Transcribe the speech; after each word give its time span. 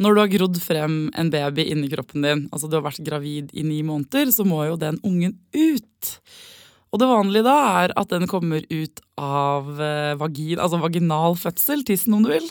Når 0.00 0.14
du 0.14 0.20
har 0.22 0.32
grodd 0.32 0.60
frem 0.64 0.94
en 1.18 1.30
baby 1.32 1.66
inni 1.74 1.90
kroppen 1.92 2.24
din, 2.24 2.46
altså 2.54 2.70
du 2.70 2.78
har 2.78 2.86
vært 2.86 3.02
gravid 3.04 3.50
i 3.52 3.64
ni 3.66 3.82
måneder, 3.84 4.32
så 4.32 4.46
må 4.48 4.62
jo 4.64 4.78
den 4.80 4.96
ungen 5.04 5.36
ut. 5.52 6.14
Og 6.90 6.98
det 7.02 7.08
vanlige 7.10 7.46
da 7.46 7.56
er 7.84 7.92
at 8.00 8.10
den 8.10 8.26
kommer 8.30 8.64
ut 8.64 9.02
av 9.20 9.68
eh, 9.76 10.14
vagin, 10.18 10.58
altså 10.58 10.80
vaginal 10.82 11.36
fødsel, 11.38 11.84
tissen 11.86 12.16
om 12.16 12.24
du 12.24 12.32
vil. 12.32 12.48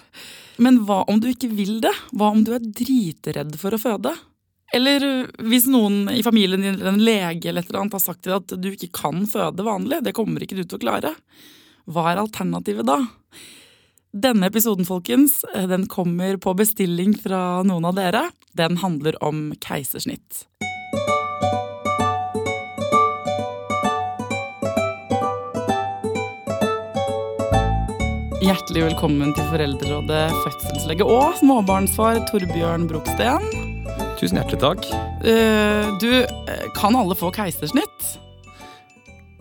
Men 0.61 0.83
hva 0.88 1.01
om 1.11 1.19
du 1.19 1.27
ikke 1.31 1.49
vil 1.51 1.79
det? 1.83 1.95
Hva 2.13 2.31
om 2.35 2.45
du 2.45 2.53
er 2.55 2.63
dritredd 2.63 3.57
for 3.59 3.75
å 3.75 3.81
føde? 3.81 4.13
Eller 4.75 5.03
hvis 5.49 5.66
noen 5.66 6.03
i 6.13 6.21
familien 6.23 6.61
din 6.61 6.77
en 6.85 7.02
lege 7.02 7.49
eller 7.49 7.63
et 7.63 7.71
eller 7.71 7.81
annet 7.81 7.95
har 7.97 8.03
sagt 8.03 8.21
til 8.23 8.35
deg 8.35 8.43
at 8.43 8.61
du 8.61 8.69
ikke 8.69 8.91
kan 9.02 9.23
føde 9.29 9.66
vanlig, 9.66 10.03
det 10.05 10.13
kommer 10.17 10.45
ikke 10.45 10.59
du 10.59 10.63
til 10.63 10.77
å 10.77 10.83
klare. 10.83 11.16
Hva 11.89 12.11
er 12.11 12.21
alternativet 12.21 12.85
da? 12.85 12.99
Denne 14.09 14.47
episoden, 14.49 14.85
folkens, 14.85 15.43
eh, 15.53 15.67
den 15.67 15.85
kommer 15.87 16.37
på 16.37 16.55
bestilling 16.57 17.13
fra 17.13 17.61
noen 17.61 17.85
av 17.85 17.93
dere. 17.93 18.31
Den 18.57 18.77
handler 18.81 19.13
om 19.23 19.53
keisersnitt. 19.61 20.47
Hjertelig 28.41 28.88
velkommen 28.88 29.35
til 29.38 29.45
Foreldrerådet 29.51 30.23
fødselslege 30.41 31.05
og 31.05 31.38
småbarnsfar 31.38 32.23
Torbjørn 32.31 32.88
Broksten. 32.89 33.45
Tusen 34.17 34.41
hjertelig 34.41 34.59
takk. 34.63 34.89
Eh, 35.21 35.99
Du, 36.01 36.09
eh, 36.23 36.66
kan 36.73 36.95
alle 36.95 37.13
få 37.13 37.29
keisersnitt? 37.31 38.17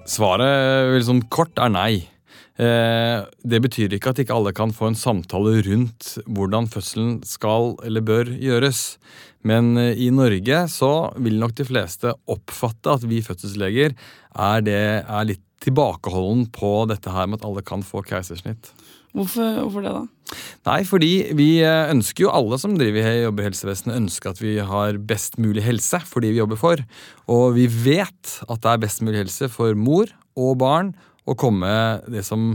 Svaret 0.04 1.02
sånn 1.04 1.22
kort 1.30 1.56
er 1.56 1.70
nei. 1.70 2.17
Eh, 2.58 3.22
Det 3.46 3.60
betyr 3.62 3.94
ikke 3.94 4.10
at 4.10 4.18
ikke 4.18 4.34
alle 4.34 4.52
kan 4.56 4.74
få 4.74 4.90
en 4.90 4.98
samtale 4.98 5.60
rundt 5.62 6.16
hvordan 6.26 6.66
fødselen 6.66 7.20
skal 7.26 7.76
eller 7.86 8.02
bør 8.02 8.32
gjøres. 8.34 8.98
Men 9.46 9.76
eh, 9.78 9.94
i 9.94 10.10
Norge 10.10 10.64
så 10.72 11.12
vil 11.22 11.38
nok 11.38 11.54
de 11.54 11.68
fleste 11.68 12.14
oppfatte 12.26 12.98
at 12.98 13.06
vi 13.06 13.22
fødselsleger 13.22 13.94
er, 13.94 14.60
det, 14.66 14.82
er 15.06 15.28
litt 15.30 15.44
tilbakeholden 15.62 16.48
på 16.54 16.86
dette 16.90 17.14
her 17.14 17.30
med 17.30 17.40
at 17.40 17.46
alle 17.46 17.62
kan 17.66 17.82
få 17.86 18.02
keisersnitt. 18.06 18.72
Hvorfor, 19.16 19.62
hvorfor 19.62 19.84
det, 19.86 19.94
da? 19.94 20.36
Nei, 20.68 20.82
fordi 20.84 21.12
vi 21.38 21.48
eh, 21.62 21.88
ønsker 21.94 22.26
jo 22.26 22.34
alle 22.34 22.58
som 22.60 22.74
driver 22.78 23.06
jobber 23.22 23.46
i 23.46 23.48
helsevesenet, 23.52 23.96
ønsker 24.02 24.34
at 24.34 24.42
vi 24.42 24.58
har 24.58 24.98
best 24.98 25.38
mulig 25.40 25.62
helse 25.64 26.02
for 26.10 26.24
de 26.24 26.34
vi 26.34 26.42
jobber 26.42 26.58
for. 26.60 26.82
Og 27.30 27.54
vi 27.56 27.70
vet 27.70 28.38
at 28.48 28.64
det 28.64 28.72
er 28.74 28.82
best 28.82 29.06
mulig 29.06 29.22
helse 29.22 29.48
for 29.52 29.78
mor 29.78 30.10
og 30.38 30.58
barn 30.60 30.92
å 31.28 31.36
komme 31.38 31.70
det 32.10 32.24
som 32.26 32.54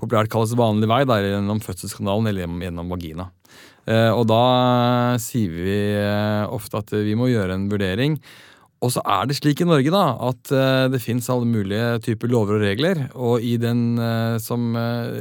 populært 0.00 0.32
kalles 0.32 0.54
vanlig 0.58 0.88
vei, 0.90 1.02
da, 1.08 1.20
gjennom 1.22 1.62
fødselskanalen 1.64 2.30
eller 2.30 2.46
gjennom, 2.46 2.90
vagina. 2.90 3.28
Eh, 3.84 4.10
og 4.10 4.26
da 4.30 4.44
sier 5.22 5.52
vi 5.52 5.78
eh, 6.00 6.42
ofte 6.48 6.80
at 6.80 6.92
vi 7.04 7.16
må 7.18 7.30
gjøre 7.30 7.56
en 7.56 7.68
vurdering. 7.72 8.18
Og 8.84 8.90
så 8.92 9.00
er 9.08 9.28
det 9.28 9.38
slik 9.38 9.62
i 9.62 9.68
Norge 9.68 9.92
da, 9.92 10.04
at 10.28 10.52
eh, 10.52 10.86
det 10.92 11.00
fins 11.00 11.30
alle 11.32 11.48
mulige 11.48 12.00
typer 12.04 12.32
lover 12.32 12.58
og 12.58 12.66
regler. 12.66 13.04
Og 13.14 13.44
i 13.44 13.54
den 13.60 13.96
som, 14.42 14.74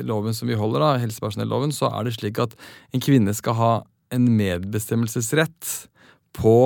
loven 0.08 0.36
som 0.36 0.50
vi 0.52 0.60
holder, 0.60 0.84
da, 0.84 0.94
helsepersonelloven, 1.04 1.76
så 1.76 1.92
er 1.94 2.08
det 2.08 2.18
slik 2.18 2.42
at 2.44 2.58
en 2.96 3.04
kvinne 3.04 3.36
skal 3.38 3.60
ha 3.60 3.74
en 4.14 4.28
medbestemmelsesrett 4.38 5.70
på 6.38 6.58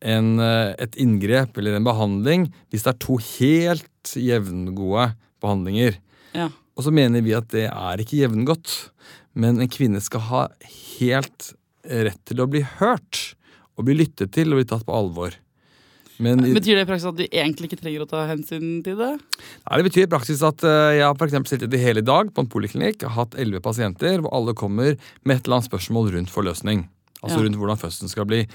en, 0.00 0.28
et 0.40 0.94
inngrep 1.02 1.58
eller 1.60 1.76
en 1.76 1.84
behandling 1.84 2.46
hvis 2.72 2.86
det 2.86 2.94
er 2.94 3.02
to 3.04 3.18
helt 3.20 4.14
jevngode 4.16 5.10
behandlinger. 5.42 5.98
Ja. 6.36 6.48
Og 6.76 6.86
så 6.86 6.92
mener 6.94 7.24
vi 7.24 7.34
at 7.36 7.50
det 7.52 7.66
er 7.68 8.02
ikke 8.02 8.22
jevngodt, 8.22 8.72
men 9.34 9.60
en 9.60 9.70
kvinne 9.72 10.00
skal 10.04 10.24
ha 10.30 10.46
helt 11.00 11.52
rett 11.84 12.20
til 12.28 12.42
å 12.42 12.48
bli 12.50 12.62
hørt. 12.78 13.34
Og 13.78 13.86
bli 13.88 13.96
lyttet 13.96 14.34
til 14.36 14.52
og 14.52 14.60
bli 14.60 14.68
tatt 14.68 14.84
på 14.84 14.92
alvor. 14.92 15.32
Men 16.20 16.42
Betyr 16.52 16.76
det 16.76 16.84
i 16.84 16.88
praksis 16.88 17.08
at 17.08 17.16
du 17.16 17.24
egentlig 17.24 17.70
ikke 17.70 17.80
trenger 17.80 18.04
å 18.04 18.08
ta 18.10 18.26
hensyn 18.28 18.82
til 18.84 18.98
det? 18.98 19.14
Nei, 19.16 19.78
det 19.80 19.86
betyr 19.86 20.04
i 20.04 20.10
praksis 20.12 20.42
at 20.44 20.64
eh, 20.68 20.98
jeg 20.98 21.06
har 21.06 21.16
for 21.16 21.32
sittet 21.48 21.76
i 21.76 21.80
hele 21.80 22.02
dag 22.04 22.28
på 22.34 22.44
en 22.44 22.50
poliklinikk, 22.52 23.06
og 23.08 23.14
hatt 23.16 23.36
elleve 23.40 23.62
pasienter, 23.64 24.20
hvor 24.20 24.34
alle 24.36 24.52
kommer 24.52 24.98
med 25.24 25.38
et 25.38 25.46
eller 25.46 25.60
annet 25.60 25.70
spørsmål 25.70 26.12
rundt 26.18 26.32
forløsning. 26.34 26.84
Altså 27.20 27.38
Ja. 27.40 27.44
rundt 27.44 27.56
hvordan 27.60 27.80
fødselen 27.80 28.12
skal 28.12 28.28
bli. 28.28 28.46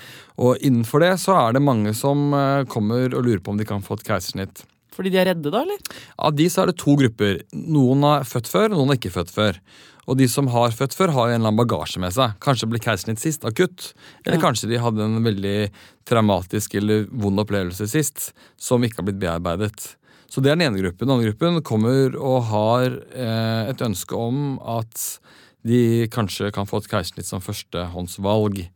Og 0.41 0.57
innenfor 0.61 1.01
det 1.01 1.19
så 1.21 1.33
er 1.37 1.53
det 1.53 1.61
mange 1.65 1.93
som 1.93 2.33
eh, 2.33 2.65
kommer 2.69 3.09
og 3.13 3.25
lurer 3.25 3.41
på 3.41 3.53
om 3.53 3.57
de 3.57 3.65
kan 3.65 3.81
få 3.81 3.97
et 3.97 4.05
keisersnitt. 4.05 4.65
Fordi 4.95 5.11
de 5.11 5.19
er 5.21 5.27
redde, 5.33 5.51
da, 5.51 5.61
eller? 5.65 5.81
Av 6.17 6.35
de 6.35 6.47
så 6.51 6.63
er 6.63 6.71
det 6.71 6.77
to 6.81 6.95
grupper. 6.99 7.41
Noen 7.53 8.05
er 8.07 8.23
født 8.27 8.47
før, 8.51 8.69
noen 8.71 8.93
er 8.93 8.99
ikke 8.99 9.11
født 9.17 9.33
før. 9.35 9.59
Og 10.05 10.19
de 10.19 10.27
som 10.29 10.47
har 10.53 10.69
født 10.77 10.93
før, 10.93 11.11
har 11.15 11.27
jo 11.27 11.33
en 11.33 11.39
eller 11.41 11.49
annen 11.49 11.59
bagasje 11.63 11.99
med 11.99 12.13
seg. 12.13 12.35
Kanskje 12.43 12.69
ble 12.69 12.79
keisersnitt 12.79 13.19
sist, 13.19 13.43
akutt. 13.47 13.93
Eller 14.25 14.37
Ja. 14.37 14.43
kanskje 14.43 14.69
de 14.69 14.77
hadde 14.79 15.01
en 15.01 15.23
veldig 15.25 15.71
traumatisk 16.05 16.75
eller 16.77 17.07
vond 17.11 17.39
opplevelse 17.41 17.87
sist, 17.89 18.31
som 18.55 18.81
ikke 18.85 19.01
har 19.01 19.07
blitt 19.09 19.19
bearbeidet. 19.19 19.95
Så 20.29 20.41
det 20.43 20.51
er 20.51 20.55
den 20.57 20.67
ene 20.73 20.81
gruppen. 20.81 21.07
Den 21.07 21.15
andre 21.17 21.31
gruppen 21.33 21.61
kommer 21.65 22.15
og 22.19 22.43
har 22.51 22.85
eh, 23.15 23.69
et 23.71 23.81
ønske 23.81 24.13
om 24.13 24.59
at 24.61 25.19
de 25.65 26.07
kanskje 26.13 26.51
kan 26.53 26.67
få 26.69 26.77
et 26.83 26.89
keisersnitt 26.91 27.25
som 27.25 27.41
førstehåndsvalg. 27.41 28.67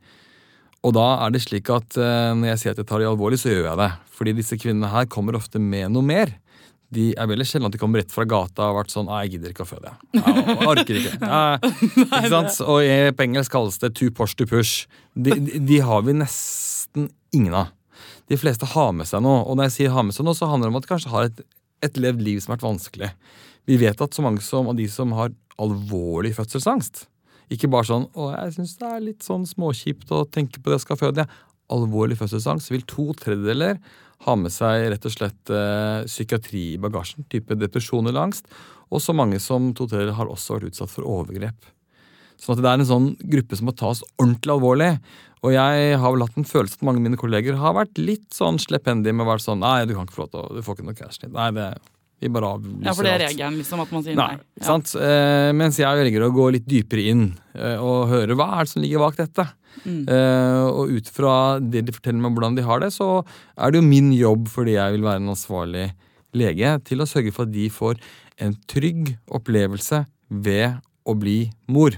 Og 0.86 0.94
da 0.96 1.06
er 1.26 1.32
det 1.34 1.42
slik 1.44 1.68
at 1.74 1.96
eh, 2.00 2.30
når 2.38 2.54
jeg 2.54 2.60
sier 2.62 2.72
at 2.76 2.78
jeg 2.80 2.88
tar 2.88 3.02
det 3.02 3.08
alvorlig, 3.10 3.38
så 3.42 3.50
gjør 3.52 3.66
jeg 3.68 3.80
det. 3.82 3.90
Fordi 4.16 4.32
disse 4.38 4.56
kvinnene 4.60 4.88
her 4.92 5.08
kommer 5.12 5.36
ofte 5.36 5.60
med 5.60 5.90
noe 5.92 6.04
mer. 6.06 6.32
De 6.90 7.10
er 7.14 7.28
veldig 7.30 7.44
sjelden 7.46 7.68
at 7.68 7.74
de 7.76 7.78
kommer 7.78 8.00
rett 8.02 8.10
fra 8.10 8.24
gata 8.26 8.64
og 8.64 8.72
har 8.72 8.78
vært 8.80 8.90
sånn 8.90 9.06
Nei, 9.06 9.20
jeg 9.26 9.36
gidder 9.36 9.52
ikke 9.52 9.62
å 9.62 9.68
føde. 9.68 9.92
Jeg 10.16 10.46
Jeg 10.48 10.70
orker 10.72 10.96
ikke. 10.98 11.12
Nei, 11.22 11.74
ikke 12.00 12.32
sant? 12.32 12.56
Og 12.66 12.80
i- 12.82 13.12
på 13.14 13.26
engelsk 13.28 13.52
kalles 13.54 13.78
det 13.78 13.92
to 14.00 14.08
push 14.10 14.34
to 14.40 14.46
push. 14.50 14.86
De, 15.14 15.36
de, 15.36 15.60
de 15.68 15.78
har 15.86 16.02
vi 16.08 16.16
nesten 16.18 17.06
ingen 17.36 17.54
av. 17.60 17.70
De 18.30 18.38
fleste 18.40 18.66
har 18.72 18.90
med 18.96 19.06
seg 19.10 19.22
noe. 19.22 19.44
Og 19.46 19.54
når 19.60 19.68
jeg 19.68 19.76
sier 19.76 19.94
har 19.94 20.02
med 20.08 20.16
seg 20.16 20.26
noe, 20.26 20.34
så 20.38 20.48
handler 20.50 20.70
det 20.70 20.74
om 20.74 20.80
at 20.80 20.88
de 20.88 20.92
kanskje 20.96 21.12
har 21.14 21.28
et, 21.28 21.44
et 21.86 22.00
levd 22.02 22.24
liv 22.26 22.40
som 22.42 22.50
har 22.54 22.58
vært 22.58 22.66
vanskelig. 22.72 23.12
Vi 23.70 23.78
vet 23.84 24.00
at 24.02 24.16
så 24.16 24.24
mange 24.26 24.42
som, 24.42 24.66
av 24.72 24.78
de 24.80 24.88
som 24.90 25.12
har 25.18 25.30
alvorlig 25.60 26.32
fødselsangst 26.40 27.04
Ikke 27.50 27.70
bare 27.70 27.88
sånn 27.88 28.06
'Å, 28.14 28.30
jeg 28.36 28.54
syns 28.54 28.76
det 28.78 28.88
er 28.88 29.00
litt 29.00 29.22
sånn 29.26 29.46
småkjipt 29.46 30.12
å 30.14 30.26
tenke 30.30 30.60
på 30.60 30.70
det 30.70 30.78
jeg 30.78 30.86
skal 30.86 31.00
føde'. 31.00 31.26
Alvorlig 31.70 32.18
fødselsangst 32.18 32.70
vil 32.70 32.82
to 32.82 33.12
tredjedeler 33.14 33.78
ha 34.26 34.34
med 34.36 34.52
seg 34.52 34.90
rett 34.90 35.06
og 35.06 35.12
slett 35.12 35.50
eh, 35.50 36.04
psykiatri 36.06 36.74
i 36.74 36.80
bagasjen. 36.82 37.24
Type 37.30 37.56
depresjon 37.56 38.06
eller 38.06 38.26
angst. 38.26 38.46
Og 38.90 39.00
så 39.00 39.14
mange 39.14 39.38
som 39.40 39.72
to 39.74 39.86
tredjedeler 39.86 40.18
har 40.18 40.30
også 40.30 40.58
vært 40.58 40.72
utsatt 40.72 40.90
for 40.90 41.06
overgrep. 41.06 41.70
Sånn 42.40 42.56
at 42.56 42.62
det 42.64 42.70
er 42.70 42.80
en 42.80 42.88
sånn 42.88 43.08
gruppe 43.20 43.56
som 43.56 43.68
må 43.68 43.76
tas 43.76 44.02
ordentlig 44.18 44.54
alvorlig. 44.54 44.90
Og 45.44 45.54
jeg 45.54 45.96
har 46.00 46.12
vel 46.12 46.24
hatt 46.24 46.36
en 46.36 46.48
følelse 46.48 46.76
at 46.80 46.84
mange 46.84 47.00
av 47.00 47.06
mine 47.06 47.20
kolleger 47.20 47.56
har 47.60 47.76
vært 47.76 48.00
litt 48.00 48.28
sånn 48.36 48.60
slepphendige 48.60 49.16
med 49.16 49.24
å 49.24 49.30
være 49.32 49.44
sånn 49.44 49.62
Nei, 49.62 49.86
du 49.88 49.94
kan 49.96 50.08
ikke 50.08 50.18
få 50.18 50.26
lov 50.26 50.32
til 50.34 50.42
å 50.42 50.58
Du 50.58 50.64
får 50.64 50.76
ikke 50.76 50.88
noe 50.88 50.98
cash. 50.98 51.22
Nei, 51.24 51.48
det 51.56 51.70
Vi 52.20 52.28
bare 52.28 52.50
avlyser 52.56 52.84
Ja, 52.84 52.92
for 52.96 53.06
det 53.06 53.12
er 53.14 53.22
alt. 53.24 53.32
regelen, 53.32 53.56
liksom, 53.62 53.80
at 53.80 53.92
man 53.94 54.02
sier 54.04 54.18
Nei, 54.18 54.26
nei. 54.36 54.44
Ja. 54.60 54.66
sant? 54.66 54.92
Eh, 55.00 55.52
mens 55.56 55.78
jeg 55.80 56.00
velger 56.02 56.26
å 56.26 56.32
gå 56.36 56.50
litt 56.52 56.66
dypere 56.68 57.06
inn 57.12 57.24
eh, 57.54 57.78
og 57.80 58.10
høre 58.12 58.36
hva 58.36 58.50
er 58.58 58.66
det 58.68 58.72
som 58.74 58.82
ligger 58.84 59.00
bak 59.00 59.16
dette. 59.16 59.46
Mm. 59.86 60.02
Eh, 60.04 60.66
og 60.68 60.92
ut 60.92 61.08
fra 61.08 61.34
det 61.62 61.86
de 61.88 61.94
forteller 61.96 62.20
meg 62.20 62.36
hvordan 62.36 62.58
de 62.58 62.66
har 62.66 62.80
det, 62.84 62.90
så 62.92 63.22
er 63.56 63.70
det 63.72 63.80
jo 63.80 63.86
min 63.88 64.12
jobb, 64.12 64.50
fordi 64.52 64.76
jeg 64.76 64.98
vil 64.98 65.06
være 65.08 65.22
en 65.22 65.32
ansvarlig 65.32 65.86
lege, 66.36 66.74
til 66.84 67.00
å 67.02 67.08
sørge 67.08 67.32
for 67.34 67.48
at 67.48 67.54
de 67.56 67.66
får 67.72 67.98
en 68.44 68.52
trygg 68.70 69.14
opplevelse 69.32 70.04
ved 70.30 70.76
å 71.08 71.16
bli 71.18 71.50
mor. 71.72 71.96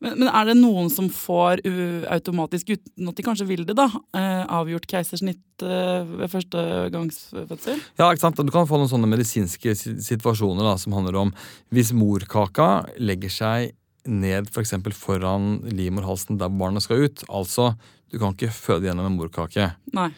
Men, 0.00 0.14
men 0.16 0.28
er 0.32 0.46
det 0.48 0.54
noen 0.56 0.88
som 0.92 1.10
får 1.12 1.60
u- 1.68 2.04
automatisk, 2.08 2.70
uten 2.72 3.10
at 3.10 3.18
de 3.18 3.24
kanskje 3.26 3.46
vil 3.50 3.66
det, 3.68 3.74
da, 3.76 3.84
uh, 3.92 4.44
avgjort 4.60 4.86
keisersnitt 4.88 5.64
uh, 5.66 6.06
ved 6.22 6.32
første 6.32 6.62
gangs 6.94 7.18
fødsel? 7.34 7.82
Ja, 8.00 8.08
ikke 8.08 8.22
sant? 8.24 8.40
Du 8.40 8.54
kan 8.54 8.68
få 8.70 8.80
noen 8.80 8.88
sånne 8.88 9.10
medisinske 9.12 9.74
situasjoner 9.76 10.64
da, 10.70 10.78
som 10.80 10.96
handler 10.96 11.20
om 11.26 11.34
hvis 11.74 11.92
morkaka 11.92 12.70
legger 12.96 13.34
seg 13.36 13.76
ned 14.08 14.48
for 14.48 14.64
eksempel 14.64 14.96
foran 14.96 15.58
livmorhalsen 15.68 16.40
der 16.40 16.48
barnet 16.48 16.86
skal 16.86 17.04
ut. 17.04 17.20
Altså, 17.28 17.74
du 18.08 18.16
kan 18.18 18.32
ikke 18.32 18.48
føde 18.56 18.88
gjennom 18.88 19.10
en 19.10 19.18
morkake. 19.20 19.68
Nei. 19.92 20.08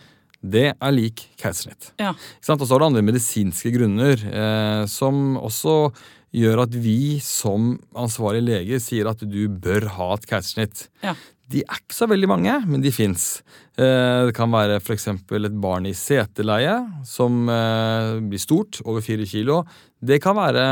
Det 0.43 0.69
er 0.75 0.95
lik 0.95 1.27
keisersnitt. 1.39 1.93
Ja. 2.03 2.15
Og 2.15 2.65
så 2.67 2.71
har 2.75 2.83
du 2.83 2.87
andre 2.89 3.03
medisinske 3.07 3.71
grunner, 3.75 4.19
eh, 4.27 4.87
som 4.91 5.37
også 5.39 5.93
gjør 6.33 6.65
at 6.65 6.75
vi 6.81 7.19
som 7.25 7.75
ansvarlig 7.99 8.43
lege 8.47 8.81
sier 8.81 9.11
at 9.11 9.21
du 9.29 9.43
bør 9.53 9.89
ha 9.99 10.09
et 10.17 10.27
keisersnitt. 10.31 10.87
Ja. 11.05 11.15
De 11.53 11.61
er 11.67 11.81
ikke 11.83 11.97
så 11.97 12.09
veldig 12.09 12.29
mange, 12.31 12.55
men 12.65 12.81
de 12.81 12.93
fins. 12.95 13.43
Det 13.77 14.33
kan 14.37 14.53
være 14.53 14.79
f.eks. 14.81 15.09
et 15.13 15.59
barn 15.61 15.89
i 15.89 15.93
seteleie 15.97 16.79
som 17.09 17.45
eh, 17.53 18.17
blir 18.25 18.41
stort, 18.41 18.81
over 18.87 19.05
fire 19.05 19.27
kilo. 19.29 19.63
Det 20.01 20.21
kan 20.25 20.39
være 20.39 20.65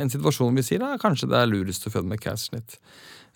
en 0.00 0.10
situasjon 0.10 0.56
vi 0.58 0.66
sier 0.66 0.82
da, 0.82 0.96
kanskje 0.98 1.30
det 1.30 1.38
er 1.38 1.50
lurest 1.52 1.86
å 1.86 1.94
føde 1.94 2.10
med 2.10 2.22
keisersnitt. 2.24 2.78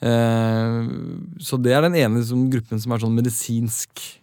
Eh, 0.02 0.90
Så 1.38 1.60
det 1.62 1.76
er 1.76 1.86
den 1.86 1.98
ene 1.98 2.24
gruppen 2.50 2.82
som 2.82 2.94
er 2.94 3.04
sånn 3.04 3.14
medisinsk 3.14 4.17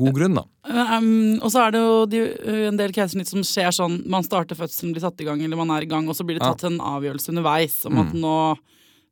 god 0.00 0.16
grunn, 0.16 0.40
da. 0.40 0.44
Um, 0.70 1.38
og 1.40 1.48
så 1.52 1.66
er 1.66 1.74
det 1.74 1.80
jo 1.84 1.94
de, 2.10 2.24
uh, 2.46 2.64
en 2.68 2.80
del 2.80 2.92
keisersnitt 2.96 3.30
som 3.30 3.44
skjer 3.46 3.70
sånn 3.76 4.00
man 4.10 4.26
starter 4.26 4.58
fødselen, 4.58 4.92
blir 4.96 5.04
satt 5.04 5.20
i 5.22 5.28
gang, 5.28 5.40
eller 5.44 5.60
man 5.60 5.72
er 5.76 5.86
i 5.86 5.90
gang, 5.90 6.08
og 6.08 6.16
så 6.18 6.26
blir 6.26 6.38
det 6.38 6.44
Ja. 6.44 6.52
tatt 6.54 6.68
en 6.70 6.80
avgjørelse 6.80 7.32
underveis 7.34 7.80
om 7.88 7.98
at 8.02 8.12
nå 8.14 8.36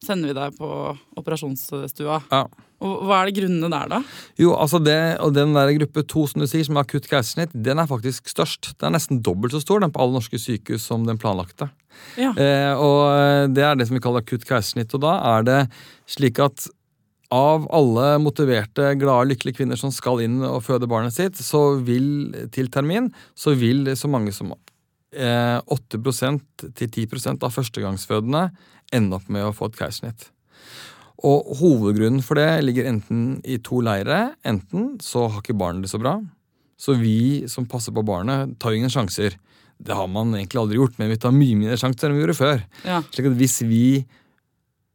sender 0.05 0.31
vi 0.31 0.35
deg 0.39 0.57
på 0.59 0.69
operasjonsstua. 1.19 2.23
Ja. 2.31 2.47
Og 2.79 3.01
hva 3.09 3.17
er 3.19 3.27
det 3.27 3.41
grunnene 3.41 3.69
der, 3.73 3.89
da? 3.91 3.99
Jo, 4.39 4.53
altså 4.55 4.79
det, 4.79 5.19
og 5.19 5.33
den 5.35 5.51
der 5.57 5.73
gruppe 5.81 6.05
to 6.07 6.23
som 6.31 6.39
du 6.45 6.47
sier, 6.47 6.63
som 6.63 6.79
er 6.79 6.85
akutt 6.87 7.09
keisersnitt, 7.11 7.51
den 7.53 7.81
er 7.83 7.89
faktisk 7.91 8.31
størst. 8.31 8.77
Den 8.79 8.93
er 8.93 8.99
nesten 9.01 9.19
dobbelt 9.27 9.57
så 9.57 9.61
stor 9.65 9.83
den 9.83 9.91
på 9.91 9.99
alle 10.05 10.15
norske 10.15 10.39
sykehus 10.39 10.87
som 10.87 11.03
den 11.09 11.19
planlagte. 11.19 11.73
Ja. 12.15 12.31
Eh, 12.39 12.79
og 12.79 13.51
det 13.51 13.65
er 13.67 13.75
det 13.75 13.89
som 13.89 13.99
vi 13.99 14.03
kaller 14.05 14.23
akutt 14.23 14.47
keisersnitt. 14.47 14.95
Og 14.95 15.03
da 15.03 15.17
er 15.35 15.49
det 15.49 15.59
slik 16.07 16.39
at 16.39 16.69
av 17.35 17.67
alle 17.75 18.15
motiverte, 18.23 18.95
glade, 19.01 19.29
lykkelige 19.33 19.61
kvinner 19.61 19.79
som 19.81 19.93
skal 19.93 20.23
inn 20.25 20.41
og 20.47 20.63
føde 20.65 20.89
barnet 20.89 21.17
sitt, 21.17 21.37
så 21.37 21.77
vil 21.85 22.33
til 22.55 22.71
termin 22.73 23.11
så 23.37 23.53
vil 23.59 23.85
så 24.01 24.09
mange 24.09 24.33
som 24.33 24.55
eh, 24.55 25.59
8% 25.61 26.41
til 26.79 26.89
10% 26.89 27.45
av 27.45 27.53
førstegangsfødende 27.53 28.49
ende 28.97 29.19
opp 29.19 29.29
med 29.29 29.45
å 29.45 29.55
få 29.57 29.69
et 29.69 29.77
keisersnitt. 29.81 30.31
Og 31.27 31.51
hovedgrunnen 31.59 32.23
for 32.23 32.39
det 32.39 32.63
ligger 32.63 32.87
enten 32.89 33.41
i 33.43 33.59
to 33.59 33.81
leire. 33.83 34.37
Enten 34.47 34.95
så 35.03 35.27
har 35.27 35.43
ikke 35.43 35.59
barnet 35.59 35.85
det 35.85 35.93
så 35.93 36.01
bra, 36.01 36.17
så 36.79 36.95
vi 36.95 37.45
som 37.51 37.67
passer 37.69 37.93
på 37.93 38.07
barnet, 38.07 38.55
tar 38.63 38.77
ingen 38.77 38.93
sjanser. 38.93 39.35
Det 39.79 39.95
har 39.95 40.07
man 40.11 40.31
egentlig 40.35 40.61
aldri 40.63 40.79
gjort, 40.79 40.97
men 40.99 41.11
vi 41.11 41.19
tar 41.21 41.35
mye 41.35 41.59
mindre 41.59 41.79
sjanser 41.79 42.09
enn 42.09 42.17
vi 42.17 42.23
gjorde 42.23 42.39
før. 42.39 42.63
Ja. 42.87 43.03
Slik 43.11 43.29
at 43.33 43.37
hvis 43.39 43.59
vi 43.67 43.85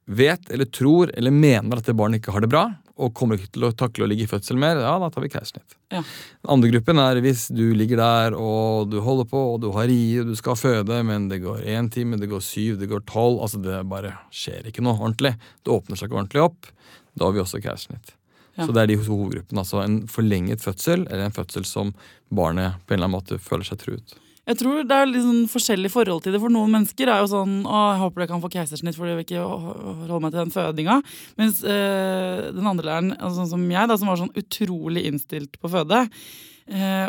vet 0.06 0.50
eller 0.52 0.66
tror 0.66 1.12
eller 1.14 1.32
mener 1.32 1.80
at 1.80 1.88
det 1.88 1.96
barnet 1.98 2.22
ikke 2.22 2.34
har 2.36 2.44
det 2.44 2.52
bra, 2.52 2.64
og 3.02 3.14
kommer 3.18 3.40
ikke 3.40 3.56
til 3.56 3.66
å 3.66 3.72
takle 3.74 4.06
å 4.06 4.08
ligge 4.10 4.28
i 4.28 4.30
fødsel 4.30 4.60
mer, 4.62 4.78
ja, 4.84 4.94
da 5.02 5.10
tar 5.10 5.24
vi 5.26 5.32
keisersnitt. 5.34 5.76
Ja. 5.90 6.04
Den 6.44 6.52
andre 6.56 6.70
gruppen 6.76 7.02
er 7.02 7.22
hvis 7.26 7.48
du 7.50 7.64
ligger 7.74 7.98
der 8.02 8.36
og 8.38 8.92
du 8.92 9.00
holder 9.02 9.30
på 9.30 9.42
og 9.56 9.62
du 9.64 9.72
har 9.74 9.90
ri 9.90 10.02
og 10.22 10.30
du 10.30 10.36
skal 10.38 10.60
føde, 10.60 11.00
men 11.08 11.26
det 11.32 11.42
går 11.44 11.66
én 11.74 11.90
time, 11.94 12.20
det 12.22 12.30
går 12.30 12.44
syv, 12.46 12.78
det 12.82 12.92
går 12.92 13.06
tolv. 13.10 13.42
Altså 13.42 13.62
det 13.64 13.82
bare 13.90 14.14
skjer 14.34 14.70
ikke 14.70 14.86
noe 14.86 15.00
ordentlig. 15.00 15.34
Det 15.66 15.74
åpner 15.74 15.98
seg 15.98 16.12
ikke 16.12 16.20
ordentlig 16.20 16.44
opp. 16.46 16.70
Da 17.18 17.26
har 17.26 17.34
vi 17.34 17.42
også 17.42 17.62
keisersnitt. 17.64 18.14
Ja. 18.54 18.68
Så 18.68 18.76
det 18.76 18.84
er 18.84 18.92
de 18.92 19.00
hovedgruppene. 19.02 19.64
Altså 19.64 19.82
en 19.82 20.04
forlenget 20.12 20.62
fødsel 20.62 21.08
eller 21.08 21.26
en 21.26 21.34
fødsel 21.34 21.66
som 21.66 21.96
barnet 22.30 22.78
på 22.86 22.94
en 22.94 23.00
eller 23.00 23.10
annen 23.10 23.18
måte 23.18 23.42
føler 23.42 23.66
seg 23.66 23.82
truet. 23.82 24.14
Jeg 24.44 24.60
tror 24.60 24.82
det 24.84 24.96
er 24.96 25.08
litt 25.08 25.24
sånn 25.24 25.46
forskjellig 25.48 25.90
forhold 25.94 26.26
til 26.26 26.36
det. 26.36 26.42
For 26.44 26.52
noen 26.52 26.74
mennesker 26.74 27.08
er 27.08 27.22
jo 27.24 27.30
sånn 27.32 27.62
Å, 27.64 27.84
jeg 27.94 28.02
håper 28.02 28.26
jeg 28.26 28.32
kan 28.34 28.42
få 28.44 28.52
keisersnitt 28.52 28.98
fordi 28.98 29.14
jeg 29.14 29.20
vil 29.22 29.28
ikke 29.28 29.44
holde 29.46 30.24
meg 30.26 30.34
til 30.34 30.42
den 30.42 30.56
fødinga. 30.56 30.98
Mens 31.40 31.62
øh, 31.64 32.50
den 32.52 32.68
andre 32.68 32.90
læreren, 32.90 33.14
altså 33.20 33.38
sånn 33.40 33.54
som 33.54 33.64
jeg, 33.72 33.92
da, 33.92 34.00
som 34.00 34.12
var 34.12 34.20
sånn 34.20 34.34
utrolig 34.44 35.06
innstilt 35.08 35.56
på 35.64 35.72
føde, 35.72 36.04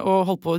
og 0.04 0.24
holdt 0.28 0.42
på 0.44 0.54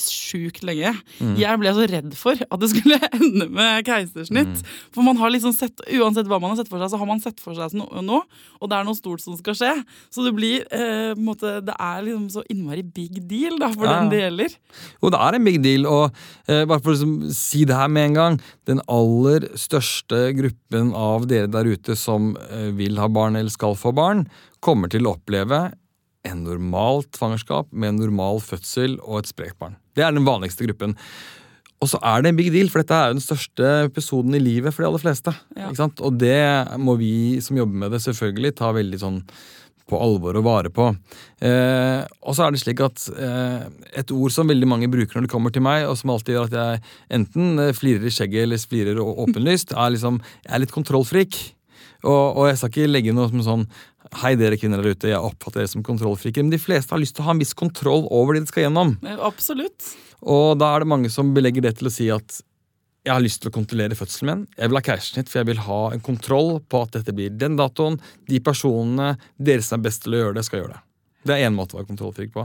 sjukt 0.00 0.64
lenge 0.66 0.90
Jeg 1.38 1.60
ble 1.60 1.72
så 1.76 1.84
redd 1.88 2.14
for 2.18 2.36
at 2.36 2.60
det 2.60 2.70
skulle 2.72 2.98
ende 3.18 3.46
med 3.52 3.86
keisersnitt. 3.86 4.62
For 4.94 5.06
man 5.06 5.18
har 5.20 5.32
liksom 5.32 5.54
sett, 5.56 5.80
uansett 5.94 6.28
hva 6.28 6.40
man 6.42 6.52
har 6.52 6.60
sett 6.60 6.70
for 6.70 6.82
seg, 6.82 6.90
så 6.92 7.00
har 7.00 7.08
man 7.08 7.22
sett 7.22 7.40
for 7.42 7.56
seg 7.56 7.76
noe 7.78 8.22
og 8.58 8.70
det 8.70 8.78
er 8.78 8.86
noe 8.86 8.98
stort 8.98 9.22
som 9.22 9.36
skal 9.38 9.56
skje. 9.58 9.72
Så 10.14 10.24
det 10.26 10.32
blir 10.36 10.64
eh, 10.74 11.12
måte, 11.18 11.58
Det 11.64 11.74
er 11.74 12.04
liksom 12.06 12.28
så 12.32 12.44
innmari 12.50 12.82
big 12.82 13.20
deal 13.30 13.58
da, 13.60 13.70
for 13.74 13.86
Ja, 13.86 13.98
den 14.00 14.12
det 14.12 14.22
gjelder. 14.22 14.56
Jo, 14.98 15.12
det 15.14 15.22
er 15.26 15.38
en 15.38 15.48
big 15.48 15.60
deal, 15.64 15.88
og 15.88 16.22
eh, 16.48 16.64
bare 16.64 16.82
for 16.82 16.92
å 16.92 16.96
liksom, 16.96 17.16
si 17.34 17.64
det 17.68 17.78
her 17.78 17.90
med 17.92 18.10
en 18.10 18.18
gang 18.18 18.38
Den 18.68 18.82
aller 18.90 19.48
største 19.58 20.28
gruppen 20.38 20.92
av 20.96 21.28
dere 21.30 21.50
der 21.52 21.68
ute 21.68 21.96
som 21.98 22.34
eh, 22.48 22.70
vil 22.78 22.98
ha 23.00 23.08
barn 23.12 23.38
eller 23.38 23.52
skal 23.52 23.78
få 23.78 23.94
barn, 23.96 24.26
kommer 24.64 24.90
til 24.90 25.06
å 25.06 25.14
oppleve 25.16 25.68
en 26.28 26.44
normal 26.46 27.04
svangerskap 27.16 27.72
med 27.72 27.94
en 27.94 28.00
normal 28.04 28.40
fødsel 28.44 28.98
og 29.02 29.22
et 29.22 29.32
sprekt 29.32 29.58
barn. 29.60 29.76
Det 29.96 30.04
er 30.06 30.14
den 30.14 30.28
vanligste 30.28 30.68
gruppen. 30.68 30.96
Og 31.78 31.90
så 31.92 32.00
er 32.02 32.22
det 32.22 32.32
en 32.32 32.38
big 32.38 32.50
deal, 32.50 32.70
for 32.72 32.82
dette 32.82 32.96
er 32.96 33.12
jo 33.12 33.18
den 33.18 33.22
største 33.22 33.68
episoden 33.86 34.34
i 34.34 34.42
livet 34.42 34.74
for 34.74 34.82
de 34.82 34.88
aller 34.88 35.02
fleste. 35.02 35.34
Ja. 35.54 35.70
Og 35.70 36.18
det 36.18 36.40
må 36.82 36.96
vi 36.98 37.38
som 37.44 37.58
jobber 37.58 37.84
med 37.84 37.94
det, 37.94 38.02
selvfølgelig 38.02 38.56
ta 38.58 38.72
veldig 38.74 38.98
sånn 38.98 39.20
på 39.88 39.98
alvor 40.04 40.36
og 40.36 40.44
vare 40.44 40.72
på. 40.74 40.88
Eh, 41.44 42.02
og 42.20 42.36
så 42.36 42.44
er 42.44 42.52
det 42.52 42.60
slik 42.60 42.82
at 42.84 43.06
eh, 43.14 43.68
et 44.02 44.10
ord 44.12 44.34
som 44.34 44.50
veldig 44.50 44.68
mange 44.68 44.90
bruker 44.92 45.16
når 45.16 45.26
det 45.26 45.32
kommer 45.32 45.54
til 45.54 45.64
meg, 45.64 45.86
og 45.88 45.96
som 45.98 46.12
alltid 46.12 46.36
gjør 46.36 46.50
at 46.50 46.56
jeg 46.58 46.82
enten 47.20 47.62
eh, 47.62 47.74
flirer 47.76 48.08
i 48.08 48.12
skjegget 48.12 48.44
eller 48.44 48.66
flirer 48.74 49.00
åpenlyst, 49.00 49.72
er 49.72 49.94
liksom 49.94 50.20
Jeg 50.44 50.52
er 50.52 50.64
litt 50.64 50.74
kontrollfrik. 50.74 51.38
Og, 52.04 52.36
og 52.38 52.44
jeg 52.46 52.58
skal 52.60 52.70
ikke 52.70 52.90
legge 52.90 53.14
noe 53.16 53.30
som 53.30 53.42
sånn 53.42 53.64
Hei, 54.22 54.34
dere 54.40 54.56
kvinner 54.56 54.80
der 54.82 54.94
ute, 54.96 55.10
jeg 55.12 55.20
oppfatter 55.20 55.60
dere 55.62 55.68
som 55.70 55.82
kontrollfriker. 55.84 56.42
Men 56.42 56.50
de 56.54 56.58
fleste 56.62 56.94
har 56.94 57.00
lyst 57.02 57.16
til 57.16 57.22
å 57.24 57.28
ha 57.28 57.34
en 57.36 57.42
viss 57.42 57.54
kontroll 57.54 58.06
over 58.10 58.34
det 58.38 58.46
de 58.46 58.52
skal 58.52 58.64
gjennom. 58.66 58.96
Eh, 59.04 59.18
Absolutt. 59.28 59.92
Og 60.22 60.56
da 60.58 60.72
er 60.74 60.82
det 60.84 60.88
mange 60.90 61.10
som 61.12 61.34
belegger 61.36 61.62
det 61.68 61.76
til 61.78 61.90
å 61.90 61.92
si 61.94 62.08
at 62.10 62.40
jeg 63.06 63.14
har 63.14 63.22
lyst 63.22 63.40
til 63.40 63.48
å 63.52 63.54
kontrollere 63.54 63.96
fødselen 63.96 64.28
min. 64.32 64.42
Jeg 64.58 64.68
vil 64.68 64.76
ha 64.80 64.84
keisersnitt, 64.84 65.30
for 65.30 65.40
jeg 65.40 65.48
vil 65.52 65.62
ha 65.68 65.78
en 65.94 66.02
kontroll 66.04 66.58
på 66.68 66.82
at 66.84 66.96
dette 66.98 67.14
blir 67.16 67.30
den 67.40 67.56
datoen. 67.56 67.96
De 68.28 68.40
personene, 68.44 69.14
dere 69.38 69.64
som 69.64 69.78
er 69.78 69.86
best 69.86 70.02
til 70.04 70.16
å 70.16 70.22
gjøre 70.24 70.36
det, 70.36 70.44
skal 70.48 70.62
gjøre 70.64 70.74
det. 70.74 70.82
Det 71.28 71.34
er 71.34 71.48
én 71.48 71.54
måte 71.56 71.74
å 71.74 71.80
være 71.80 71.88
kontrollfrik 71.90 72.30
på. 72.32 72.44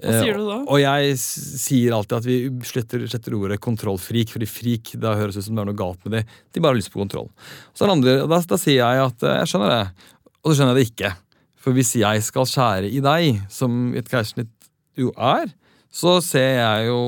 Hva 0.00 0.12
sier 0.22 0.38
du 0.40 0.46
da? 0.48 0.56
Eh, 0.62 0.68
Og 0.72 0.80
jeg 0.80 1.16
sier 1.20 1.92
alltid 1.94 2.16
at 2.16 2.24
vi 2.26 2.36
sletter, 2.66 3.04
sletter 3.10 3.36
ordet 3.38 3.58
kontrollfrik, 3.62 4.30
fordi 4.32 4.48
frik 4.50 4.94
da 5.02 5.12
høres 5.18 5.36
ut 5.38 5.44
som 5.46 5.54
det 5.58 5.62
er 5.62 5.68
noe 5.70 5.78
galt 5.78 6.00
med 6.06 6.16
det. 6.18 6.22
De 6.52 6.62
bare 6.64 6.74
har 6.74 6.80
lyst 6.80 6.92
på 6.94 7.02
kontroll. 7.02 7.28
Så 7.76 7.86
andre, 7.90 8.16
da, 8.26 8.40
da 8.40 8.58
sier 8.60 8.80
jeg 8.80 9.04
at 9.04 9.26
eh, 9.26 9.36
jeg 9.42 9.52
skjønner 9.52 9.74
det, 9.74 10.08
og 10.46 10.52
så 10.52 10.60
skjønner 10.60 10.76
jeg 10.76 10.78
det 10.86 10.90
ikke. 10.92 11.12
For 11.58 11.74
hvis 11.74 11.88
jeg 11.98 12.22
skal 12.22 12.46
skjære 12.46 12.90
i 12.94 13.00
deg, 13.02 13.40
som 13.50 13.88
et 13.98 14.06
keisersnitt 14.06 14.52
jo 14.96 15.10
er, 15.18 15.50
så 15.90 16.20
ser 16.22 16.60
jeg 16.60 16.86
jo 16.92 17.00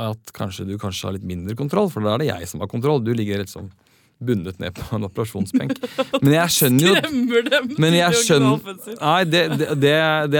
at 0.00 0.32
kanskje 0.32 0.64
du 0.68 0.76
kanskje 0.80 1.08
har 1.08 1.16
litt 1.18 1.26
mindre 1.28 1.56
kontroll, 1.58 1.90
for 1.92 2.00
da 2.06 2.14
er 2.14 2.22
det 2.22 2.28
jeg 2.30 2.48
som 2.48 2.62
har 2.64 2.70
kontroll. 2.70 3.02
Du 3.04 3.10
ligger 3.12 3.42
helt 3.42 3.52
sånn 3.52 3.68
bundet 4.20 4.58
ned 4.60 4.72
på 4.76 4.84
en 4.96 5.04
operasjonsbenk. 5.08 5.76
Men 6.24 6.34
jeg 6.36 6.54
skjønner 6.56 6.86
jo 6.86 6.94
Skremmer 6.96 7.46
dem 7.50 7.68
men 7.80 7.96
jeg 7.96 8.22
skjønner. 8.22 8.78
Nei, 9.00 9.20
det, 9.28 9.42
det, 9.60 9.68
det, 9.80 9.92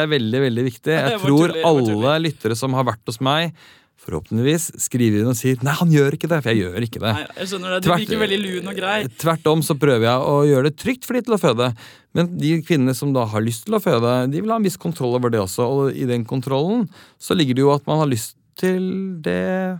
er- 0.02 0.10
veldig, 0.14 0.42
veldig 0.46 0.64
viktig. 0.68 0.96
Jeg 1.10 1.20
tror 1.24 1.54
alle 1.64 2.16
lyttere 2.24 2.56
som 2.58 2.76
har 2.76 2.88
vært 2.90 3.08
hos 3.08 3.20
meg, 3.24 3.54
forhåpentligvis 4.00 4.70
skriver 4.80 5.20
inn 5.22 5.30
og 5.30 5.36
sier 5.36 5.56
'nei, 5.62 5.74
han 5.76 5.90
gjør 5.92 6.16
ikke 6.16 6.28
det', 6.30 6.42
for 6.42 6.50
jeg 6.50 6.62
gjør 6.64 6.86
ikke 6.86 7.00
det. 7.04 7.12
Nei, 7.14 7.26
jeg 7.36 7.48
skjønner 7.50 7.70
det. 7.74 7.80
Du 7.82 7.88
Tvert- 7.90 8.00
virker 8.04 8.22
veldig 8.24 8.40
lun 8.44 8.68
og 8.72 8.76
grei. 8.76 8.98
Tvert 9.20 9.46
om 9.52 9.60
så 9.62 9.74
prøver 9.78 10.06
jeg 10.08 10.20
å 10.32 10.36
gjøre 10.48 10.64
det 10.70 10.76
trygt 10.76 11.04
for 11.04 11.14
de 11.14 11.22
til 11.22 11.34
å 11.36 11.40
føde. 11.40 11.74
Men 12.14 12.38
de 12.38 12.62
kvinnene 12.62 12.94
som 12.96 13.12
da 13.12 13.24
har 13.26 13.40
lyst 13.44 13.66
til 13.66 13.74
å 13.76 13.82
føde, 13.82 14.30
de 14.32 14.40
vil 14.40 14.50
ha 14.50 14.56
en 14.56 14.62
viss 14.66 14.76
kontroll 14.80 15.14
over 15.14 15.30
det 15.30 15.40
også. 15.40 15.62
Og 15.68 15.94
i 15.94 16.06
den 16.06 16.24
kontrollen 16.24 16.88
så 17.20 17.36
ligger 17.36 17.54
det 17.54 17.62
jo 17.62 17.74
at 17.74 17.86
man 17.86 17.98
har 17.98 18.06
lyst 18.10 18.34
til 18.56 19.20
det 19.22 19.78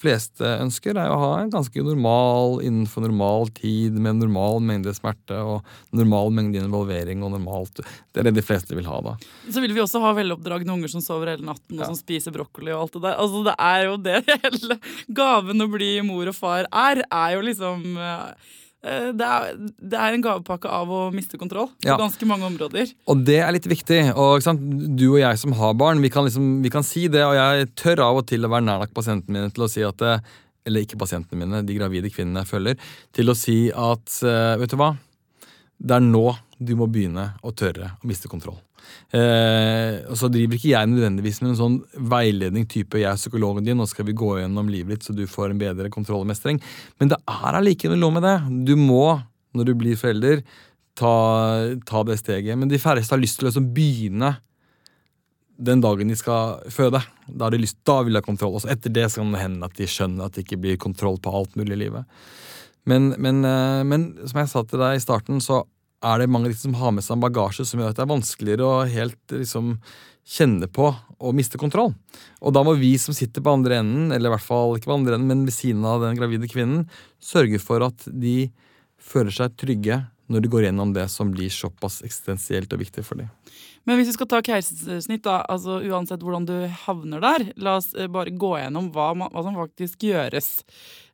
fleste 0.00 0.48
ønsker, 0.64 0.96
er 0.96 1.12
å 1.12 1.18
ha 1.20 1.30
en 1.42 1.50
ganske 1.52 1.82
normal, 1.84 2.58
innenfor 2.64 3.04
normal 3.04 3.50
tid, 3.56 3.98
med 4.00 4.16
normal 4.22 4.60
mengde 4.64 4.94
smerte 4.96 5.36
og 5.44 5.66
normal 5.96 6.32
mengde 6.36 6.62
involvering 6.62 7.22
og 7.26 7.34
normalt 7.36 7.82
Det 7.82 8.22
er 8.22 8.28
det 8.30 8.34
de 8.40 8.44
fleste 8.46 8.74
vil 8.78 8.88
ha, 8.88 9.00
da. 9.04 9.14
Så 9.52 9.60
vil 9.62 9.74
vi 9.76 9.82
også 9.84 10.00
ha 10.02 10.14
veloppdragne 10.16 10.72
unger 10.72 10.88
som 10.94 11.04
sover 11.04 11.34
hele 11.34 11.46
natten 11.46 11.76
og 11.78 11.84
Ja. 11.84 11.90
som 11.92 11.98
spiser 11.98 12.32
brokkoli 12.34 12.72
og 12.72 12.86
alt 12.86 12.96
det 12.96 13.02
der. 13.06 13.18
Altså 13.20 13.44
Det 13.44 13.54
er 13.58 13.84
jo 13.86 13.96
det 14.08 14.18
hele 14.44 14.80
gaven 15.20 15.60
å 15.66 15.68
bli 15.70 15.92
mor 16.06 16.32
og 16.32 16.36
far 16.38 16.64
er. 16.72 17.04
Er 17.10 17.36
jo 17.36 17.44
liksom 17.46 17.84
eh, 18.00 18.56
det 18.82 19.26
er, 19.26 19.56
det 19.60 19.98
er 20.00 20.14
en 20.16 20.22
gavepakke 20.24 20.70
av 20.72 20.88
å 20.88 21.00
miste 21.12 21.36
kontroll 21.40 21.68
på 21.74 21.88
Ja. 21.90 21.98
ganske 22.00 22.24
mange 22.28 22.46
områder. 22.48 22.92
Og 23.12 23.24
det 23.26 23.38
er 23.44 23.52
litt 23.52 23.66
viktig. 23.68 24.14
og? 24.16 24.40
Du 24.96 25.12
og 25.12 25.18
jeg 25.20 25.38
som 25.38 25.52
har 25.52 25.74
barn, 25.74 26.00
vi 26.00 26.08
kan, 26.08 26.24
liksom, 26.24 26.62
vi 26.64 26.70
kan 26.72 26.82
si 26.86 27.06
det, 27.08 27.20
og 27.26 27.34
jeg 27.36 27.74
tør 27.76 28.00
av 28.06 28.16
og 28.22 28.26
til 28.26 28.40
å 28.46 28.48
være 28.48 28.64
nær 28.64 28.80
nok 28.80 28.94
pasientene 28.96 29.36
mine 29.36 29.52
til 29.52 29.64
å 29.64 29.70
si 29.70 29.82
at 29.84 30.00
Eller 30.66 30.82
ikke 30.84 30.98
pasientene 31.00 31.38
mine, 31.40 31.62
de 31.64 31.74
gravide 31.74 32.10
kvinnene 32.12 32.42
jeg 32.44 32.50
følger. 32.50 32.76
Til 33.16 33.30
å 33.32 33.34
si 33.34 33.70
at 33.72 34.18
eh, 34.22 34.56
vet 34.60 34.68
du 34.70 34.76
hva? 34.76 34.90
Det 35.80 35.96
er 35.96 36.00
nå 36.04 36.36
du 36.60 36.74
må 36.76 36.84
begynne 36.92 37.30
å 37.42 37.52
tørre 37.56 37.94
å 37.96 38.06
miste 38.06 38.28
kontroll. 38.28 38.58
Eh, 39.10 40.00
og 40.06 40.18
så 40.18 40.30
driver 40.30 40.58
ikke 40.58 40.72
jeg 40.72 40.90
nødvendigvis 40.90 41.40
med 41.42 41.52
en 41.52 41.58
sånn 41.58 41.78
veiledning 42.12 42.68
type 42.70 43.00
jeg 43.00 43.10
er 43.10 43.18
psykologen 43.18 43.66
din, 43.66 43.78
nå 43.80 43.88
skal 43.90 44.06
vi 44.06 44.14
gå 44.14 44.36
gjennom 44.38 44.70
livet 44.70 45.00
ditt 45.00 45.08
så 45.08 45.14
du 45.16 45.24
får 45.30 45.50
en 45.50 45.62
bedre 45.62 45.90
kontroll 45.92 46.22
og 46.22 46.30
mestring. 46.30 46.60
Men 47.02 47.12
det 47.12 47.18
er 47.30 47.58
allikevel 47.58 47.98
noe 48.00 48.16
med 48.18 48.26
det. 48.26 48.36
Du 48.68 48.76
må, 48.78 49.18
når 49.56 49.70
du 49.70 49.74
blir 49.80 49.98
forelder, 49.98 50.44
ta, 50.98 51.16
ta 51.86 52.04
det 52.06 52.20
steget. 52.20 52.58
Men 52.58 52.70
de 52.70 52.80
færreste 52.80 53.16
har 53.16 53.22
lyst 53.22 53.40
til 53.40 53.48
å 53.48 53.50
liksom 53.50 53.72
begynne 53.76 54.36
den 55.60 55.82
dagen 55.84 56.08
de 56.08 56.16
skal 56.16 56.62
føde. 56.72 57.02
Da, 57.26 57.46
har 57.46 57.54
de 57.54 57.60
lyst, 57.60 57.80
da 57.88 58.00
vil 58.04 58.16
de 58.16 58.22
ha 58.22 58.24
kontroll. 58.24 58.56
Og 58.56 58.70
etter 58.70 58.92
det 58.94 59.10
kan 59.14 59.34
det 59.34 59.42
hende 59.42 59.68
at 59.68 59.76
de 59.76 59.88
skjønner 59.90 60.26
at 60.26 60.36
det 60.36 60.46
ikke 60.46 60.60
blir 60.62 60.80
kontroll 60.80 61.20
på 61.20 61.34
alt 61.36 61.58
mulig 61.60 61.76
i 61.76 61.82
livet. 61.84 62.22
Men, 62.88 63.12
men, 63.20 63.44
eh, 63.44 63.82
men 63.84 64.08
som 64.24 64.40
jeg 64.40 64.50
sa 64.52 64.64
til 64.64 64.80
deg 64.80 64.96
i 64.96 65.04
starten, 65.04 65.42
så 65.44 65.62
er 66.00 66.22
det 66.22 66.30
mange 66.32 66.52
som 66.56 66.76
har 66.80 66.94
med 66.96 67.04
seg 67.04 67.16
en 67.16 67.24
bagasje 67.24 67.66
som 67.68 67.80
gjør 67.80 67.92
at 67.92 67.98
det 67.98 68.04
er 68.06 68.14
vanskeligere 68.14 68.68
å 68.68 68.86
helt 68.88 69.34
liksom 69.34 69.74
kjenne 70.30 70.68
på 70.70 70.86
og 70.90 71.36
miste 71.36 71.58
kontroll. 71.60 71.92
Og 72.40 72.54
da 72.54 72.62
må 72.64 72.76
vi 72.78 72.94
som 73.00 73.16
sitter 73.16 73.44
på 73.44 73.52
andre 73.52 73.80
enden, 73.82 74.10
eller 74.14 74.30
i 74.30 74.34
hvert 74.36 74.46
fall 74.46 74.76
ikke 74.76 74.90
på 74.90 74.96
andre 74.96 75.18
enden, 75.18 75.28
men 75.32 75.44
ved 75.48 75.56
siden 75.56 75.84
av 75.88 76.04
den 76.04 76.16
gravide 76.16 76.48
kvinnen, 76.50 76.86
sørge 77.20 77.60
for 77.62 77.84
at 77.84 78.06
de 78.06 78.50
føler 79.00 79.34
seg 79.34 79.56
trygge 79.60 80.02
når 80.30 80.44
de 80.44 80.52
går 80.52 80.68
gjennom 80.68 80.94
det 80.94 81.08
som 81.10 81.32
blir 81.34 81.50
såpass 81.52 82.00
eksistensielt 82.06 82.72
og 82.72 82.84
viktig 82.84 83.04
for 83.04 83.20
dem. 83.20 83.32
Men 83.90 83.98
hvis 83.98 84.12
vi 84.12 84.14
skal 84.14 84.28
ta 84.30 84.38
keisersnitt, 84.46 85.24
da, 85.24 85.40
altså 85.50 85.80
uansett 85.82 86.22
hvordan 86.22 86.44
du 86.46 86.54
havner 86.84 87.22
der, 87.24 87.44
la 87.58 87.72
oss 87.80 87.88
eh, 87.98 88.06
bare 88.06 88.30
gå 88.30 88.52
gjennom 88.60 88.92
hva, 88.94 89.08
hva 89.18 89.42
som 89.42 89.56
faktisk 89.58 90.04
gjøres. 90.06 90.60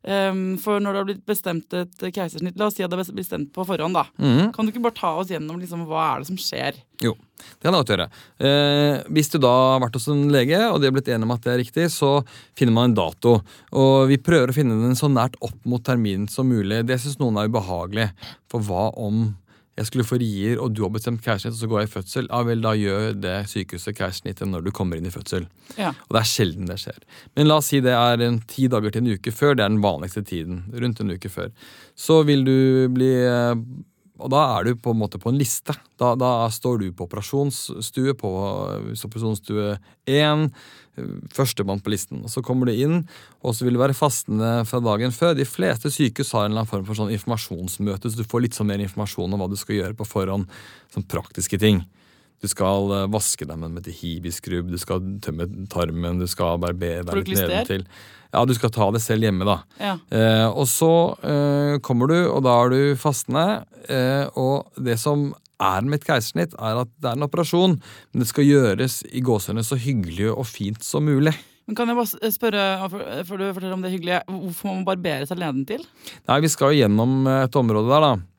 Um, 0.05 0.59
for 0.61 0.77
når 0.77 0.93
det 0.93 0.99
har 0.99 1.07
blitt 1.07 1.23
bestemt 1.25 1.73
et 1.73 2.03
keisersnitt, 2.13 2.53
la 2.53 2.67
oss 2.69 2.77
si 2.77 2.85
at 2.85 2.93
det 2.93 2.99
er 3.01 3.17
bestemt 3.17 3.49
på 3.55 3.65
forhånd, 3.65 3.97
da. 3.97 4.05
Mhm. 4.21 4.51
Kan 4.53 4.67
du 4.67 4.71
ikke 4.71 4.83
bare 4.85 4.99
ta 4.99 5.15
oss 5.17 5.33
gjennom 5.33 5.57
liksom, 5.57 5.87
hva 5.89 6.03
er 6.11 6.21
det 6.21 6.29
som 6.29 6.37
skjer? 6.37 6.77
Jo, 7.01 7.15
det 7.41 7.65
kan 7.65 7.71
jeg 7.71 7.79
godt 7.79 7.95
gjøre. 7.95 8.07
Eh, 8.45 9.01
hvis 9.17 9.33
du 9.33 9.39
da 9.41 9.55
har 9.55 9.81
vært 9.87 9.97
hos 9.97 10.07
en 10.13 10.23
lege, 10.37 10.61
og 10.69 10.77
de 10.77 10.91
har 10.91 10.95
blitt 10.99 11.09
enige 11.09 11.31
om 11.31 11.33
at 11.33 11.49
det 11.49 11.55
er 11.55 11.59
riktig, 11.63 11.89
så 11.97 12.13
finner 12.53 12.77
man 12.77 12.91
en 12.91 12.99
dato. 13.01 13.39
Og 13.73 14.05
vi 14.13 14.21
prøver 14.21 14.53
å 14.53 14.59
finne 14.59 14.77
den 14.85 14.95
så 15.01 15.09
nært 15.09 15.41
opp 15.41 15.57
mot 15.65 15.81
terminen 15.81 16.29
som 16.29 16.45
mulig. 16.53 16.83
Det 16.85 17.01
syns 17.01 17.17
noen 17.17 17.41
er 17.41 17.49
ubehagelig. 17.49 18.11
For 18.53 18.61
hva 18.69 18.91
om 18.93 19.31
jeg 19.77 19.85
skulle 19.91 20.05
få 20.07 20.17
rier, 20.17 20.57
og 20.57 20.73
du 20.73 20.81
har 20.81 20.89
bestemt 20.93 21.21
keisersnitt, 21.21 21.53
og 21.53 21.61
så 21.61 21.69
går 21.69 21.81
jeg 21.83 21.87
i 21.87 21.91
fødsel? 21.93 22.27
Ja 22.31 22.39
vel, 22.47 22.63
da 22.65 22.71
gjør 22.73 23.11
det 23.21 23.35
sykehuset 23.51 23.97
keisersnittet 23.97 24.49
når 24.49 24.65
du 24.65 24.71
kommer 24.73 24.97
inn 24.97 25.05
i 25.05 25.13
fødsel. 25.13 25.45
Ja. 25.77 25.91
Og 26.07 26.17
det 26.17 26.23
er 26.23 26.31
sjelden 26.31 26.69
det 26.69 26.79
skjer. 26.81 26.97
Men 27.37 27.49
la 27.49 27.59
oss 27.61 27.69
si 27.69 27.81
det 27.85 27.93
er 27.93 28.23
en 28.25 28.39
ti 28.49 28.65
dager 28.73 28.95
til 28.95 29.05
en 29.05 29.19
uke 29.19 29.33
før. 29.35 29.53
Det 29.53 29.67
er 29.67 29.75
den 29.75 29.83
vanligste 29.85 30.25
tiden. 30.25 30.63
Rundt 30.73 31.03
en 31.03 31.13
uke 31.13 31.29
før. 31.29 31.53
Så 31.93 32.23
vil 32.25 32.41
du 32.47 32.57
bli 32.95 33.11
eh, 33.21 33.53
Og 34.17 34.33
da 34.33 34.41
er 34.55 34.65
du 34.65 34.81
på 34.81 34.95
en 34.95 35.01
måte 35.03 35.21
på 35.21 35.29
en 35.29 35.37
liste. 35.37 35.75
Da, 36.01 36.15
da 36.17 36.49
står 36.49 36.81
du 36.81 36.87
på 36.97 37.05
operasjonsstue, 37.05 38.17
på 38.17 38.31
operasjonsstue 38.97 39.75
1, 40.09 40.47
førstemann 41.33 41.81
på 41.83 41.91
listen. 41.93 42.23
Og 42.25 42.31
Så 42.33 42.43
kommer 42.45 42.69
du 42.69 42.73
inn, 42.73 43.03
og 43.41 43.55
så 43.55 43.67
vil 43.67 43.77
du 43.77 43.81
være 43.81 43.97
fastende 43.97 44.65
fra 44.69 44.81
dagen 44.83 45.13
før. 45.15 45.35
De 45.37 45.47
fleste 45.47 45.91
sykehus 45.93 46.33
har 46.35 46.45
en 46.45 46.51
eller 46.51 46.63
annen 46.63 46.71
form 46.71 46.87
for 46.87 46.99
sånn 46.99 47.13
informasjonsmøte, 47.15 48.09
så 48.11 48.21
du 48.21 48.27
får 48.27 48.47
litt 48.47 48.57
sånn 48.57 48.69
mer 48.71 48.83
informasjon 48.83 49.33
om 49.33 49.43
hva 49.43 49.49
du 49.51 49.57
skal 49.59 49.81
gjøre 49.81 49.97
på 49.97 50.07
forhånd. 50.07 50.49
Sånn 50.93 51.07
praktiske 51.07 51.59
ting. 51.61 51.83
Du 52.41 52.45
skal 52.49 52.91
eh, 52.93 53.07
vaske 53.09 53.47
deg 53.49 53.57
med 53.57 53.71
en 53.71 53.79
metihibiskrubb, 53.79 54.69
du 54.69 54.77
skal 54.81 55.01
tømme 55.25 55.47
tarmen, 55.73 56.21
du 56.21 56.27
skal 56.29 56.59
barbere 56.61 57.05
deg 57.07 57.23
litt 57.23 57.33
nedentil. 57.33 57.87
Ja, 58.33 58.43
du 58.45 58.53
skal 58.53 58.71
ta 58.75 58.89
det 58.93 59.01
selv 59.01 59.25
hjemme, 59.25 59.47
da. 59.47 59.57
Ja. 59.79 59.95
Eh, 60.13 60.45
og 60.51 60.67
så 60.69 60.91
eh, 61.25 61.77
kommer 61.85 62.11
du, 62.11 62.17
og 62.27 62.43
da 62.45 62.57
er 62.61 62.73
du 62.73 62.79
fastende. 62.99 63.63
Eh, 63.89 64.27
og 64.37 64.69
det 64.83 64.99
som 65.01 65.31
er 65.63 65.85
med 65.87 65.99
et 65.99 66.07
keisersnitt, 66.07 66.55
er 66.59 66.81
at 66.83 66.89
det 67.01 67.11
er 67.11 67.17
en 67.17 67.27
operasjon, 67.27 67.77
men 67.77 68.23
det 68.23 68.29
skal 68.29 68.47
gjøres 68.47 69.01
i 69.09 69.23
gåsehudene 69.25 69.65
så 69.65 69.77
hyggelig 69.81 70.31
og 70.33 70.45
fint 70.49 70.85
som 70.85 71.07
mulig. 71.07 71.33
Men 71.67 71.75
kan 71.75 71.89
jeg 71.91 71.97
bare 71.97 72.31
spørre, 72.31 72.63
før 73.27 73.41
du 73.41 73.45
forteller 73.51 73.75
om 73.75 73.83
det 73.83 73.91
hyggelige, 73.91 74.21
hvorfor 74.29 74.69
må 74.69 74.75
man 74.77 74.87
barbere 74.87 75.27
seg 75.27 75.41
leden 75.41 75.65
til? 75.67 75.83
Nei, 76.29 76.39
vi 76.45 76.51
skal 76.51 76.71
jo 76.71 76.85
gjennom 76.85 77.27
et 77.33 77.59
område 77.59 77.91
der, 77.91 78.05
da. 78.05 78.36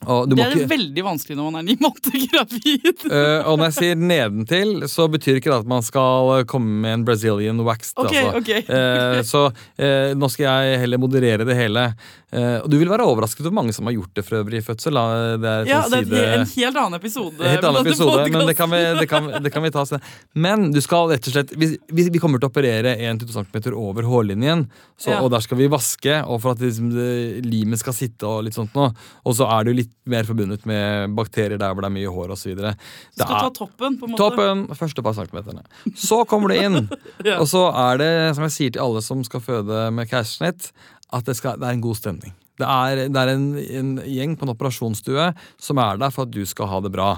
Det 0.00 0.38
er 0.40 0.54
ikke 0.56 0.70
veldig 0.70 1.02
vanskelig 1.04 1.36
når 1.36 1.48
man 1.50 1.60
er 1.60 1.64
ni 1.66 1.74
måneder 1.76 2.22
gravid. 2.32 3.02
uh, 3.10 3.50
og 3.50 3.58
når 3.60 3.66
jeg 3.66 3.76
sier 3.76 3.98
nedentil, 4.00 4.70
så 4.88 5.04
betyr 5.12 5.40
ikke 5.40 5.52
det 5.52 5.58
at 5.60 5.68
man 5.68 5.84
skal 5.84 6.46
komme 6.48 6.80
med 6.86 6.94
en 6.94 7.04
Brazilian 7.04 7.60
waxed. 7.66 7.98
Ok, 8.00 8.14
altså. 8.16 8.40
ok. 8.40 8.70
Uh, 8.70 9.20
så 9.28 9.42
uh, 9.52 10.16
nå 10.16 10.30
skal 10.32 10.46
jeg 10.48 10.80
heller 10.86 11.02
moderere 11.04 11.44
det 11.44 11.58
hele. 11.58 11.90
Eh, 12.30 12.60
og 12.62 12.68
du 12.70 12.76
vil 12.78 12.90
være 12.90 13.02
overrasket 13.10 13.42
over 13.42 13.56
mange 13.58 13.72
som 13.74 13.88
har 13.88 13.94
gjort 13.96 14.12
det 14.14 14.22
for 14.22 14.38
øvrig 14.38 14.60
i 14.60 14.62
fødsel. 14.62 14.94
Det 15.42 15.48
er 15.50 15.64
Ja, 15.66 15.80
det 15.90 15.98
er 15.98 16.04
side- 16.04 16.34
en 16.36 16.46
helt 16.46 16.76
annen 16.78 16.94
episode. 17.00 17.42
helt 17.42 17.64
annen 17.66 17.86
episode, 17.86 18.28
men 18.30 18.46
det 18.46 18.54
kan, 18.56 18.70
vi, 18.70 18.82
det, 19.00 19.08
kan, 19.10 19.26
det 19.42 19.50
kan 19.52 19.62
vi 19.64 19.70
ta 19.74 19.82
senere. 19.84 20.06
Men 20.34 20.70
du 20.70 20.80
skal 20.80 21.10
rett 21.10 21.26
og 21.26 21.34
slett 21.34 21.50
Vi, 21.58 21.76
vi, 21.90 22.18
kommer 22.22 22.38
til 22.38 22.46
å 22.46 22.52
operere 22.52 22.94
1-2 22.96 23.34
cm 23.34 23.74
over 23.74 24.06
hårlinjen, 24.06 24.68
så, 24.96 25.10
Ja. 25.10 25.20
og 25.24 25.32
der 25.34 25.40
skal 25.42 25.58
vi 25.58 25.66
vaske, 25.66 26.20
og 26.24 26.40
for 26.44 26.52
at 26.54 26.60
liksom, 26.62 26.92
det, 26.94 27.44
limet 27.50 27.82
skal 27.82 27.92
sitte 27.98 28.26
og 28.30 28.44
litt 28.46 28.54
sånt 28.54 28.74
noe. 28.78 28.92
Og 29.26 29.34
så 29.34 29.50
er 29.50 29.64
det 29.64 29.72
jo 29.74 29.80
litt 29.82 29.89
mer 30.10 30.26
forbundet 30.28 30.64
med 30.68 31.12
bakterier 31.16 31.58
der 31.60 31.72
hvor 31.74 31.84
det 31.84 31.90
er 31.90 31.96
mye 31.96 32.12
hår 32.12 32.32
osv. 32.34 32.54
Så 32.58 32.72
skal 33.20 33.34
ta 33.36 33.50
toppen, 33.56 33.98
på 34.00 34.08
en 34.08 34.14
måte. 34.14 34.20
Toppen, 34.22 34.64
første 34.78 35.04
par 35.06 35.16
centimeterne. 35.18 35.62
Så 35.94 36.22
kommer 36.30 36.50
du 36.52 36.56
inn, 36.58 36.86
Ja. 37.28 37.38
og 37.40 37.46
så 37.50 37.66
er 37.70 38.00
det, 38.02 38.12
som 38.38 38.46
jeg 38.48 38.56
sier 38.56 38.74
til 38.76 38.84
alle 38.84 39.02
som 39.06 39.24
skal 39.26 39.42
føde 39.44 39.82
med 39.94 40.10
keisersnitt, 40.10 40.70
at 41.12 41.26
det, 41.26 41.36
skal, 41.38 41.58
det 41.60 41.68
er 41.68 41.76
en 41.78 41.84
god 41.84 41.98
stemning. 41.98 42.34
Det 42.60 42.68
er, 42.68 43.06
det 43.08 43.20
er 43.20 43.30
en, 43.32 43.44
en 43.56 43.92
gjeng 44.04 44.34
på 44.36 44.44
en 44.44 44.52
operasjonsstue 44.52 45.30
som 45.60 45.78
er 45.80 46.00
der 46.02 46.12
for 46.12 46.26
at 46.28 46.34
du 46.34 46.42
skal 46.46 46.68
ha 46.68 46.80
det 46.84 46.90
bra. 46.92 47.14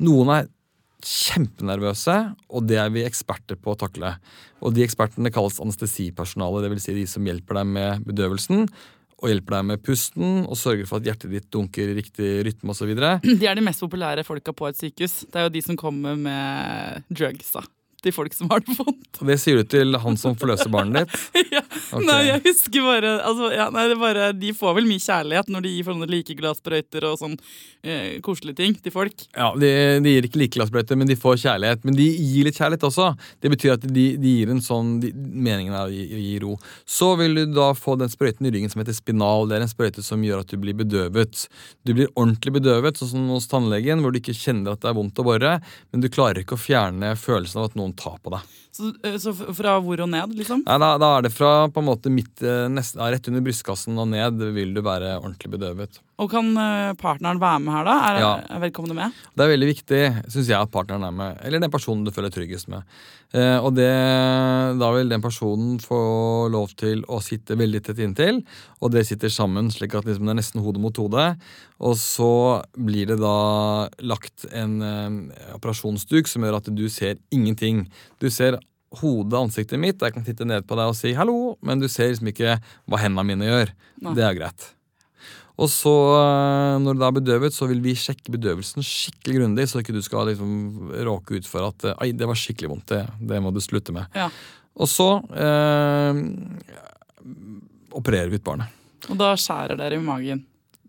Noen 0.00 0.30
er 0.32 0.46
kjempenervøse, 1.06 2.14
og 2.50 2.66
det 2.68 2.78
er 2.80 2.90
vi 2.94 3.04
eksperter 3.06 3.58
på 3.60 3.74
å 3.74 3.78
takle. 3.78 4.14
Og 4.64 4.72
de 4.74 4.82
ekspertene 4.86 5.30
kalles 5.34 5.58
anestesipersonale, 5.62 6.64
dvs. 6.64 6.86
Si 6.88 6.94
de 6.96 7.04
som 7.10 7.26
hjelper 7.28 7.60
deg 7.60 7.68
med 7.76 8.06
bedøvelsen. 8.08 8.64
Og 9.22 9.30
hjelper 9.32 9.56
deg 9.56 9.68
med 9.70 9.84
pusten 9.84 10.42
og 10.44 10.58
sørger 10.60 10.88
for 10.88 11.00
at 11.00 11.08
hjertet 11.08 11.32
ditt 11.32 11.46
dunker 11.52 11.92
i 11.92 11.96
riktig 11.96 12.32
rytme 12.44 12.74
osv. 12.74 12.92
De 13.40 13.48
er 13.48 13.56
de 13.56 13.64
mest 13.64 13.84
populære 13.84 14.26
folka 14.28 14.52
på 14.56 14.68
et 14.68 14.80
sykehus. 14.80 15.22
Det 15.30 15.40
er 15.40 15.48
jo 15.48 15.54
de 15.54 15.64
som 15.64 15.78
kommer 15.80 16.18
med 16.20 17.06
drugs, 17.08 17.54
da. 17.56 17.64
Til 18.06 18.14
folk 18.14 18.34
som 18.36 18.50
har 18.52 18.62
det 18.62 18.76
vondt. 18.78 19.20
Det 19.26 19.36
sier 19.42 19.58
du 19.58 19.66
til 19.66 19.96
han 19.98 20.18
som 20.20 20.36
forløser 20.38 20.70
barnet 20.70 21.06
ditt. 21.06 21.46
ja. 21.56 21.62
Okay. 21.66 22.04
Nei, 22.06 22.20
jeg 22.28 22.42
husker 22.44 22.86
bare, 22.86 23.14
altså, 23.26 23.50
ja, 23.54 23.66
nei, 23.74 23.86
det 23.90 23.96
bare 23.98 24.28
De 24.36 24.52
får 24.54 24.76
vel 24.78 24.86
mye 24.86 25.02
kjærlighet 25.02 25.50
når 25.50 25.64
de 25.66 25.72
gir 25.74 25.88
sånne 25.88 26.08
likeglassbrøyter 26.12 27.06
og 27.08 27.18
sånn 27.20 27.34
eh, 27.82 28.18
koselige 28.24 28.60
ting 28.60 28.76
til 28.82 28.94
folk. 28.94 29.26
Ja, 29.34 29.50
de, 29.58 29.70
de 30.04 30.14
gir 30.14 30.28
ikke 30.28 30.42
likeglassbrøyter, 30.44 30.98
men 31.00 31.10
de 31.10 31.18
får 31.18 31.40
kjærlighet. 31.42 31.82
Men 31.88 31.98
de 31.98 32.06
gir 32.06 32.46
litt 32.46 32.60
kjærlighet 32.60 32.86
også. 32.88 33.10
Det 33.42 33.52
betyr 33.52 33.74
at 33.74 33.86
de, 33.86 34.06
de 34.22 34.34
gir 34.38 34.54
en 34.54 34.62
sånn 34.64 34.96
de, 35.02 35.12
Meningen 35.16 35.74
er 35.74 35.90
å 35.90 35.92
gi, 35.92 36.06
gi 36.06 36.36
ro. 36.42 36.54
Så 36.88 37.12
vil 37.20 37.36
du 37.36 37.56
da 37.56 37.72
få 37.76 37.96
den 38.00 38.10
sprøyten 38.12 38.46
i 38.46 38.54
ryggen 38.54 38.72
som 38.72 38.82
heter 38.82 38.96
spinal. 38.96 39.48
Det 39.50 39.58
er 39.58 39.66
en 39.66 39.72
sprøyte 39.72 40.04
som 40.06 40.22
gjør 40.24 40.44
at 40.44 40.52
du 40.52 40.60
blir 40.62 40.76
bedøvet. 40.78 41.46
Du 41.86 41.94
blir 41.96 42.10
ordentlig 42.14 42.56
bedøvet, 42.60 43.00
sånn 43.00 43.12
som 43.12 43.28
hos 43.34 43.50
tannlegen, 43.50 44.02
hvor 44.02 44.14
du 44.14 44.20
ikke 44.20 44.36
kjenner 44.36 44.74
at 44.76 44.84
det 44.84 44.92
er 44.92 44.98
vondt 44.98 45.20
å 45.22 45.26
bore, 45.26 45.56
men 45.90 46.02
du 46.02 46.08
klarer 46.12 46.42
ikke 46.42 46.56
å 46.56 46.60
fjerne 46.60 47.14
følelsen 47.18 47.62
av 47.62 47.70
at 47.70 47.78
noen 47.78 47.95
tar 47.98 48.18
på 48.22 48.32
deg. 48.34 48.56
Så, 48.76 48.92
eh, 49.02 49.16
så 49.22 49.32
fra 49.34 49.76
hvor 49.82 50.02
og 50.04 50.10
ned, 50.12 50.34
liksom? 50.38 50.64
Nei, 50.66 50.78
da, 50.82 50.94
da 51.00 51.12
er 51.16 51.26
det 51.26 51.34
fra 51.34 51.52
på 51.72 51.82
en 51.82 51.88
måte 51.88 52.12
midt, 52.12 52.34
eh, 52.44 52.66
nest, 52.72 52.98
rett 53.00 53.30
under 53.32 53.44
brystkassen 53.46 53.98
og 53.98 54.10
ned 54.12 54.44
vil 54.56 54.76
du 54.76 54.82
være 54.84 55.16
ordentlig 55.20 55.56
bedøvet. 55.56 56.00
Og 56.16 56.30
kan 56.32 56.46
eh, 56.56 56.94
partneren 56.96 57.36
være 57.42 57.60
med 57.60 57.74
her, 57.74 57.84
da? 57.84 57.94
Er, 58.08 58.18
Ja. 58.22 58.30
er 58.56 58.60
vedkommende 58.62 58.94
med? 58.96 59.12
Det 59.36 59.44
er 59.44 59.50
veldig 59.52 59.66
viktig, 59.68 59.98
syns 60.32 60.48
jeg, 60.48 60.56
at 60.56 60.70
partneren 60.72 61.04
er 61.04 61.12
med. 61.12 61.40
Eller 61.44 61.60
den 61.60 61.70
personen 61.70 62.06
du 62.06 62.10
føler 62.14 62.32
tryggest 62.32 62.70
med. 62.72 62.86
Eh, 63.36 63.58
og 63.60 63.74
det, 63.76 63.90
da 64.80 64.88
vil 64.94 65.10
den 65.12 65.20
personen 65.20 65.76
få 65.82 65.98
lov 66.52 66.72
til 66.80 67.02
å 67.12 67.18
sitte 67.20 67.58
veldig 67.60 67.82
tett 67.84 68.00
inntil, 68.00 68.40
og 68.80 68.94
dere 68.94 69.04
sitter 69.04 69.28
sammen 69.28 69.68
slik 69.74 69.92
at 69.98 70.08
liksom, 70.08 70.24
det 70.24 70.32
er 70.36 70.40
nesten 70.40 70.64
hode 70.64 70.80
mot 70.80 70.96
hode. 71.02 71.26
Og 71.84 71.98
så 72.00 72.30
blir 72.80 73.10
det 73.12 73.18
da 73.20 73.36
lagt 74.00 74.46
en 74.56 74.78
eh, 74.80 75.50
operasjonsduk 75.58 76.30
som 76.32 76.46
gjør 76.48 76.62
at 76.62 76.72
du 76.72 76.86
ser 76.92 77.20
ingenting. 77.34 77.84
Du 78.22 78.30
ser 78.32 78.56
hodet, 79.02 79.36
ansiktet 79.36 79.82
mitt, 79.82 80.00
jeg 80.00 80.14
kan 80.14 80.24
titte 80.24 80.46
ned 80.48 80.64
på 80.64 80.78
deg 80.78 80.88
og 80.88 80.96
si 80.96 81.12
hallo, 81.18 81.56
men 81.60 81.82
du 81.82 81.90
ser 81.92 82.08
liksom 82.08 82.32
ikke 82.32 82.56
hva 82.88 83.02
hendene 83.02 83.26
mine 83.34 83.50
gjør. 83.50 83.74
Nei. 84.00 84.16
Det 84.16 84.24
er 84.24 84.38
greit. 84.38 84.70
Og 85.56 85.70
så, 85.72 85.92
eh, 86.18 86.74
når 86.84 86.96
det 86.96 87.00
da 87.00 87.08
er 87.08 87.16
bedøvet, 87.16 87.54
så 87.56 87.68
vil 87.70 87.80
vi 87.84 87.94
sjekke 87.96 88.32
bedøvelsen 88.34 88.84
skikkelig 88.84 89.38
grundig, 89.38 89.64
så 89.70 89.80
ikke 89.80 89.94
du 89.96 90.02
skal 90.04 90.28
liksom 90.28 90.90
råke 91.08 91.38
ut 91.38 91.48
for 91.48 91.70
at 91.70 91.86
eh, 91.88 91.96
Ai, 92.04 92.10
det 92.12 92.28
var 92.28 92.36
skikkelig 92.36 92.74
vondt. 92.74 92.92
Det, 92.92 93.02
det 93.32 93.40
må 93.40 93.52
du 93.54 93.62
slutte 93.64 93.94
med. 93.96 94.10
Ja. 94.16 94.28
Og 94.76 94.90
så 94.92 95.08
eh, 95.32 96.20
opererer 97.96 98.28
vi 98.32 98.36
ut 98.36 98.44
barnet. 98.44 98.74
Og 99.08 99.16
da 99.20 99.32
skjærer 99.38 99.80
dere 99.80 99.96
i 99.96 100.04
magen. 100.04 100.44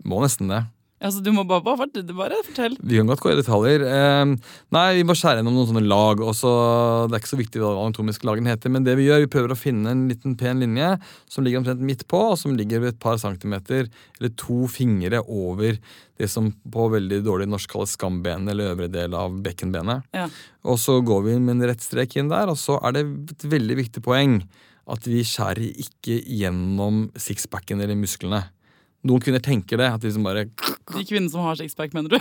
Må 0.08 0.20
nesten 0.24 0.52
det. 0.52 0.66
Altså, 0.98 1.22
du 1.22 1.30
må 1.30 1.44
bare, 1.46 1.62
bare, 1.62 1.86
bare 2.18 2.40
fortell. 2.42 2.74
Vi 2.82 2.98
kan 2.98 3.10
godt 3.10 3.22
gå 3.22 3.30
i 3.30 3.38
detaljer. 3.38 3.84
Eh, 3.86 4.54
nei, 4.74 4.86
vi 4.98 5.04
må 5.06 5.14
skjære 5.14 5.44
gjennom 5.44 5.54
noen 5.54 5.70
sånne 5.70 5.86
lag. 5.86 6.24
Også, 6.26 6.50
det 7.06 7.18
er 7.18 7.22
ikke 7.22 7.34
så 7.36 7.40
viktig 7.42 7.62
hva 7.62 7.76
anatomisk 7.76 8.18
anatomiske 8.18 8.28
lagen 8.30 8.50
heter, 8.50 8.74
men 8.74 8.86
det 8.86 8.98
vi 8.98 9.06
gjør, 9.08 9.24
vi 9.24 9.32
prøver 9.32 9.54
å 9.54 9.60
finne 9.60 9.94
en 9.94 10.08
liten 10.10 10.36
pen 10.40 10.64
linje 10.64 10.96
som 11.30 11.46
ligger 11.46 11.62
omtrent 11.62 11.86
midt 11.86 12.06
på, 12.10 12.22
og 12.32 12.38
som 12.42 12.58
ligger 12.58 12.90
et 12.90 13.00
par 13.00 13.20
centimeter 13.22 13.88
eller 14.18 14.34
to 14.42 14.66
fingre 14.72 15.22
over 15.24 15.78
det 16.18 16.30
som 16.34 16.50
på 16.50 16.88
veldig 16.90 17.22
dårlig 17.26 17.50
norsk 17.52 17.70
kalles 17.70 17.94
skambenet, 17.94 18.50
eller 18.54 18.74
øvre 18.74 18.90
del 18.90 19.14
av 19.18 19.38
bekkenbenet. 19.46 20.08
Ja. 20.18 20.26
Og 20.66 20.82
så 20.82 20.98
går 21.06 21.28
vi 21.28 21.38
med 21.38 21.60
en 21.60 21.70
rett 21.70 21.86
strek 21.86 22.18
inn 22.18 22.34
der, 22.34 22.50
og 22.50 22.58
så 22.58 22.80
er 22.82 22.98
det 22.98 23.06
et 23.36 23.50
veldig 23.54 23.78
viktig 23.84 24.06
poeng 24.06 24.40
at 24.88 25.06
vi 25.06 25.22
skjærer 25.28 25.68
ikke 25.84 26.22
gjennom 26.26 27.08
sixpacken 27.20 27.84
eller 27.84 28.00
musklene. 28.00 28.46
Noen 29.08 29.24
kvinner 29.24 29.44
tenker 29.44 29.80
det, 29.80 29.88
at 29.96 30.02
de 30.04 30.10
liksom 30.10 30.26
bare 30.28 30.46
De 30.52 31.04
kvinnene 31.08 31.32
som 31.32 31.46
har 31.46 31.58
sixpack, 31.60 31.94
mener 31.96 32.14
du? 32.14 32.18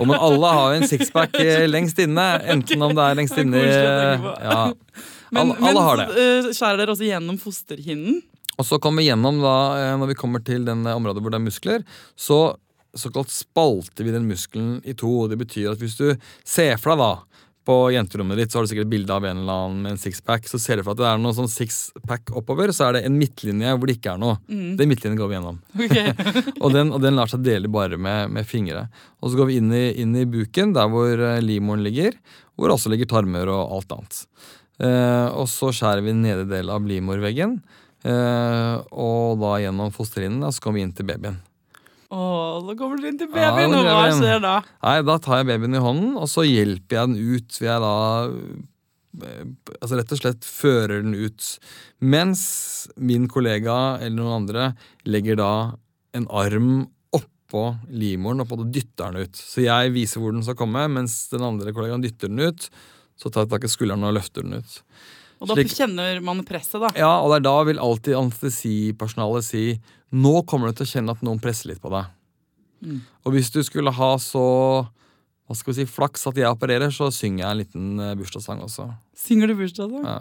og 0.00 0.06
men 0.06 0.16
alle 0.16 0.50
har 0.56 0.74
jo 0.74 0.80
en 0.80 0.90
sixpack 0.90 1.34
eh, 1.42 1.66
lengst 1.70 1.98
inne. 2.02 2.26
Enten 2.54 2.82
om 2.86 2.94
det 2.96 3.06
er 3.08 3.18
lengst 3.18 3.38
inne 3.42 3.64
på. 3.64 4.34
ja. 4.44 4.60
Men, 5.30 5.52
Alle, 5.54 5.68
alle 5.68 5.82
har 5.86 6.00
det. 6.00 6.06
Men 6.10 6.46
eh, 6.50 6.54
skjærer 6.56 6.80
dere 6.80 6.90
også 6.96 7.06
gjennom 7.06 7.36
fosterhinnen? 7.38 8.16
Og 8.58 8.66
så 8.66 8.80
kommer 8.82 8.98
vi 9.04 9.06
gjennom 9.12 9.36
da, 9.38 9.52
eh, 9.78 9.92
når 10.00 10.10
vi 10.10 10.16
kommer 10.18 10.42
til 10.42 10.64
den 10.66 10.82
eh, 10.90 10.96
området 10.98 11.22
hvor 11.22 11.30
det 11.30 11.38
er 11.38 11.44
muskler, 11.44 11.84
så 12.18 12.38
såkalt 12.98 13.30
spalter 13.30 14.02
vi 14.08 14.10
den 14.10 14.26
muskelen 14.26 14.80
i 14.82 14.96
to. 14.98 15.12
Det 15.30 15.38
betyr 15.38 15.70
at 15.70 15.78
hvis 15.78 15.94
du 16.00 16.08
ser 16.42 16.74
for 16.82 16.96
deg 16.96 17.04
da, 17.04 17.46
på 17.70 17.76
jenterommet 17.94 18.40
ditt, 18.40 18.50
så 18.50 18.58
har 18.58 18.66
du 18.66 18.70
sikkert 18.72 18.90
bilde 18.90 19.14
av 19.14 19.24
en 19.28 19.42
eller 19.44 19.58
annen 19.64 19.82
med 19.84 19.94
en 19.94 20.00
sixpack. 20.00 20.48
Så 20.50 20.58
ser 20.58 20.80
du 20.80 20.84
for 20.84 20.96
at 20.96 21.00
det 21.00 21.06
er 21.06 21.20
noe 21.22 21.36
sånn 21.36 21.50
sixpack 21.50 22.32
oppover, 22.38 22.72
så 22.74 22.88
er 22.88 22.96
det 22.96 23.02
en 23.06 23.18
midtlinje 23.18 23.74
hvor 23.76 23.90
det 23.90 23.98
ikke 24.00 24.14
er 24.16 24.22
noe. 24.22 24.38
Den 24.48 24.90
midtlinjen 24.90 25.18
går 25.20 25.30
vi 25.30 25.36
gjennom. 25.38 25.60
Okay. 25.86 26.14
Og 26.64 26.74
den, 26.74 26.90
og 26.94 27.02
den 27.04 27.18
lar 27.18 27.30
seg 27.30 27.44
dele 27.46 27.70
bare 27.70 27.98
med, 28.00 28.32
med 28.34 28.48
fingre. 28.48 28.88
Og 29.22 29.30
så 29.30 29.40
går 29.40 29.50
vi 29.50 29.58
inn 29.60 29.70
i, 29.76 29.84
inn 30.02 30.16
i 30.18 30.26
buken, 30.28 30.74
der 30.76 30.90
hvor 30.90 31.22
eh, 31.28 31.42
livmoren 31.44 31.84
ligger, 31.86 32.16
hvor 32.56 32.68
det 32.68 32.76
også 32.76 32.92
ligger 32.92 33.10
tarmer 33.10 33.52
og 33.52 33.76
alt 33.76 33.94
annet. 33.96 34.22
Eh, 34.80 35.28
og 35.36 35.46
så 35.52 35.70
skjærer 35.76 36.04
vi 36.04 36.16
nedre 36.16 36.48
del 36.50 36.72
av 36.72 36.88
livmorveggen, 36.88 37.58
eh, 38.08 38.74
og 38.90 39.38
da 39.42 39.54
gjennom 39.62 39.94
fosterhinnen, 39.94 40.48
så 40.50 40.64
kommer 40.64 40.80
vi 40.80 40.88
inn 40.88 40.96
til 40.96 41.08
babyen. 41.08 41.38
Åh, 42.10 42.56
så 42.66 42.74
kommer 42.78 42.98
dere 42.98 43.12
inn 43.12 43.18
til 43.20 43.28
Ja, 43.30 43.52
babyen, 43.54 43.74
og 43.78 43.86
hva 43.86 44.08
skjer 44.16 44.40
da? 44.42 44.56
Nei, 44.82 44.96
da 45.06 45.14
tar 45.22 45.40
jeg 45.40 45.46
babyen 45.52 45.76
i 45.78 45.82
hånden, 45.84 46.16
og 46.18 46.26
så 46.30 46.42
hjelper 46.42 46.96
jeg 46.96 47.12
den 47.12 47.36
ut. 47.36 47.58
Vil 47.60 47.68
jeg 47.70 47.84
da 47.84 47.92
altså 49.80 49.98
rett 49.98 50.12
og 50.14 50.20
slett 50.20 50.46
fører 50.46 51.02
den 51.04 51.14
ut. 51.18 51.46
Mens 52.02 52.42
min 52.96 53.28
kollega 53.30 53.76
eller 54.00 54.16
noen 54.18 54.36
andre 54.44 54.68
legger 55.06 55.38
da 55.40 55.50
en 56.18 56.26
arm 56.30 56.70
oppå 57.14 57.64
livmoren 57.90 58.42
og 58.44 58.50
på 58.50 58.58
det 58.62 58.68
dytter 58.80 59.14
den 59.14 59.26
ut. 59.28 59.38
Så 59.38 59.64
jeg 59.66 59.94
viser 59.94 60.22
hvor 60.22 60.34
den 60.34 60.44
skal 60.46 60.58
komme, 60.58 60.86
mens 60.90 61.24
den 61.32 61.42
andre 61.46 61.74
kollegaen 61.76 62.02
dytter 62.04 62.30
den 62.30 62.42
ut. 62.50 62.68
Så 63.20 63.30
tar 63.30 63.44
jeg 63.46 63.52
tak 63.54 63.66
i 63.66 63.72
skulderen 63.72 64.06
og 64.08 64.14
løfter 64.16 64.46
den 64.46 64.58
ut. 64.62 64.76
Og 65.40 65.48
da 65.48 65.54
Slik- 65.56 65.72
kjenner 65.78 66.18
man 66.22 66.42
presset, 66.44 66.80
da. 66.82 66.90
Ja, 66.98 67.14
og 67.22 67.30
det 67.32 67.40
er 67.40 67.46
da 67.48 67.56
vil 67.64 67.78
alltid 67.80 68.16
anestesipersonalet 68.18 69.44
si 69.46 69.64
nå 70.10 70.34
kommer 70.48 70.70
du 70.70 70.80
til 70.80 70.88
å 70.88 70.92
kjenne 70.94 71.14
at 71.14 71.22
noen 71.26 71.42
presser 71.42 71.72
litt 71.72 71.82
på 71.82 71.92
deg. 71.92 72.10
Mm. 72.80 73.00
Og 73.26 73.36
hvis 73.36 73.52
du 73.52 73.60
skulle 73.66 73.92
ha 73.94 74.14
så 74.22 74.46
hva 75.50 75.56
skal 75.58 75.72
vi 75.72 75.80
si, 75.80 75.90
flaks 75.90 76.28
at 76.30 76.36
jeg 76.38 76.46
opererer, 76.46 76.92
så 76.94 77.08
synger 77.10 77.42
jeg 77.42 77.50
en 77.50 77.58
liten 77.58 78.02
eh, 78.04 78.12
bursdagssang 78.14 78.60
også. 78.62 78.84
Synger 79.18 79.50
du 79.50 79.56
bursdagssang? 79.58 80.04
Ja. 80.06 80.20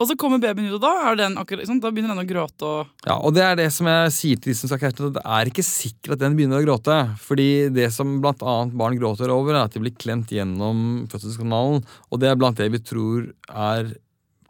Og 0.00 0.08
så 0.08 0.16
kommer 0.16 0.40
babyen 0.40 0.70
ut, 0.70 0.78
og 0.78 0.82
da, 0.82 0.90
er 1.10 1.18
den 1.20 1.36
akkurat, 1.38 1.68
sånn, 1.68 1.78
da 1.78 1.92
begynner 1.92 2.16
den 2.16 2.24
å 2.24 2.26
gråte. 2.26 2.66
og... 2.66 2.90
ja, 3.04 3.18
Og 3.20 3.34
det 3.36 3.44
er 3.44 3.58
det 3.60 3.68
som 3.70 3.86
jeg 3.86 4.12
sier 4.16 4.40
til 4.40 4.50
de 4.50 4.56
som 4.56 4.70
skal 4.70 4.80
kjæreste, 4.82 5.10
det 5.14 5.22
er 5.36 5.50
ikke 5.50 5.64
sikkert 5.66 6.16
at 6.16 6.22
den 6.24 6.38
begynner 6.38 6.58
å 6.58 6.64
gråte. 6.64 6.96
Fordi 7.20 7.48
det 7.76 7.90
som 7.94 8.16
blant 8.24 8.42
annet 8.42 8.74
barn 8.80 8.96
gråter 8.98 9.30
over, 9.30 9.52
er 9.52 9.68
at 9.68 9.76
de 9.76 9.84
blir 9.84 9.94
klemt 9.94 10.32
gjennom 10.32 11.04
fødselskanalen. 11.12 11.84
Og 12.10 12.22
det 12.22 12.32
er 12.32 12.40
blant 12.40 12.58
det 12.58 12.70
vi 12.72 12.80
tror 12.82 13.28
er 13.46 13.92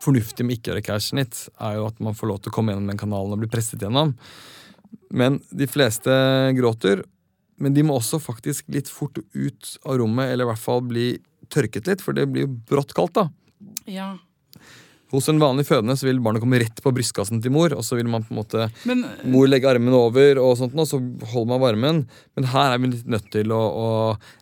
fornuftig 0.00 0.46
med 0.46 0.58
ikke 0.58 0.70
å 0.70 0.74
gjøre 0.74 0.86
keisersnitt, 0.86 1.44
er 1.60 1.78
jo 1.78 1.88
at 1.90 2.00
man 2.02 2.16
får 2.16 2.30
lov 2.30 2.40
til 2.42 2.52
å 2.52 2.56
komme 2.56 2.74
gjennom 2.74 2.90
den 2.90 3.00
kanalen 3.00 3.36
og 3.36 3.42
bli 3.42 3.50
presset 3.52 3.82
gjennom. 3.84 4.14
Men 5.10 5.40
de 5.50 5.68
fleste 5.70 6.12
gråter. 6.56 7.04
Men 7.60 7.74
de 7.76 7.84
må 7.84 7.98
også 7.98 8.20
faktisk 8.22 8.70
litt 8.72 8.88
fort 8.88 9.18
ut 9.20 9.74
av 9.84 9.98
rommet, 10.00 10.30
eller 10.30 10.46
i 10.46 10.50
hvert 10.50 10.62
fall 10.62 10.80
bli 10.88 11.10
tørket 11.52 11.90
litt, 11.90 12.00
for 12.04 12.16
det 12.16 12.24
blir 12.30 12.46
jo 12.46 12.54
brått 12.70 12.94
kaldt, 12.96 13.18
da. 13.18 13.26
Ja. 13.90 14.14
Hos 15.10 15.26
en 15.28 15.40
vanlig 15.42 15.66
fødende 15.66 15.96
så 15.98 16.06
vil 16.06 16.20
barnet 16.22 16.40
komme 16.40 16.60
rett 16.62 16.80
på 16.80 16.92
brystkassen 16.94 17.42
til 17.42 17.52
mor, 17.52 17.74
og 17.74 17.82
så 17.84 17.98
vil 17.98 18.08
man 18.08 18.22
på 18.22 18.30
en 18.32 18.38
måte 18.38 18.68
Men 18.86 19.02
mor 19.28 19.48
legge 19.50 19.68
armen 19.68 19.96
over, 19.96 20.38
og 20.38 20.54
sånt, 20.60 20.76
og 20.78 20.86
så 20.88 21.00
holder 21.32 21.50
man 21.50 21.62
varmen. 21.64 22.02
Men 22.38 22.50
her 22.52 22.76
er 22.76 22.80
vi 22.80 22.92
litt 22.94 23.10
nødt 23.10 23.26
til 23.34 23.52
å, 23.52 23.60
å 23.60 23.88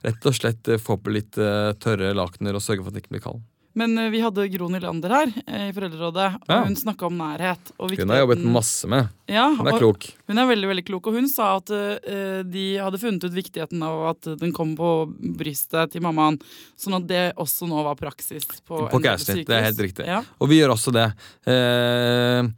rett 0.04 0.28
og 0.28 0.36
slett 0.36 0.74
få 0.84 0.98
på 1.00 1.14
litt 1.16 1.40
eh, 1.40 1.72
tørre 1.80 2.12
lakener 2.14 2.58
og 2.58 2.64
sørge 2.64 2.84
for 2.84 2.92
at 2.92 2.98
det 2.98 3.06
ikke 3.06 3.16
blir 3.16 3.24
kald. 3.24 3.40
Men 3.78 3.94
eh, 4.00 4.08
vi 4.10 4.20
hadde 4.24 4.46
Gro 4.50 4.68
Nylander 4.72 5.12
her 5.14 5.32
eh, 5.46 5.68
i 5.68 5.74
Foreldrerådet, 5.76 6.28
og 6.42 6.50
Ja. 6.50 6.62
hun 6.66 6.76
snakka 6.78 7.06
om 7.06 7.18
nærhet. 7.20 7.70
Hun 7.78 8.10
har 8.10 8.22
jobbet 8.24 8.42
masse 8.44 8.88
med. 8.90 9.08
Ja, 9.30 9.46
Hun 9.54 9.68
er 9.68 9.78
klok. 9.78 10.08
Hun 10.26 10.40
er 10.40 10.48
veldig 10.48 10.70
veldig 10.72 10.84
klok, 10.88 11.06
og 11.10 11.18
hun 11.18 11.28
sa 11.28 11.50
at 11.58 11.70
uh, 11.70 12.40
de 12.48 12.64
hadde 12.80 13.00
funnet 13.00 13.26
ut 13.28 13.34
viktigheten 13.36 13.82
av 13.84 14.06
at 14.14 14.28
den 14.40 14.54
kom 14.56 14.72
på 14.78 14.88
brystet 15.36 15.92
til 15.92 16.02
mammaen, 16.04 16.38
sånn 16.80 16.96
at 16.96 17.06
det 17.10 17.22
også 17.36 17.68
nå 17.68 17.82
var 17.84 17.98
praksis 18.00 18.46
på, 18.64 18.88
På 18.88 18.96
en 18.96 19.04
del 19.04 19.10
keisersnitt, 19.10 19.46
det 19.50 19.58
er 19.58 19.66
helt 19.68 19.84
riktig. 19.84 20.08
Ja. 20.08 20.22
Og 20.40 20.48
vi 20.48 20.62
gjør 20.62 20.72
også 20.78 20.94
det. 20.96 21.10
Eh, 21.44 22.48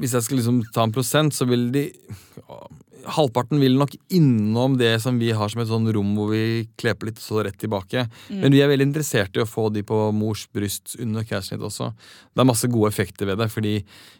hvis 0.00 0.14
jeg 0.16 0.26
skal 0.26 0.40
liksom 0.40 0.62
ta 0.74 0.86
en 0.86 0.94
prosent, 0.94 1.34
så 1.34 1.46
vil 1.48 1.70
de 1.74 1.90
Halvparten 3.04 3.60
vil 3.60 3.74
nok 3.76 3.92
innom 4.16 4.78
det 4.80 4.94
som 5.02 5.18
vi 5.20 5.26
har 5.36 5.50
som 5.52 5.60
et 5.60 5.68
sånn 5.68 5.90
rom 5.92 6.14
hvor 6.16 6.30
vi 6.32 6.64
kleper 6.80 7.10
litt, 7.10 7.18
så 7.20 7.42
rett 7.44 7.58
tilbake. 7.60 8.06
Mm. 8.30 8.38
Men 8.40 8.54
vi 8.54 8.62
er 8.64 8.70
veldig 8.70 8.86
interessert 8.88 9.36
i 9.36 9.42
å 9.42 9.48
få 9.48 9.66
de 9.74 9.82
på 9.84 9.98
mors 10.16 10.46
bryst 10.56 10.94
under 11.02 11.26
keisersnitt 11.26 11.66
også. 11.68 11.90
Det 12.32 12.40
er 12.40 12.48
masse 12.48 12.70
gode 12.72 12.88
effekter 12.94 13.28
ved 13.28 13.42
det, 13.42 13.50
fordi 13.52 13.74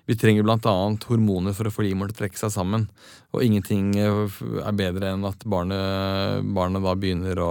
vi 0.05 0.19
trenger 0.21 0.45
bl.a. 0.45 0.75
hormoner 1.09 1.57
for 1.57 1.71
å 1.71 1.73
få 1.73 1.87
livmoren 1.87 2.13
til 2.13 2.19
å 2.19 2.23
trekke 2.25 2.43
seg 2.43 2.53
sammen. 2.53 2.85
Og 3.33 3.47
ingenting 3.47 3.95
eh, 3.97 4.41
er 4.61 4.77
bedre 4.77 5.15
enn 5.15 5.25
at 5.29 5.49
barnet, 5.49 6.45
barnet 6.57 6.85
da 6.85 6.97
begynner 6.99 7.41
å, 7.41 7.51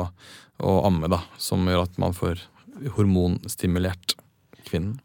å 0.62 0.76
amme, 0.86 1.10
da. 1.12 1.24
Som 1.42 1.66
gjør 1.66 1.88
at 1.88 1.98
man 2.02 2.14
får 2.14 2.46
hormonstimulert 2.94 4.20
kvinnen. 4.70 5.00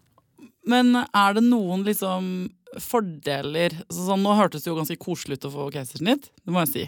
Men 0.68 0.92
er 1.00 1.36
det 1.36 1.46
noen 1.46 1.86
liksom 1.86 2.50
fordeler 2.82 3.72
sånn, 3.92 4.20
Nå 4.22 4.34
hørtes 4.36 4.64
det 4.64 4.70
jo 4.70 4.76
ganske 4.76 4.98
koselig 5.00 5.38
ut 5.40 5.46
å 5.48 5.52
få 5.54 5.66
keisersnitt, 5.74 6.28
det 6.44 6.52
må 6.54 6.60
jeg 6.66 6.72
si. 6.74 6.84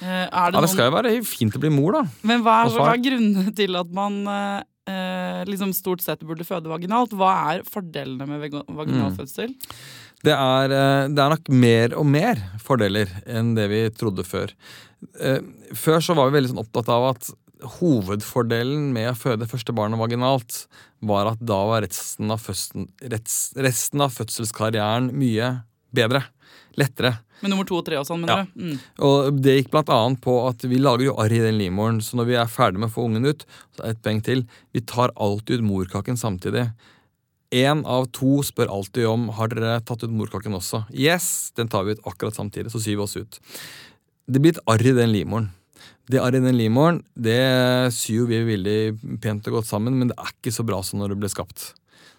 Eh, 0.00 0.26
det 0.26 0.28
Ja, 0.32 0.50
Det 0.50 0.70
skal 0.72 0.90
jo 0.90 0.96
være 0.96 1.14
fint 1.28 1.54
å 1.56 1.60
bli 1.62 1.70
mor, 1.70 1.92
da. 1.92 2.04
men 2.22 2.42
hva 2.42 2.64
er, 2.64 2.70
hva 2.74 2.92
er 2.94 3.04
grunnen 3.04 3.54
til 3.54 3.76
at 3.76 3.90
man 3.92 4.20
eh, 4.28 5.44
liksom 5.46 5.72
stort 5.76 6.00
sett 6.02 6.24
burde 6.26 6.46
føde 6.48 6.70
vaginalt? 6.72 7.12
Hva 7.12 7.54
er 7.54 7.62
fordelene 7.68 8.26
med 8.26 8.40
vaginal 8.66 9.10
Mm. 9.12 9.16
fødsel? 9.18 9.54
Det 10.22 10.32
er, 10.36 10.64
eh, 10.72 11.08
det 11.08 11.18
er 11.18 11.30
nok 11.32 11.48
mer 11.48 11.94
og 11.96 12.06
mer 12.06 12.36
fordeler 12.60 13.08
enn 13.26 13.54
det 13.54 13.68
vi 13.70 13.88
trodde 13.90 14.24
før. 14.24 14.50
Eh, 15.18 15.40
Før 15.72 16.00
så 16.02 16.14
var 16.16 16.28
vi 16.30 16.36
veldig 16.40 16.50
sånn 16.50 16.64
opptatt 16.66 16.88
av 16.90 17.14
at 17.14 17.30
hovedfordelen 17.78 18.90
med 18.94 19.12
å 19.12 19.18
føde 19.18 19.48
første 19.50 19.74
barnet 19.76 20.00
vaginalt 20.00 20.64
var 21.04 21.32
at 21.32 21.40
da 21.42 21.58
var 21.68 21.84
resten 21.84 22.30
av, 22.32 22.42
fødsel, 22.42 22.86
resten 23.60 24.04
av 24.04 24.14
fødselskarrieren 24.14 25.10
mye 25.16 25.54
bedre. 25.94 26.24
Lettere. 26.78 27.16
Med 27.40 27.52
nummer 27.52 27.66
to 27.66 27.78
og 27.80 27.86
tre 27.86 27.96
og 27.98 28.06
sånn, 28.06 28.22
mener 28.22 28.46
du? 28.46 28.62
Mm. 28.62 28.78
Og 29.06 29.40
det 29.42 29.56
gikk 29.56 29.72
blant 29.72 29.90
annet 29.94 30.20
på 30.22 30.34
at 30.46 30.62
vi 30.68 30.78
lager 30.80 31.08
jo 31.08 31.16
arr 31.22 31.32
i 31.34 31.42
den 31.42 31.58
livmoren, 31.58 32.00
så 32.04 32.18
når 32.20 32.28
vi 32.28 32.38
er 32.38 32.52
ferdig 32.52 32.82
med 32.82 32.90
å 32.90 32.94
få 32.94 33.06
ungen 33.08 33.26
ut, 33.26 33.44
så 33.76 33.84
er 33.84 33.94
et 33.94 34.02
poeng 34.04 34.20
til, 34.24 34.44
vi 34.76 34.84
tar 34.84 35.14
alltid 35.16 35.60
ut 35.60 35.68
morkaken 35.70 36.20
samtidig. 36.20 36.68
Én 37.56 37.82
av 37.88 38.06
to 38.14 38.38
spør 38.46 38.70
alltid 38.70 39.08
om 39.10 39.30
har 39.34 39.50
dere 39.50 39.80
tatt 39.82 40.04
ut 40.04 40.12
morkaken 40.14 40.54
også. 40.60 40.84
Yes, 40.94 41.50
den 41.58 41.70
tar 41.72 41.88
vi 41.88 41.96
ut 41.96 42.04
akkurat 42.06 42.36
samtidig, 42.36 42.70
så 42.74 42.82
syr 42.82 43.00
vi 43.00 43.06
oss 43.08 43.16
ut. 43.18 43.40
Det 44.30 44.42
blir 44.42 44.54
et 44.54 44.62
arr 44.70 44.86
i 44.86 44.94
den 44.94 45.10
livmoren. 45.10 45.50
Det 46.10 46.18
arret 46.18 46.40
i 46.40 46.46
den 46.48 46.58
livmoren 46.58 47.00
det 47.14 47.40
syr 47.94 48.26
vi 48.30 48.40
veldig 48.48 48.78
pent 49.22 49.46
og 49.50 49.60
godt 49.60 49.68
sammen, 49.70 49.98
men 49.98 50.10
det 50.10 50.18
er 50.18 50.32
ikke 50.32 50.54
så 50.54 50.66
bra 50.66 50.80
som 50.86 51.02
når 51.02 51.14
det 51.14 51.20
ble 51.22 51.30
skapt. 51.30 51.70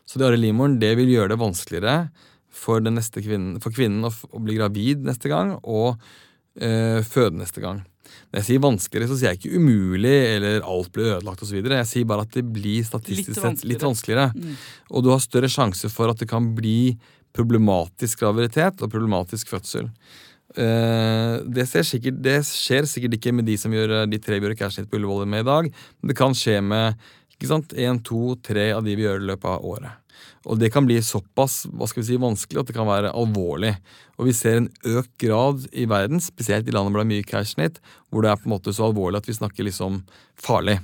Så 0.07 0.19
det 0.19 0.27
arret 0.27 0.39
i 0.39 0.45
livmoren 0.45 0.79
det 0.81 0.93
vil 0.99 1.11
gjøre 1.11 1.33
det 1.33 1.41
vanskeligere 1.41 1.95
for, 2.51 2.83
kvinnen, 2.83 3.61
for 3.63 3.75
kvinnen 3.75 4.07
å, 4.07 4.11
å 4.11 4.43
bli 4.43 4.57
gravid 4.59 5.05
neste 5.07 5.31
gang 5.31 5.55
og 5.61 5.95
øh, 6.61 6.99
føde 7.07 7.39
neste 7.41 7.63
gang. 7.63 7.81
Når 8.31 8.41
jeg 8.41 8.47
sier 8.47 8.63
vanskeligere, 8.63 9.09
så 9.11 9.17
sier 9.19 9.31
jeg 9.31 9.39
ikke 9.39 9.59
umulig 9.59 10.15
eller 10.35 10.65
alt 10.67 10.91
blir 10.95 11.13
ødelagt 11.15 11.43
osv. 11.45 11.59
Jeg 11.61 11.87
sier 11.89 12.07
bare 12.07 12.25
at 12.27 12.35
det 12.35 12.43
blir 12.47 12.83
statistisk 12.87 13.33
Litt 13.33 13.43
sett 13.43 13.65
litt 13.67 13.85
vanskeligere. 13.85 14.31
Mm. 14.35 14.57
Og 14.91 15.05
du 15.05 15.11
har 15.13 15.23
større 15.23 15.51
sjanse 15.51 15.91
for 15.91 16.11
at 16.11 16.19
det 16.21 16.29
kan 16.31 16.51
bli 16.55 16.95
problematisk 17.35 18.23
graviditet 18.23 18.83
og 18.83 18.91
problematisk 18.91 19.51
fødsel. 19.51 19.87
Eh, 20.51 21.35
det, 21.47 21.65
skjer, 21.69 21.85
sikkert, 21.87 22.19
det 22.23 22.37
skjer 22.47 22.87
sikkert 22.89 23.15
ikke 23.15 23.33
med 23.35 23.47
de 23.47 23.55
som 23.59 23.71
gjør 23.71 24.01
eh, 24.01 24.09
de 24.11 24.19
tre 24.19 24.39
vi 24.39 24.49
gjør 24.49 24.57
keisersnitt 24.59 24.91
på 24.91 24.99
Ullevål 24.99 25.29
med 25.31 25.45
i 25.45 25.47
dag. 25.47 25.71
Men 25.71 26.11
det 26.11 26.17
kan 26.19 26.35
skje 26.37 26.59
med 26.65 26.99
ikke 27.35 27.49
sant, 27.49 27.73
en, 27.73 28.01
to, 28.05 28.35
tre 28.43 28.69
av 28.75 28.85
de 28.85 28.95
vi 28.97 29.07
gjør 29.07 29.23
i 29.23 29.29
løpet 29.31 29.49
av 29.49 29.65
året. 29.65 29.97
Og 30.49 30.57
det 30.57 30.71
kan 30.73 30.85
bli 30.85 30.97
såpass 31.05 31.63
hva 31.69 31.87
skal 31.89 32.01
vi 32.01 32.07
si, 32.09 32.19
vanskelig 32.21 32.61
at 32.61 32.69
det 32.69 32.75
kan 32.75 32.89
være 32.89 33.13
alvorlig. 33.17 33.75
Og 34.17 34.27
vi 34.29 34.35
ser 34.37 34.59
en 34.59 34.69
økt 34.89 35.13
grad 35.21 35.65
i 35.71 35.87
verden, 35.89 36.21
spesielt 36.21 36.69
i 36.69 36.73
landet 36.73 36.93
hvor 36.93 37.01
det 37.01 37.07
er 37.07 37.13
mye 37.13 37.29
cashnit, 37.29 37.81
hvor 38.09 38.25
det 38.25 38.31
er 38.31 38.41
på 38.41 38.49
en 38.49 38.55
måte 38.55 38.73
så 38.75 38.89
alvorlig 38.89 39.21
at 39.21 39.29
vi 39.29 39.37
snakker 39.37 39.69
liksom 39.69 40.01
farlig. 40.41 40.79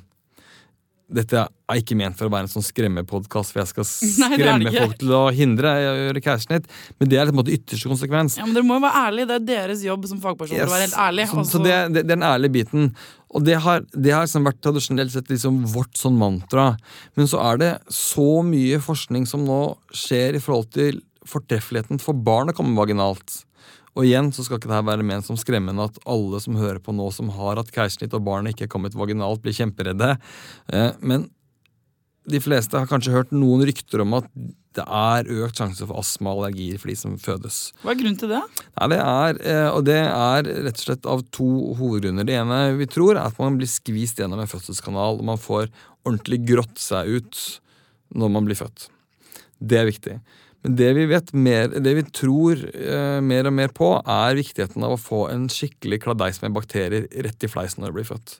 Dette 1.07 1.39
er 1.47 1.79
ikke 1.79 1.95
ment 1.95 2.17
for 2.19 2.27
å 2.27 2.31
være 2.33 2.47
en 2.47 2.51
sånn 2.51 2.65
skremmepodkast, 2.65 3.53
for 3.53 3.61
jeg 3.61 3.69
skal 3.69 3.85
skremme 3.89 4.67
Nei, 4.67 4.73
folk 4.75 4.97
til 4.99 5.13
å 5.15 5.21
hindre 5.35 5.71
å 5.71 5.93
gjøre 6.01 6.23
keisersnitt. 6.25 6.67
Men 6.99 7.11
det 7.11 7.19
er 7.19 7.29
på 7.29 7.35
en 7.35 7.39
måte 7.39 7.53
ytterste 7.55 7.91
konsekvens. 7.91 8.35
Ja, 8.39 8.47
men 8.47 8.57
Dere 8.57 8.67
må 8.67 8.79
jo 8.79 8.83
være 8.83 9.05
ærlige. 9.05 9.29
Det 9.29 9.37
er 9.37 9.45
deres 9.53 9.85
jobb 9.87 10.09
som 10.11 10.19
fagpersoner 10.23 10.67
å 10.67 10.73
være 10.73 10.87
helt 10.89 10.99
ærlig. 11.05 11.29
Så, 11.31 11.45
så 11.53 11.63
det, 11.63 11.77
det, 11.95 12.03
det 12.03 12.05
er 12.05 12.11
den 12.11 12.27
ærlige 12.27 12.55
biten. 12.59 12.91
Og 13.35 13.47
det 13.47 13.57
har, 13.63 13.83
det 13.93 14.15
har 14.15 14.27
liksom 14.27 14.47
vært 14.47 14.61
tradisjonelt 14.65 15.15
sett 15.15 15.31
liksom 15.31 15.63
vårt 15.71 15.95
sånn 15.99 16.19
mantra. 16.19 16.69
Men 17.19 17.31
så 17.31 17.41
er 17.53 17.63
det 17.63 17.73
så 17.93 18.41
mye 18.43 18.79
forskning 18.83 19.27
som 19.29 19.47
nå 19.47 19.61
skjer 19.95 20.35
i 20.35 20.43
forhold 20.43 20.71
til 20.75 21.01
fortreffeligheten 21.27 21.99
for 22.03 22.15
barn 22.15 22.51
å 22.51 22.55
komme 22.55 22.75
vaginalt. 22.77 23.41
Og 23.97 24.05
igjen 24.05 24.29
så 24.35 24.45
skal 24.45 24.59
ikke 24.59 24.69
det 24.69 24.83
være 24.85 25.05
ment 25.07 25.25
som 25.25 25.39
skremmende 25.39 25.87
at 25.89 25.97
alle 26.05 26.39
som 26.43 26.59
hører 26.59 26.79
på 26.83 26.93
nå, 26.93 27.09
som 27.15 27.31
har 27.33 27.57
hatt 27.57 27.73
keisersnitt 27.73 28.13
og 28.13 28.27
barnet 28.27 28.53
ikke 28.53 28.67
er 28.67 28.73
kommet 28.75 28.97
vaginalt, 28.97 29.41
blir 29.41 29.57
kjemperedde. 29.57 30.13
Eh, 30.69 30.91
men 31.01 31.25
de 32.27 32.41
fleste 32.43 32.77
har 32.77 32.89
kanskje 32.89 33.15
hørt 33.15 33.33
noen 33.33 33.63
rykter 33.65 34.03
om 34.03 34.17
at 34.19 34.27
det 34.77 34.83
er 34.85 35.29
økt 35.41 35.57
sjanse 35.57 35.85
for 35.87 35.97
astma 35.97 36.33
og 36.35 36.43
allergier 36.43 36.77
for 36.77 36.91
de 36.91 36.97
som 36.99 37.15
fødes. 37.21 37.59
Hva 37.81 37.93
er 37.93 38.01
grunnen 38.01 38.19
til 38.21 38.29
det? 38.29 38.41
Nei, 38.77 38.89
det 38.93 38.99
er, 39.01 39.39
eh, 39.41 39.69
og 39.71 39.85
det 39.87 40.01
er 40.03 40.49
rett 40.67 40.81
og 40.81 40.83
slett 40.83 41.07
av 41.09 41.23
to 41.33 41.47
hovedgrunner. 41.79 42.27
Det 42.27 42.35
ene 42.37 42.59
vi 42.77 42.89
tror, 42.91 43.15
er 43.15 43.31
at 43.31 43.39
man 43.41 43.57
blir 43.57 43.71
skvist 43.71 44.21
gjennom 44.21 44.43
en 44.43 44.51
fødselskanal, 44.51 45.17
og 45.17 45.29
man 45.31 45.41
får 45.41 45.71
ordentlig 46.05 46.43
grått 46.51 46.77
seg 46.83 47.09
ut 47.17 47.41
når 48.13 48.35
man 48.35 48.45
blir 48.45 48.59
født. 48.59 48.91
Det 49.57 49.79
er 49.79 49.89
viktig. 49.89 50.19
Det 50.67 50.89
vi 50.97 51.05
vet 51.07 51.31
mer, 51.33 51.71
det 51.71 51.93
vi 51.95 52.03
tror 52.11 52.59
eh, 52.67 53.19
mer 53.23 53.47
og 53.47 53.55
mer 53.55 53.71
på, 53.75 53.93
er 54.03 54.37
viktigheten 54.37 54.83
av 54.83 54.95
å 54.95 54.99
få 55.01 55.27
en 55.31 55.47
skikkelig 55.51 56.01
kladeis 56.03 56.41
med 56.43 56.55
bakterier 56.57 57.07
rett 57.23 57.45
i 57.45 57.49
fleisen 57.51 57.83
når 57.83 57.93
du 57.93 57.99
blir 57.99 58.09
født. 58.09 58.39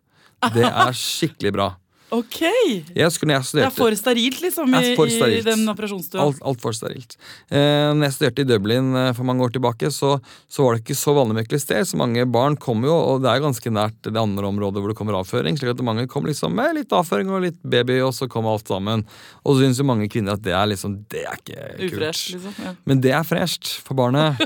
Det 0.54 0.68
er 0.68 0.98
skikkelig 0.98 1.54
bra. 1.56 1.70
Ok! 2.16 2.40
Jeg 2.40 2.96
jeg 2.96 3.12
Det 3.20 3.64
er 3.66 3.74
for 3.76 3.92
sterilt, 4.00 4.40
liksom, 4.40 4.72
i, 4.72 4.94
er 4.94 4.96
for 4.96 5.12
i 5.28 5.42
den 5.44 5.68
operasjonsstua. 5.68 6.24
Alt, 6.24 6.40
altfor 6.40 6.72
sterilt. 6.72 7.18
Eh, 7.52 7.92
når 7.92 8.08
jeg 8.08 8.16
studerte 8.16 8.46
i 8.46 8.48
Dublin 8.48 8.96
eh, 8.96 9.10
for 9.18 9.28
mange 9.28 9.44
år 9.44 9.52
tilbake, 9.52 9.92
så, 9.92 10.14
så 10.48 10.64
var 10.64 10.78
det 10.78 10.86
ikke 10.86 10.96
så 10.96 11.12
vanlig 11.18 11.36
med 11.42 11.50
klister. 11.52 11.84
Så 11.84 12.00
mange 12.00 12.24
barn 12.32 12.56
kommer 12.56 12.88
jo, 12.88 12.96
og 12.96 13.26
det 13.26 13.34
er 13.34 13.44
ganske 13.44 13.74
nært 13.76 14.00
det 14.08 14.16
andre 14.16 14.48
området 14.48 14.80
hvor 14.80 14.94
det 14.94 14.98
kommer 15.02 15.20
avføring. 15.20 15.60
slik 15.60 15.76
at 15.76 15.84
mange 15.84 16.08
kom 16.08 16.30
liksom 16.30 16.56
med 16.56 16.80
litt 16.80 16.96
avføring 16.96 17.28
og 17.28 17.44
litt 17.44 17.60
baby, 17.68 18.00
og 18.00 18.16
så 18.16 18.32
kom 18.32 18.48
alt 18.48 18.72
sammen. 18.72 19.04
Og 19.44 19.58
så 19.58 19.66
syns 19.66 19.84
jo 19.84 19.90
mange 19.92 20.08
kvinner 20.08 20.40
at 20.40 20.48
det 20.48 20.56
er 20.56 20.72
liksom, 20.72 21.02
det 21.12 21.28
er 21.28 21.42
ikke 21.44 21.70
Ufresh, 21.90 22.32
kult. 22.32 22.40
liksom. 22.40 22.60
Ja. 22.64 22.76
Men 22.88 23.04
det 23.04 23.18
er 23.20 23.28
fresht 23.28 23.74
for 23.84 24.00
barnet. 24.00 24.40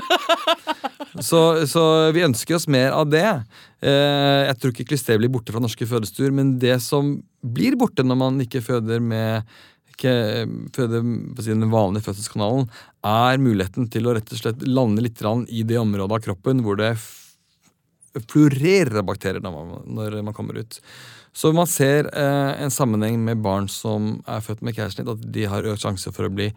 så, 1.30 1.62
så 1.70 1.84
vi 2.10 2.26
ønsker 2.26 2.58
oss 2.58 2.66
mer 2.66 2.90
av 2.90 3.06
det. 3.06 3.28
Eh, 3.86 4.48
jeg 4.50 4.58
tror 4.58 4.74
ikke 4.74 4.94
klister 4.96 5.22
blir 5.22 5.30
borte 5.30 5.54
fra 5.54 5.62
norske 5.62 5.86
fødestuer, 5.86 6.34
men 6.34 6.56
det 6.58 6.80
som 6.82 7.20
blir 7.42 7.76
borte 7.78 8.04
når 8.06 8.18
man 8.18 8.42
ikke 8.44 8.62
føder 8.64 9.02
med 9.02 9.48
ikke 9.92 10.12
føder 10.74 11.02
på 11.36 11.44
den 11.44 11.70
vanlige 11.70 12.06
fødselskanalen, 12.08 12.68
er 13.06 13.42
muligheten 13.42 13.90
til 13.92 14.08
å 14.08 14.14
rett 14.16 14.30
og 14.32 14.40
slett 14.40 14.62
lande 14.66 15.04
litt 15.04 15.20
i 15.48 15.62
det 15.68 15.78
området 15.78 16.16
av 16.16 16.24
kroppen 16.24 16.62
hvor 16.64 16.78
det 16.80 16.94
florerer 18.28 19.04
bakterier 19.06 19.42
når 19.42 20.24
man, 20.24 20.34
kommer 20.34 20.58
ut. 20.58 20.80
Så 21.32 21.52
man 21.56 21.68
ser 21.70 22.10
eh, 22.12 22.62
en 22.62 22.70
sammenheng 22.70 23.20
med 23.24 23.40
barn 23.44 23.68
som 23.72 24.18
er 24.28 24.42
født 24.44 24.62
med 24.62 24.76
keisersnitt, 24.76 25.08
at 25.08 25.32
de 25.32 25.46
har 25.48 25.64
økt 25.64 25.84
sjanse 25.84 26.12
for 26.12 26.28
å 26.28 26.32
bli 26.32 26.50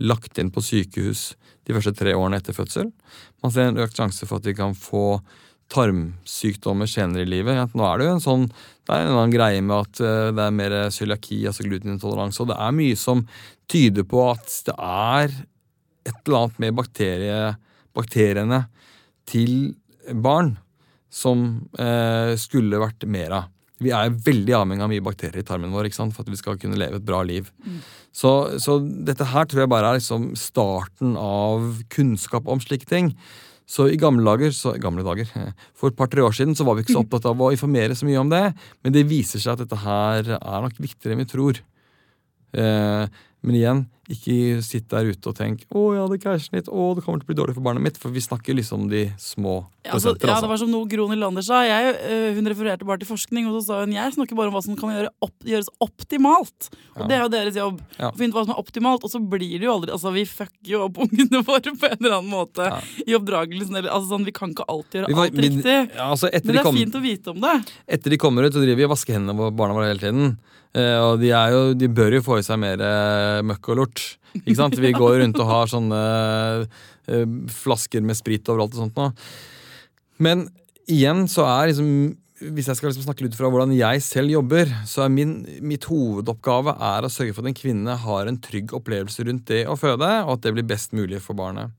lagt 0.00 0.38
inn 0.40 0.50
på 0.50 0.62
sykehus 0.64 1.34
de 1.68 1.74
første 1.76 1.92
tre 1.96 2.14
årene 2.16 2.40
etter 2.40 2.56
fødsel. 2.56 2.88
Man 3.44 3.52
ser 3.52 3.68
en 3.68 3.82
økt 3.84 3.96
sjanse 4.00 4.26
for 4.28 4.40
at 4.40 4.48
de 4.48 4.56
kan 4.56 4.74
få 4.76 5.20
tarmsykdommer 5.72 6.88
senere 6.90 7.24
i 7.24 7.30
livet. 7.30 7.56
Ja, 7.56 7.66
Nå 7.72 7.86
er 7.88 8.00
det 8.00 8.08
jo 8.08 8.16
en 8.16 8.24
sånn 8.24 8.48
det 8.84 8.92
er 8.92 9.06
en 9.06 9.14
annen 9.14 9.32
greie 9.32 9.62
med 9.64 9.78
at 9.78 10.00
eh, 10.04 10.30
det 10.36 10.44
er 10.44 10.56
mer 10.58 10.74
cøliaki, 10.92 11.38
altså 11.48 11.64
glutenintoleranse, 11.64 12.42
og 12.44 12.50
det 12.50 12.58
er 12.60 12.76
mye 12.76 12.98
som 13.00 13.22
tyder 13.72 14.04
på 14.08 14.20
at 14.28 14.58
det 14.66 14.74
er 14.76 15.38
et 16.04 16.18
eller 16.26 16.42
annet 16.42 16.60
med 16.60 16.76
bakterie, 16.76 17.38
bakteriene 17.96 18.60
til 19.30 19.72
barn 20.12 20.52
som 21.14 21.46
eh, 21.80 22.34
skulle 22.40 22.82
vært 22.82 23.06
mer 23.08 23.38
av. 23.38 23.50
Vi 23.82 23.90
er 23.94 24.12
veldig 24.26 24.54
avhengig 24.56 24.84
av 24.84 24.90
mye 24.92 25.04
bakterier 25.04 25.42
i 25.42 25.46
tarmen 25.46 25.72
vår 25.74 25.88
for 25.96 26.22
at 26.22 26.30
vi 26.30 26.38
skal 26.38 26.58
kunne 26.60 26.78
leve 26.78 27.00
et 27.00 27.06
bra 27.06 27.22
liv. 27.26 27.48
Så, 28.14 28.58
så 28.62 28.78
dette 28.80 29.26
her 29.32 29.48
tror 29.50 29.64
jeg 29.64 29.72
bare 29.72 29.90
er 29.90 29.98
liksom 29.98 30.30
starten 30.38 31.16
av 31.18 31.82
kunnskap 31.92 32.46
om 32.48 32.62
slike 32.62 32.86
ting. 32.88 33.10
Så 33.64 33.86
i 33.88 33.96
gamle 34.00 34.24
dager, 34.26 34.52
så, 34.52 34.74
gamle 34.80 35.04
dager 35.06 35.28
For 35.78 35.88
et 35.88 35.96
par-tre 35.96 36.24
år 36.24 36.34
siden 36.36 36.56
så 36.56 36.66
var 36.68 36.76
vi 36.76 36.84
ikke 36.84 36.96
så 36.96 37.02
opptatt 37.06 37.28
av 37.30 37.40
å 37.40 37.52
informere 37.54 37.96
så 37.96 38.08
mye 38.08 38.20
om 38.20 38.32
det, 38.32 38.44
men 38.84 38.96
det 38.96 39.06
viser 39.08 39.42
seg 39.42 39.54
at 39.54 39.64
dette 39.64 39.80
her 39.84 40.34
er 40.36 40.66
nok 40.66 40.76
viktigere 40.80 41.16
enn 41.16 41.24
vi 41.24 41.30
tror. 41.30 41.62
Eh, 42.54 43.22
men 43.44 43.58
igjen, 43.58 43.84
ikke 44.08 44.62
sitt 44.62 44.88
der 44.88 45.04
ute 45.10 45.28
og 45.30 45.34
tenk 45.36 45.64
'Å, 45.70 45.94
jeg 45.94 46.02
hadde 46.02 46.52
litt 46.52 46.68
Å, 46.68 46.94
det 46.94 47.04
kommer 47.04 47.20
til 47.20 47.26
å 47.26 47.30
bli 47.32 47.38
dårlig 47.40 47.54
for 47.54 47.62
barnet 47.64 47.82
mitt.' 47.82 47.96
For 47.98 48.10
vi 48.10 48.20
snakker 48.20 48.54
liksom 48.54 48.88
de 48.90 49.12
små 49.18 49.66
Ja, 49.84 49.92
altså, 49.94 50.12
prosenter. 50.14 50.28
ja, 50.28 50.34
altså. 50.34 50.40
det 50.44 50.48
var 50.50 50.58
som 50.58 50.70
noe 50.70 50.88
Gro 50.88 51.08
Nylander 51.08 51.42
sa. 51.44 51.62
Jeg, 51.64 51.96
øh, 52.04 52.34
hun 52.36 52.46
refererte 52.46 52.84
bare 52.84 52.98
til 52.98 53.08
forskning, 53.08 53.46
og 53.48 53.60
så 53.60 53.66
sa 53.66 53.80
hun 53.84 53.92
jeg 53.92 54.12
snakker 54.14 54.36
bare 54.36 54.48
om 54.48 54.54
hva 54.54 54.62
som 54.64 54.76
kan 54.76 54.90
gjøre 54.90 55.08
opp, 55.22 55.34
gjøres 55.44 55.68
optimalt. 55.80 56.70
Og 56.96 57.02
Ja. 57.02 57.06
det 57.08 57.14
er 57.16 57.22
jo 57.22 57.28
deres 57.28 57.54
jobb. 57.54 57.80
Ja. 57.98 58.10
Å 58.10 58.16
finne 58.16 58.28
ut 58.32 58.34
hva 58.34 58.44
som 58.46 58.54
er 58.54 58.62
optimalt, 58.62 59.04
og 59.04 59.10
så 59.10 59.20
blir 59.20 59.58
det 59.58 59.64
jo 59.66 59.72
aldri 59.78 59.92
Altså, 59.94 60.12
vi 60.12 60.24
fucker 60.24 60.68
jo 60.74 60.84
opp 60.88 60.96
ungene 61.04 61.44
våre 61.44 61.70
på 61.76 61.86
en 61.90 61.98
eller 62.00 62.18
annen 62.18 62.30
måte 62.30 62.64
Ja. 62.64 62.80
i 63.06 63.14
oppdragelsen. 63.14 63.76
Eller, 63.76 63.90
altså, 63.90 64.08
sånn, 64.16 64.24
vi 64.24 64.32
kan 64.32 64.50
ikke 64.52 64.64
alltid 64.68 65.04
gjøre 65.04 65.14
var- 65.14 65.26
alt 65.26 65.34
riktig. 65.34 65.94
ja, 65.94 66.10
altså 66.10 66.28
Men 66.32 66.42
det 66.52 66.56
er 66.60 66.62
kom, 66.62 66.76
fint 66.76 66.94
å 66.94 67.02
vite 67.02 67.28
om 67.30 67.40
det. 67.40 67.72
etter 67.88 68.10
de 68.10 68.16
kommer 68.18 68.44
ut, 68.44 68.52
så 68.52 68.60
driver 68.60 68.76
vi 68.76 68.84
og 68.84 68.90
vasker 68.96 69.14
hendene 69.14 69.36
på 69.36 69.54
barna 69.56 69.74
våre 69.74 69.88
hele 69.92 70.00
tiden. 70.00 70.38
Uh, 70.76 71.12
og 71.14 71.20
de, 71.20 71.30
er 71.30 71.52
jo, 71.54 71.72
de 71.78 71.86
bør 71.86 72.14
jo 72.18 72.20
få 72.26 72.38
i 72.40 72.42
seg 72.42 72.58
mer 72.58 72.80
uh, 72.82 73.42
møkk 73.46 73.68
og 73.70 73.76
lort. 73.78 74.00
Ikke 74.42 74.58
sant? 74.58 74.76
Vi 74.80 74.92
går 74.94 75.20
rundt 75.22 75.38
og 75.40 75.50
har 75.50 75.70
sånne 75.70 76.02
eh, 77.06 77.24
flasker 77.54 78.04
med 78.04 78.18
sprit 78.18 78.50
overalt 78.50 78.74
og 78.76 78.84
sånt 78.84 79.00
noe. 79.00 79.14
Men 80.22 80.48
igjen 80.90 81.24
så 81.30 81.46
er 81.48 81.72
liksom 81.72 82.14
hvis 82.44 82.66
jeg 82.68 82.76
skal 82.76 82.90
liksom 82.90 83.04
snakke 83.06 83.24
litt 83.24 83.36
fra 83.38 83.48
hvordan 83.48 83.72
jeg 83.76 84.02
selv 84.04 84.32
jobber, 84.32 84.70
så 84.90 85.04
er 85.04 85.12
min, 85.12 85.36
mitt 85.64 85.86
hovedoppgave 85.88 86.74
er 86.82 87.06
å 87.06 87.12
sørge 87.12 87.32
for 87.32 87.44
at 87.44 87.52
en 87.52 87.56
kvinne 87.56 87.94
har 88.02 88.28
en 88.28 88.40
trygg 88.42 88.74
opplevelse 88.76 89.24
rundt 89.28 89.46
det 89.52 89.62
å 89.70 89.78
føde, 89.78 90.08
og 90.26 90.34
at 90.34 90.42
det 90.44 90.52
blir 90.56 90.66
best 90.68 90.96
mulig 90.98 91.22
for 91.24 91.38
barnet. 91.38 91.72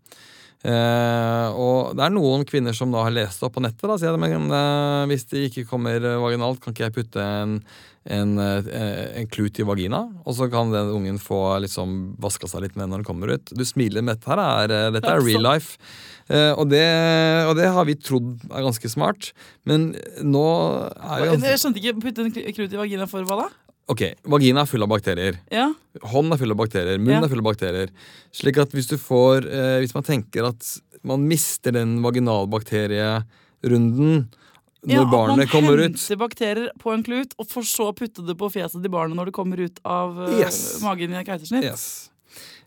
Eh, 0.66 1.48
og 1.54 1.94
det 1.94 2.08
er 2.08 2.16
noen 2.16 2.46
kvinner 2.50 2.74
som 2.74 2.94
da 2.94 3.04
har 3.06 3.14
lest 3.14 3.42
det 3.42 3.50
opp 3.50 3.58
på 3.60 3.66
nettet. 3.66 3.84
Da, 3.86 4.00
sier 4.02 4.16
de, 4.16 4.22
men 4.24 4.48
eh, 4.48 5.04
hvis 5.12 5.28
det 5.30 5.44
ikke 5.50 5.68
kommer 5.70 6.08
vaginalt, 6.24 6.64
kan 6.64 6.74
ikke 6.74 6.88
jeg 6.88 6.96
putte 6.96 7.28
en, 7.44 7.60
en, 8.06 8.38
eh, 8.40 9.18
en 9.20 9.28
klut 9.28 9.60
i 9.60 9.64
vagina? 9.66 10.04
Og 10.26 10.36
så 10.38 10.50
kan 10.52 10.72
den 10.72 10.90
ungen 10.94 11.18
få 11.22 11.60
liksom 11.64 12.16
vaska 12.22 12.48
seg 12.48 12.62
litt 12.62 12.76
med 12.78 12.90
når 12.90 12.98
den 13.02 13.06
kommer 13.08 13.28
ut. 13.34 13.46
Du 13.56 13.66
smiler, 13.66 14.02
men 14.04 14.16
dette 14.16 14.30
her 14.30 14.40
er, 14.44 14.72
eh, 14.72 14.92
dette 14.94 15.10
er 15.10 15.22
real 15.26 15.42
life. 15.42 15.78
Eh, 16.30 16.54
og, 16.54 16.70
det, 16.70 16.86
og 17.50 17.56
det 17.58 17.68
har 17.74 17.86
vi 17.86 17.96
trodd 17.96 18.40
er 18.50 18.64
ganske 18.66 18.90
smart. 18.90 19.34
Men 19.66 19.96
nå 20.22 20.46
er 20.96 21.26
jo 21.26 21.32
Jeg 21.42 21.60
skjønte 21.62 21.80
ikke 21.82 22.02
putte 22.02 22.20
en 22.26 22.32
klut 22.54 22.74
i 22.74 22.78
vagina 22.82 23.06
for 23.10 23.24
hva 23.24 23.36
da? 23.44 23.50
Ok, 23.88 24.02
Vagina 24.26 24.62
er 24.64 24.66
full 24.66 24.82
av 24.82 24.90
bakterier. 24.90 25.36
Ja, 25.54 25.68
Hånd 26.02 26.34
er 26.34 26.38
full 26.42 26.50
av 26.50 26.58
bakterier, 26.58 26.98
munnen 26.98 27.22
Ja. 27.22 27.26
er 27.26 27.30
full 27.30 27.38
av 27.44 27.54
bakterier. 27.54 27.90
Slik 28.34 28.58
at 28.58 28.72
hvis 28.74 28.88
du 28.90 28.98
får 28.98 29.46
Hvis 29.82 29.94
man 29.94 30.04
tenker 30.04 30.46
at 30.50 30.80
man 31.04 31.28
mister 31.30 31.72
den 31.72 32.02
vaginalbakterierunden 32.02 34.26
når 34.86 34.96
ja 34.96 35.04
at 35.06 35.12
barnet 35.12 35.42
man 35.44 35.52
kommer 35.52 35.82
ut 35.82 35.88
henter 35.90 36.20
bakterier 36.22 36.72
på 36.82 36.94
en 36.94 37.04
klut, 37.06 37.36
og 37.42 37.48
for 37.52 37.66
så 37.68 37.92
putte 37.98 38.26
det 38.26 38.36
på 38.40 38.50
fjeset 38.54 38.82
til 38.84 38.92
barnet 38.94 39.18
når 39.18 39.32
det 39.32 39.36
kommer 39.38 39.62
ut 39.66 39.80
av 39.84 40.18
uh, 40.20 40.36
Yes. 40.40 40.60
magen 40.86 41.14
i 41.16 41.20
et 41.22 41.28
keisersnitt. 41.28 41.66
yes. 41.68 41.86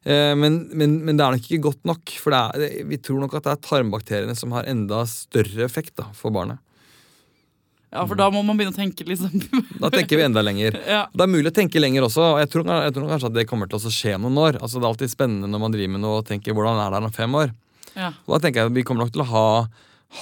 eh, 0.04 0.34
men, 0.38 0.64
men, 0.72 0.98
men 1.06 1.16
det 1.18 1.24
er 1.26 1.36
nok 1.36 1.46
ikke 1.48 1.62
godt 1.70 1.84
nok. 1.88 2.14
For 2.22 2.34
det 2.34 2.40
er, 2.70 2.78
vi 2.90 2.98
tror 2.98 3.20
nok 3.24 3.34
at 3.38 3.46
det 3.48 3.52
er 3.56 3.62
tarmbakteriene 3.68 4.34
som 4.38 4.52
har 4.56 4.66
enda 4.70 5.04
større 5.10 5.64
effekt 5.66 5.94
da, 6.00 6.08
for 6.16 6.34
barnet. 6.34 6.58
Ja, 7.88 8.02
for 8.04 8.18
da 8.20 8.26
må 8.28 8.42
man 8.44 8.58
begynne 8.58 8.74
å 8.74 8.76
tenke, 8.76 9.04
liksom. 9.08 9.32
Da 9.80 9.88
tenker 9.88 10.18
vi 10.20 10.24
enda 10.26 10.42
lenger. 10.44 10.74
ja. 10.94 11.06
Det 11.08 11.24
er 11.24 11.30
mulig 11.32 11.48
å 11.48 11.56
tenke 11.56 11.80
lenger 11.80 12.04
også, 12.04 12.20
og 12.34 12.40
jeg 12.42 12.50
tror, 12.52 12.66
jeg 12.84 12.92
tror 12.98 13.08
kanskje 13.14 13.30
at 13.30 13.36
det 13.38 13.46
kommer 13.48 13.70
til 13.70 13.80
å 13.80 13.92
skje 13.94 14.18
noen 14.20 14.36
år. 14.42 14.58
Altså 14.60 14.76
Det 14.76 14.84
er 14.84 14.90
alltid 14.90 15.12
spennende 15.14 15.48
når 15.48 15.62
man 15.62 15.72
driver 15.72 15.94
med 15.94 16.02
noe 16.04 16.18
og 16.20 16.26
tenker 16.28 16.52
hvordan 16.56 16.76
er 16.82 16.90
det 16.92 16.98
her 17.00 17.06
om 17.08 17.14
fem 17.16 17.38
år. 17.40 17.54
ja. 17.96 18.10
Og 18.26 18.34
da 18.36 18.42
tenker 18.44 18.60
jeg 18.60 18.68
at 18.72 18.76
vi 18.76 18.84
kommer 18.84 19.06
nok 19.06 19.14
til 19.16 19.24
å 19.24 19.28
ha, 19.32 19.46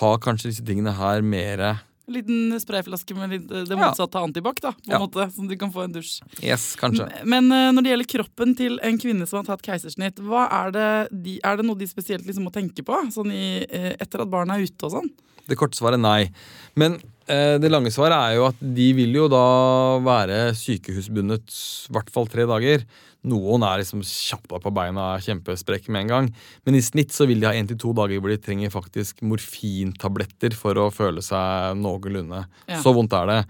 ha 0.00 0.16
kanskje 0.18 0.50
disse 0.50 0.64
tingene 0.66 0.92
her 0.96 1.22
mere 1.22 1.76
En 2.06 2.14
liten 2.14 2.54
sprayflaske 2.62 3.16
med 3.18 3.32
litt, 3.34 3.46
øh, 3.50 3.64
det 3.66 3.74
motsatte 3.74 4.14
av 4.14 4.28
antibac, 4.28 4.60
da, 4.62 4.70
på 4.70 4.86
en 4.86 4.92
Ja. 4.94 4.98
måte, 5.02 5.24
som 5.34 5.48
du 5.48 5.56
kan 5.58 5.72
få 5.72 5.82
en 5.84 5.92
dusj. 5.92 6.20
Yes, 6.40 6.76
kanskje. 6.78 7.08
Men 7.24 7.48
men 7.48 7.74
når 7.74 7.82
det 7.82 7.90
gjelder 7.90 8.10
kroppen 8.12 8.56
til 8.56 8.78
en 8.80 8.98
kvinne 8.98 9.26
som 9.26 9.40
har 9.42 9.56
tatt 9.56 9.62
keisersnitt, 9.66 10.20
er 10.22 10.70
det, 10.70 11.08
de, 11.10 11.40
er 11.42 11.56
det 11.56 11.66
noe 11.66 11.74
de 11.74 11.86
spesielt 11.90 12.24
liksom 12.24 12.44
må 12.46 12.52
tenke 12.54 12.84
på 12.86 12.94
sånn 13.10 13.32
i, 13.34 13.66
øh, 13.66 13.96
etter 13.98 14.22
at 14.22 14.30
barna 14.30 14.54
er 14.54 14.62
ute 14.62 14.86
og 14.86 14.92
sånn? 14.92 15.10
Det 15.48 15.56
korte 15.58 15.74
svaret 15.78 15.94
er 15.98 16.02
nei. 16.02 16.30
Men 16.76 17.00
eh, 17.26 17.58
det 17.58 17.70
lange 17.70 17.90
svaret 17.90 18.14
er 18.14 18.36
jo 18.36 18.46
at 18.46 18.56
de 18.60 18.92
vil 18.92 19.12
jo 19.14 19.26
da 19.30 19.98
være 20.02 20.54
sykehusbundet 20.54 21.50
i 21.88 21.92
hvert 21.92 22.10
fall 22.10 22.26
tre 22.30 22.46
dager. 22.46 22.84
Noen 23.26 23.64
er 23.66 23.80
liksom 23.82 24.02
kjappe 24.06 24.60
på 24.62 24.70
beina, 24.76 25.16
kjempesprekke 25.22 25.90
med 25.90 26.04
en 26.06 26.12
gang. 26.12 26.28
Men 26.64 26.76
i 26.78 26.82
snitt 26.84 27.10
så 27.14 27.26
vil 27.26 27.40
de 27.42 27.48
ha 27.48 27.54
én 27.58 27.66
til 27.66 27.78
to 27.82 27.90
dager 27.96 28.20
hvor 28.22 28.30
de 28.30 28.38
trenger 28.38 28.70
faktisk 28.70 29.20
morfintabletter 29.26 30.54
for 30.56 30.78
å 30.78 30.90
føle 30.94 31.22
seg 31.24 31.74
noenlunde. 31.80 32.44
Ja. 32.70 32.78
Så 32.82 32.92
vondt 32.94 33.16
er 33.18 33.26
det. 33.32 33.40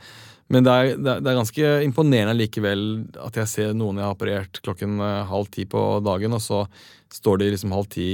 Men 0.48 0.62
det 0.64 0.72
er, 0.72 0.90
det 0.96 1.10
er- 1.16 1.20
det 1.20 1.30
er 1.32 1.40
ganske 1.42 1.70
imponerende 1.84 2.36
likevel 2.38 2.82
at 3.18 3.34
jeg 3.34 3.48
ser 3.50 3.72
noen 3.74 3.96
jeg 3.98 4.06
har 4.06 4.14
operert 4.14 4.60
klokken 4.62 5.00
eh, 5.02 5.24
halv 5.26 5.48
ti 5.50 5.64
på 5.66 5.80
dagen, 6.06 6.32
og 6.32 6.40
så 6.40 6.66
står 7.12 7.38
de 7.42 7.50
liksom 7.50 7.72
halv 7.74 7.88
ti 7.90 8.08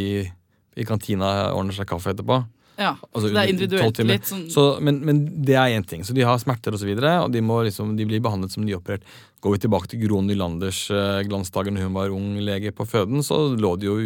i 0.77 0.85
kantina 0.88 1.51
og 1.53 1.59
ordner 1.61 1.77
seg 1.77 1.87
kaffe 1.87 2.14
etterpå. 2.14 2.38
Ja, 2.82 2.92
Altså, 3.12 3.28
så 3.28 3.34
det 3.34 3.42
er 3.42 3.52
individuelt 3.52 4.00
litt 4.08 4.26
sånn 4.28 4.44
Så, 4.52 4.64
men, 4.84 4.98
men 5.06 5.22
det 5.46 5.54
er 5.58 5.76
én 5.76 5.86
ting. 5.86 6.02
Så 6.06 6.16
de 6.16 6.24
har 6.26 6.40
smerter 6.42 6.74
osv., 6.74 6.80
og, 6.80 6.82
så 6.82 6.90
videre, 6.90 7.12
og 7.24 7.32
de, 7.34 7.42
må 7.44 7.60
liksom, 7.66 7.94
de 7.98 8.06
blir 8.08 8.22
behandlet 8.24 8.54
som 8.54 8.66
nyoperert. 8.66 9.06
Går 9.42 9.56
vi 9.56 9.62
tilbake 9.64 9.90
til 9.90 10.02
Gro 10.04 10.20
Nylanders 10.24 10.84
eh, 10.94 11.22
glansdager 11.28 11.74
når 11.74 11.88
hun 11.88 11.96
var 11.96 12.14
ung 12.14 12.36
lege 12.42 12.74
på 12.74 12.86
føden, 12.88 13.24
så 13.26 13.44
lå 13.58 13.74
de 13.80 13.90
jo 13.90 13.96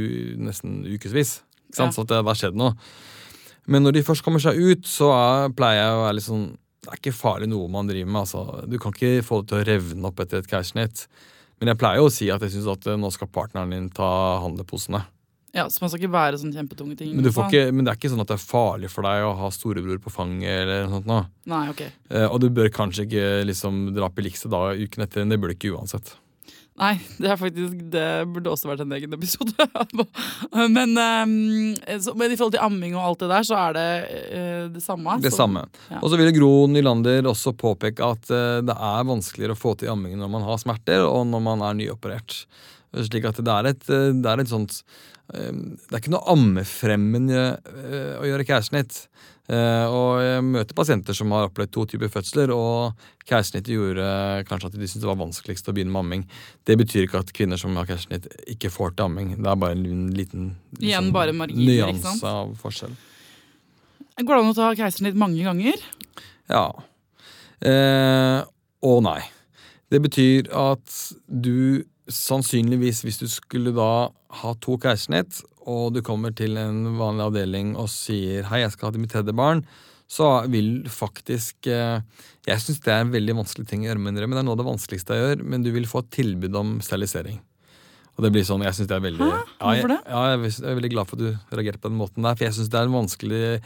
nesten 0.47 0.83
ukevis. 0.89 1.41
Ja. 1.77 1.91
Så 1.93 2.07
det, 2.09 2.23
har 2.25 2.39
skjedd 2.39 2.57
noe. 2.57 2.77
Men 3.67 3.83
når 3.83 3.99
de 3.99 4.07
først 4.07 4.25
kommer 4.25 4.43
seg 4.43 4.59
ut, 4.61 4.87
så 4.89 5.11
er, 5.13 5.51
pleier 5.57 5.83
jeg 5.83 5.97
å 5.97 6.05
være 6.05 6.19
litt 6.21 6.29
sånn 6.29 6.47
Det 6.87 6.93
er 6.93 7.01
ikke 7.01 7.17
farlig 7.19 7.49
noe 7.51 7.67
man 7.73 7.89
driver 7.91 8.13
med. 8.13 8.21
Altså. 8.23 8.63
Du 8.71 8.79
kan 8.79 8.95
ikke 8.95 9.25
få 9.27 9.41
det 9.43 9.51
til 9.51 9.59
å 9.59 9.67
revne 9.67 10.07
opp 10.13 10.23
etter 10.23 10.39
et 10.39 10.51
keisersnitt. 10.51 11.09
Men 11.59 11.73
jeg 11.73 11.81
pleier 11.81 11.99
jo 11.99 12.07
å 12.07 12.13
si 12.13 12.29
at 12.31 12.45
jeg 12.45 12.53
syns 12.55 12.69
at 12.71 12.87
eh, 12.87 12.99
nå 13.01 13.11
skal 13.15 13.33
partneren 13.33 13.73
din 13.75 13.89
ta 13.91 14.09
handleposene. 14.45 15.03
Ja, 15.57 15.65
Så 15.73 15.81
man 15.81 15.89
skal 15.91 16.03
ikke 16.03 16.13
bære 16.13 16.41
sånne 16.43 16.59
kjempetunge 16.59 16.99
ting? 17.01 17.15
Men, 17.17 17.25
du 17.25 17.33
får 17.33 17.49
ikke, 17.49 17.73
men 17.73 17.87
det 17.87 17.95
er 17.95 17.99
ikke 18.01 18.13
sånn 18.13 18.21
at 18.21 18.29
det 18.29 18.37
er 18.37 18.45
farlig 18.45 18.91
for 18.93 19.07
deg 19.09 19.25
å 19.25 19.33
ha 19.41 19.49
storebror 19.55 20.03
på 20.05 20.13
fanget 20.13 20.63
eller 20.67 20.85
noe 20.85 20.99
sånt. 20.99 21.09
nå. 21.09 21.19
Nei, 21.49 21.65
ok. 21.73 21.83
Eh, 22.11 22.27
og 22.29 22.39
du 22.45 22.51
bør 22.53 22.69
kanskje 22.75 23.09
ikke 23.09 23.27
liksom 23.49 23.83
dra 23.97 24.11
på 24.13 24.27
likse 24.27 24.53
da 24.53 24.69
uken 24.77 25.07
etter. 25.07 25.25
Det 25.25 25.41
burde 25.41 25.57
du 25.57 25.59
ikke 25.59 25.75
uansett. 25.79 26.15
Nei, 26.77 26.99
det 27.17 27.31
er 27.33 27.39
faktisk 27.41 27.79
Det 27.89 28.05
burde 28.29 28.51
også 28.53 28.69
vært 28.69 28.83
en 28.85 28.93
egen 28.93 29.15
episode. 29.17 29.55
men, 30.77 30.93
ehm, 31.01 31.73
så, 32.05 32.13
men 32.13 32.35
i 32.35 32.37
forhold 32.37 32.53
til 32.53 32.65
amming 32.67 32.97
og 32.99 33.03
alt 33.07 33.23
det 33.25 33.31
der, 33.33 33.47
så 33.49 33.57
er 33.63 33.77
det 33.79 33.87
eh, 34.37 34.69
det 34.75 34.83
samme. 34.85 35.17
Det 35.25 35.33
så- 35.33 35.47
samme. 35.47 35.65
ja. 35.89 36.03
Og 36.03 36.11
så 36.13 36.21
vil 36.21 36.35
Gro 36.37 36.67
Nylander 36.69 37.25
også 37.33 37.55
påpeke 37.57 38.05
at 38.05 38.29
eh, 38.29 38.61
det 38.69 38.77
er 38.77 39.09
vanskeligere 39.09 39.57
å 39.57 39.61
få 39.61 39.73
til 39.81 39.89
amming 39.95 40.19
når 40.21 40.33
man 40.37 40.45
har 40.45 40.61
smerter, 40.61 41.07
og 41.09 41.25
når 41.33 41.47
man 41.49 41.65
er 41.65 41.79
nyoperert. 41.81 42.43
Slik 43.05 43.29
at 43.29 43.39
det 43.45 43.53
er 43.53 43.71
et, 43.73 43.89
eh, 43.93 44.11
det 44.17 44.33
er 44.33 44.43
et 44.43 44.51
sånt 44.51 44.81
eh, 45.35 45.53
Det 45.53 45.93
er 45.93 46.01
ikke 46.01 46.15
noe 46.15 46.33
ammefremmende 46.33 47.43
eh, 47.57 48.15
å 48.21 48.25
gjøre 48.29 48.47
keisersnitt. 48.49 49.05
Eh, 49.47 49.87
og 49.87 50.19
jeg 50.25 50.43
møter 50.43 50.75
pasienter 50.75 51.15
som 51.15 51.31
har 51.35 51.47
opplevd 51.47 51.71
to 51.75 51.85
typer 51.93 52.11
fødsler, 52.11 52.51
og 52.51 52.97
keisersnitt 53.29 53.71
gjorde 53.71 54.07
kanskje 54.49 54.73
at 54.73 54.79
de 54.79 54.89
syntes 54.89 55.05
det 55.05 55.11
var 55.11 55.21
vanskeligst 55.21 55.71
å 55.71 55.75
begynne 55.77 55.95
med 55.95 56.03
amming. 56.03 56.25
Det 56.67 56.79
betyr 56.81 57.07
ikke 57.07 57.23
at 57.23 57.35
kvinner 57.37 57.61
som 57.61 57.77
har 57.79 57.87
keisersnitt, 57.87 58.27
ikke 58.57 58.73
får 58.75 58.97
til 58.97 59.07
amming. 59.07 59.37
Det 59.39 59.53
er 59.53 59.61
bare 59.63 59.79
en 59.79 60.11
liten 60.17 60.51
liksom, 60.81 61.13
nyanse 61.55 62.33
av 62.33 62.57
forskjell. 62.63 62.97
Går 64.17 64.33
det 64.33 64.43
an 64.43 64.51
å 64.51 64.57
ta 64.57 64.73
keisersnitt 64.75 65.19
mange 65.21 65.45
ganger? 65.45 65.83
Ja. 66.51 66.67
Eh, 67.61 68.41
og 68.87 69.03
nei. 69.07 69.21
Det 69.93 70.01
betyr 70.03 70.49
at 70.57 70.95
du 71.29 71.85
sannsynligvis, 72.13 73.03
hvis 73.07 73.19
du 73.23 73.27
skulle 73.31 73.73
da 73.77 74.09
ha 74.43 74.53
to 74.63 74.77
keisersnitt, 74.83 75.43
og 75.67 75.95
du 75.97 76.03
kommer 76.07 76.35
til 76.37 76.57
en 76.61 76.85
vanlig 76.99 77.25
avdeling 77.27 77.75
og 77.77 77.89
sier 77.91 78.45
'hei, 78.47 78.61
jeg 78.63 78.73
skal 78.73 78.87
ha 78.89 78.93
til 78.93 79.01
mitt 79.03 79.11
tredje 79.11 79.35
barn', 79.35 79.65
så 80.09 80.47
vil 80.49 80.85
faktisk 80.87 81.67
eh, 81.67 82.01
Jeg 82.47 82.61
syns 82.63 82.79
det 82.79 82.93
er 82.95 83.01
en 83.01 83.11
veldig 83.11 83.35
vanskelig 83.35 83.67
ting 83.67 83.81
å 83.83 83.89
gjøre, 83.91 83.99
men 83.99 84.15
det 84.15 84.23
er 84.23 84.43
noe 84.47 84.53
av 84.55 84.59
det 84.59 84.67
vanskeligste 84.71 85.15
jeg 85.17 85.37
gjør, 85.37 85.45
men 85.45 85.63
du 85.65 85.73
vil 85.73 85.83
få 85.85 85.99
et 85.99 86.11
tilbud 86.15 86.55
om 86.55 86.79
sterilisering. 86.81 87.41
Og 88.17 88.23
det 88.23 88.31
blir 88.33 88.45
sånn, 88.47 88.63
jeg 88.63 88.73
synes 88.73 88.87
det 88.87 88.95
er 88.97 89.01
veldig 89.03 89.19
Hæ? 89.27 89.41
Ja, 89.61 89.67
Hvorfor 89.67 89.89
det? 89.89 89.99
ja, 90.07 90.21
jeg 90.31 90.39
er- 90.39 90.63
jeg 90.63 90.71
er 90.71 90.81
veldig 90.81 90.91
glad 90.93 91.07
for 91.09 91.17
at 91.17 91.19
du 91.19 91.57
reagerte 91.57 91.81
på 91.83 91.89
den 91.91 91.99
måten 91.99 92.23
der, 92.23 92.35
for 92.37 92.45
jeg 92.45 92.55
syns 92.55 92.69
det 92.71 92.79
er 92.79 92.85
en 92.87 92.95
vanskelig 92.95 93.61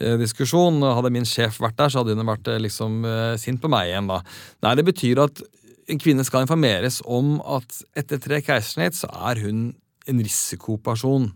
eh, 0.00 0.16
diskusjon. 0.18 0.82
Hadde 0.82 1.10
min 1.10 1.24
sjef 1.24 1.58
vært 1.58 1.76
der, 1.76 1.88
så 1.88 2.04
hadde 2.04 2.14
hun 2.14 2.26
vært 2.26 2.46
eh, 2.48 2.58
liksom 2.60 3.04
eh, 3.06 3.36
sint 3.38 3.60
på 3.62 3.68
meg 3.72 3.88
igjen, 3.88 4.06
da. 4.06 4.20
Nei, 4.62 4.74
det 4.74 4.84
betyr 4.84 5.24
at 5.24 5.40
en 5.88 6.00
kvinne 6.00 6.24
skal 6.26 6.44
informeres 6.44 7.00
om 7.08 7.38
at 7.48 7.80
etter 7.98 8.20
tre 8.22 8.42
keisersnitt 8.44 8.98
så 8.98 9.08
er 9.30 9.40
hun 9.44 9.70
en 10.08 10.22
risikoperson 10.24 11.30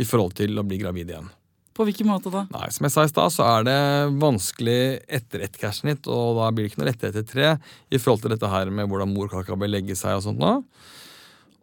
i 0.00 0.06
forhold 0.06 0.36
til 0.38 0.58
å 0.58 0.66
bli 0.66 0.78
gravid 0.80 1.10
igjen. 1.12 1.28
På 1.76 1.86
hvilken 1.86 2.08
måte 2.10 2.32
da? 2.32 2.44
Nei, 2.52 2.68
som 2.74 2.86
jeg 2.86 2.92
sa 2.92 3.04
i 3.06 3.10
stad, 3.10 3.32
så 3.32 3.44
er 3.46 3.66
det 3.66 3.80
vanskelig 4.20 4.80
etter 5.08 5.44
ett 5.46 5.58
keisersnitt, 5.58 6.08
og 6.10 6.40
da 6.40 6.48
blir 6.52 6.66
det 6.66 6.72
ikke 6.72 6.82
noe 6.82 6.90
lettere 6.90 7.12
etter 7.14 7.26
tre, 7.26 7.52
i 7.88 8.00
forhold 8.00 8.24
til 8.24 8.34
dette 8.34 8.50
her 8.50 8.72
med 8.74 8.90
hvordan 8.90 9.14
morkaka 9.14 9.58
bør 9.58 9.70
legge 9.70 9.96
seg 9.98 10.18
og 10.18 10.26
sånt 10.26 10.42
da. 10.42 10.56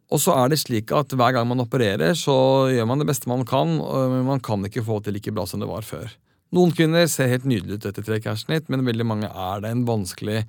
Og 0.08 0.24
så 0.24 0.38
er 0.40 0.50
det 0.50 0.62
slik 0.62 0.94
at 0.96 1.12
hver 1.20 1.36
gang 1.36 1.50
man 1.50 1.62
opererer, 1.62 2.16
så 2.16 2.34
gjør 2.72 2.88
man 2.88 3.04
det 3.04 3.10
beste 3.10 3.30
man 3.30 3.44
kan, 3.48 3.76
men 3.78 4.24
man 4.30 4.44
kan 4.44 4.64
ikke 4.66 4.86
få 4.88 5.02
til 5.04 5.18
like 5.18 5.34
bra 5.36 5.44
som 5.50 5.62
det 5.62 5.70
var 5.70 5.86
før. 5.86 6.08
Noen 6.56 6.72
kvinner 6.72 7.10
ser 7.12 7.28
helt 7.28 7.46
nydelige 7.48 7.82
ut 7.82 7.88
etter 7.90 8.06
tre 8.08 8.22
keisersnitt, 8.24 8.72
men 8.72 8.88
veldig 8.88 9.08
mange 9.08 9.28
er 9.28 9.64
det 9.64 9.74
en 9.74 9.84
vanskelig 9.88 10.46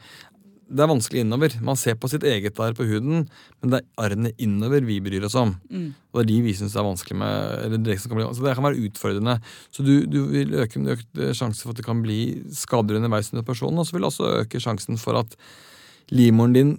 det 0.69 0.83
er 0.85 0.91
vanskelig 0.91 1.23
innover. 1.25 1.55
Man 1.65 1.79
ser 1.81 1.97
på 1.97 2.11
sitt 2.13 2.25
eget 2.29 2.59
arr 2.61 2.75
på 2.77 2.85
huden, 2.89 3.23
men 3.61 3.73
det 3.73 3.79
er 3.81 4.03
arrene 4.05 4.33
innover 4.37 4.85
vi 4.85 4.99
bryr 5.05 5.25
oss 5.25 5.37
om. 5.39 5.55
Mm. 5.73 5.87
Og 6.13 6.19
det 6.19 6.25
er 6.25 6.29
de 6.31 6.41
vi 6.45 6.55
syns 6.59 6.77
er 6.77 6.85
vanskelig 6.85 7.17
med 7.23 7.55
eller 7.65 7.81
det 7.87 7.97
kan 8.05 8.19
bli, 8.19 8.27
Så 8.37 8.45
det 8.45 8.57
kan 8.59 8.67
være 8.67 8.89
utfordrende. 8.89 9.39
Så 9.73 9.85
du, 9.87 9.95
du 10.05 10.19
vil 10.33 10.55
øke 10.61 10.83
økt 10.95 11.23
eh, 11.23 11.33
sjanse 11.33 11.65
for 11.65 11.73
at 11.73 11.81
det 11.81 11.87
kan 11.87 12.03
bli 12.05 12.45
skader 12.53 13.01
underveis 13.01 13.33
under 13.33 13.47
operasjonen, 13.47 13.81
og 13.81 13.89
så 13.89 13.97
vil 13.97 14.05
det 14.05 14.11
også 14.13 14.35
øke 14.43 14.61
sjansen 14.61 15.01
for 15.01 15.21
at 15.23 15.39
livmoren 16.13 16.57
din, 16.57 16.75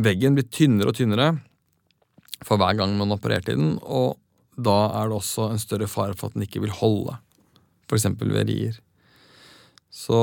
veggen, 0.00 0.36
blir 0.36 0.48
tynnere 0.52 0.92
og 0.92 0.96
tynnere 0.96 1.34
for 2.44 2.60
hver 2.60 2.76
gang 2.76 2.96
man 2.96 3.12
opererer 3.12 3.52
i 3.52 3.56
den, 3.56 3.76
og 3.82 4.16
da 4.56 4.76
er 4.96 5.08
det 5.08 5.16
også 5.20 5.50
en 5.52 5.60
større 5.60 5.88
fare 5.88 6.16
for 6.16 6.28
at 6.28 6.36
den 6.36 6.44
ikke 6.44 6.62
vil 6.64 6.72
holde. 6.72 7.16
F.eks. 7.88 8.08
ved 8.20 8.48
rier. 8.48 8.80
Så, 9.96 10.16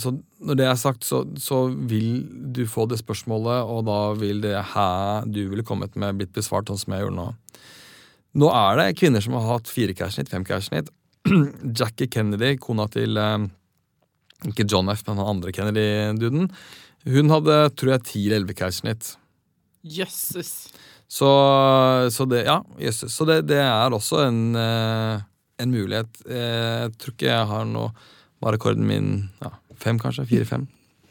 så 0.00 0.12
når 0.40 0.56
det 0.56 0.64
er 0.66 0.78
sagt, 0.80 1.04
så, 1.04 1.20
så 1.36 1.66
vil 1.68 2.22
du 2.56 2.62
få 2.68 2.86
det 2.88 2.96
spørsmålet, 3.02 3.68
og 3.68 3.84
da 3.84 3.98
vil 4.16 4.40
det 4.40 4.54
hæ 4.72 4.86
du 5.28 5.42
ville 5.50 5.64
kommet 5.68 5.98
med, 6.00 6.16
blitt 6.16 6.32
besvart 6.36 6.70
sånn 6.70 6.80
som 6.80 6.94
jeg 6.96 7.04
gjorde 7.04 7.18
nå. 7.18 7.26
Nå 8.40 8.48
er 8.54 8.78
det 8.78 8.86
kvinner 8.96 9.20
som 9.20 9.34
har 9.36 9.48
hatt 9.50 9.68
fire 9.68 9.92
cashnit, 9.98 10.30
fem 10.32 10.46
cashnit. 10.48 10.88
Jackie 11.78 12.08
Kennedy, 12.08 12.54
kona 12.62 12.86
til 12.88 13.20
eh, 13.20 13.44
ikke 14.48 14.64
John 14.64 14.88
F., 14.94 15.02
men 15.08 15.20
han 15.20 15.34
andre 15.34 15.52
Kennedy-duden, 15.52 16.48
hun 17.10 17.32
hadde, 17.34 17.58
tror 17.76 17.94
jeg, 17.94 18.04
ti 18.08 18.22
eller 18.26 18.40
elleve 18.40 18.56
cashnit. 18.56 19.10
Jøsses. 19.84 20.54
Så, 21.10 21.28
så 22.14 22.26
det 22.30 22.46
Ja, 22.46 22.60
jøsses. 22.80 23.12
Så 23.12 23.26
det, 23.28 23.42
det 23.50 23.60
er 23.60 23.92
også 23.92 24.22
en, 24.24 24.40
eh, 24.56 25.20
en 25.60 25.76
mulighet. 25.76 26.22
Eh, 26.24 26.86
Jeg 26.86 26.96
tror 26.96 27.16
ikke 27.16 27.28
jeg 27.28 27.50
har 27.52 27.68
noe 27.68 27.92
Var 28.40 28.56
rekorden 28.56 28.86
min 28.88 29.10
ja, 29.42 29.52
fem, 29.80 29.98
kanskje? 30.00 30.26
Fire-fem? 30.30 30.66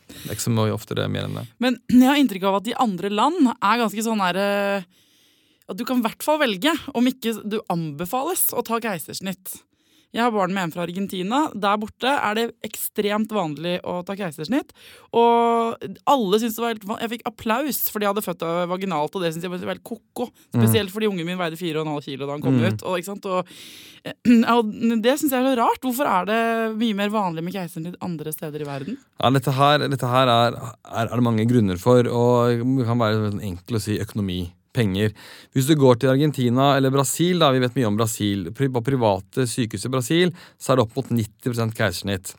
Det 0.10 0.32
er 0.32 0.34
ikke 0.34 0.48
så 0.48 0.54
mye 0.54 0.74
oftere 0.74 1.06
mer 1.12 1.28
enn 1.28 1.38
det. 1.38 1.46
Men 1.62 1.78
jeg 1.94 2.10
har 2.10 2.18
inntrykk 2.18 2.48
av 2.50 2.60
at 2.60 2.66
de 2.66 2.78
andre 2.82 3.12
land 3.14 3.52
er 3.54 3.82
ganske 3.84 4.06
sånn 4.06 4.24
her 4.24 4.40
eh, 4.42 4.88
At 5.70 5.78
du 5.78 5.84
kan 5.86 6.02
i 6.02 6.06
hvert 6.08 6.26
fall 6.26 6.40
velge, 6.42 6.74
om 6.98 7.06
ikke 7.06 7.36
du 7.46 7.60
anbefales 7.70 8.48
å 8.58 8.66
ta 8.66 8.80
keisersnitt. 8.82 9.60
Jeg 10.16 10.24
har 10.26 10.32
barn 10.34 10.54
med 10.56 10.64
en 10.64 10.72
fra 10.74 10.82
Argentina. 10.88 11.44
Der 11.54 11.78
borte 11.78 12.10
er 12.10 12.34
det 12.38 12.46
ekstremt 12.66 13.30
vanlig 13.36 13.76
å 13.86 14.00
ta 14.08 14.16
keisersnitt. 14.18 14.72
Og 15.14 15.78
alle 16.10 16.40
syntes 16.42 16.58
det 16.58 16.64
var 16.64 16.74
helt 16.74 16.88
vanlig. 16.90 17.04
Jeg 17.06 17.12
fikk 17.14 17.28
applaus 17.30 17.82
fordi 17.94 18.08
jeg 18.08 18.14
hadde 18.16 18.24
født 18.26 18.46
vaginalt, 18.72 19.14
og 19.14 19.22
det 19.22 19.32
syntes 19.36 19.46
jeg 19.46 19.54
var 19.54 19.76
helt 19.76 19.86
ko-ko. 19.86 20.30
Spesielt 20.56 20.90
fordi 20.94 21.12
ungen 21.12 21.30
min 21.30 21.38
veide 21.38 21.60
4,5 21.62 22.02
kilo 22.08 22.26
da 22.26 22.34
han 22.34 22.42
kom 22.42 22.58
Mm. 22.58 22.66
ut. 22.74 22.82
Og, 22.90 22.98
ikke 22.98 23.12
sant? 23.12 23.26
Og, 23.30 23.54
og 24.56 24.74
det 25.06 25.14
syns 25.22 25.30
jeg 25.32 25.44
er 25.44 25.50
så 25.52 25.56
rart. 25.62 25.86
Hvorfor 25.86 26.10
er 26.10 26.26
det 26.26 26.42
mye 26.82 26.98
mer 26.98 27.14
vanlig 27.14 27.46
med 27.46 27.54
keisersnitt 27.54 28.00
andre 28.02 28.34
steder 28.34 28.66
i 28.66 28.70
verden? 28.70 28.98
Ja, 29.22 29.30
dette 29.30 29.54
her, 29.54 29.86
dette 29.94 30.10
her 30.10 30.26
er, 30.34 30.58
er, 30.90 31.06
er 31.06 31.14
det 31.14 31.24
mange 31.30 31.46
grunner 31.46 31.78
for, 31.78 32.02
og 32.10 32.66
det 32.66 32.88
kan 32.90 32.98
være 32.98 33.30
sånn 33.30 33.46
enkelt 33.46 33.78
å 33.78 33.84
si 33.84 34.00
økonomi. 34.02 34.48
Penger. 34.76 35.14
Hvis 35.56 35.68
du 35.70 35.76
går 35.80 36.00
til 36.00 36.12
Argentina 36.12 36.72
eller 36.78 36.94
Brasil, 36.94 37.42
da, 37.42 37.52
vi 37.54 37.62
vet 37.64 37.78
mye 37.78 37.90
om 37.90 38.00
Brasil, 38.00 38.50
på 38.54 38.84
private 38.86 39.48
sykehus 39.50 39.88
i 39.88 39.94
Brasil 39.94 40.34
så 40.58 40.74
er 40.74 40.80
det 40.80 40.86
opp 40.86 40.98
mot 41.00 41.14
90 41.14 41.74
keisersnitt. 41.78 42.34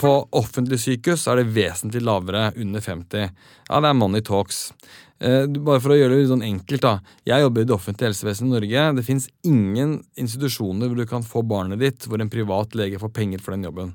På 0.00 0.14
offentlige 0.36 0.82
sykehus 0.86 1.26
er 1.28 1.40
det 1.40 1.50
vesentlig 1.54 2.04
lavere, 2.04 2.50
under 2.60 2.84
50. 2.84 3.34
Ja, 3.68 3.80
det 3.80 3.90
er 3.90 3.98
money 3.98 4.24
talks. 4.24 4.68
Eh, 5.24 5.46
bare 5.46 5.80
for 5.80 5.94
å 5.94 5.96
gjøre 5.98 6.16
det 6.16 6.22
litt 6.24 6.32
sånn 6.32 6.44
enkelt, 6.44 6.84
da. 6.84 6.98
Jeg 7.28 7.44
jobber 7.44 7.64
i 7.64 7.68
det 7.68 7.76
offentlige 7.76 8.10
helsevesenet 8.10 8.50
i 8.50 8.54
Norge. 8.56 8.86
Det 8.98 9.06
fins 9.06 9.28
ingen 9.46 9.98
institusjoner 10.20 10.90
hvor 10.90 11.00
du 11.00 11.08
kan 11.08 11.26
få 11.26 11.44
barnet 11.46 11.80
ditt 11.80 12.08
hvor 12.08 12.20
en 12.20 12.32
privat 12.32 12.76
lege 12.78 13.00
får 13.00 13.12
penger 13.14 13.44
for 13.44 13.56
den 13.56 13.68
jobben. 13.68 13.94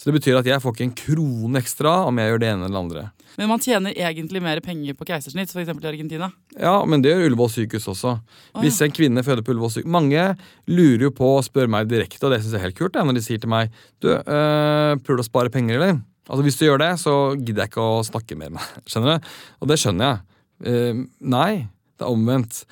Så 0.00 0.08
det 0.08 0.16
betyr 0.16 0.38
at 0.38 0.46
jeg 0.48 0.62
får 0.64 0.72
ikke 0.72 0.84
en 0.86 0.94
krone 0.96 1.60
ekstra 1.60 1.90
om 2.08 2.16
jeg 2.16 2.30
gjør 2.30 2.40
det 2.40 2.46
ene 2.48 2.64
eller 2.64 2.72
det 2.72 2.80
andre. 2.80 3.02
Men 3.36 3.50
man 3.50 3.60
tjener 3.60 3.92
egentlig 3.92 4.40
mer 4.42 4.62
penger 4.64 4.96
på 4.96 5.04
keisersnitt, 5.10 5.52
f.eks. 5.52 5.68
i 5.68 5.88
Argentina. 5.90 6.30
Ja, 6.56 6.78
men 6.88 7.04
det 7.04 7.12
gjør 7.12 7.26
Ullevål 7.28 7.50
sykehus 7.52 7.88
også. 7.92 8.14
Hvis 8.62 8.80
en 8.80 8.94
kvinne 8.96 9.24
føder 9.26 9.44
på 9.44 9.52
Ullevål 9.52 9.74
sykehus 9.74 9.92
Mange 9.92 10.24
lurer 10.72 11.04
jo 11.04 11.12
på 11.18 11.34
å 11.36 11.42
spørre 11.44 11.68
meg 11.72 11.90
direkte, 11.90 12.24
og 12.24 12.32
det 12.32 12.40
syns 12.40 12.56
jeg 12.56 12.62
er 12.62 12.66
helt 12.70 12.78
kult, 12.80 12.96
når 12.96 13.18
de 13.18 13.24
sier 13.26 13.42
til 13.42 13.52
meg 13.52 13.74
Du, 14.00 14.08
øh, 14.08 14.94
prøver 15.04 15.20
du 15.20 15.24
å 15.24 15.28
spare 15.28 15.52
penger, 15.52 15.76
eller? 15.76 16.00
Altså 16.30 16.46
Hvis 16.46 16.56
du 16.56 16.64
gjør 16.64 16.80
det, 16.80 16.90
så 17.02 17.16
gidder 17.36 17.66
jeg 17.66 17.72
ikke 17.74 17.84
å 17.84 18.00
snakke 18.06 18.38
mer 18.40 18.54
med 18.54 18.64
deg. 18.64 18.88
Skjønner 18.88 19.20
du? 19.20 19.30
Og 19.60 19.70
det 19.70 19.78
skjønner 19.82 20.08
jeg. 20.08 20.26
Uh, 20.60 21.04
nei, 21.36 21.50
det 21.98 22.06
er 22.06 22.12
omvendt. 22.12 22.62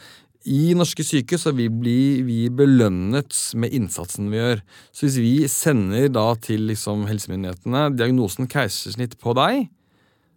I 0.49 0.73
norske 0.77 1.05
sykehus 1.05 1.45
så 1.45 1.53
vi 1.53 1.67
blir 1.69 2.23
vi 2.25 2.47
belønnet 2.49 3.37
med 3.61 3.75
innsatsen 3.77 4.31
vi 4.33 4.41
gjør. 4.41 4.63
Så 4.93 5.05
hvis 5.05 5.19
vi 5.21 5.33
sender 5.53 6.09
da 6.13 6.31
til 6.41 6.65
liksom 6.71 7.05
helsemyndighetene 7.09 7.89
diagnosen 7.99 8.49
keisersnitt 8.51 9.19
på 9.21 9.35
deg, 9.37 9.67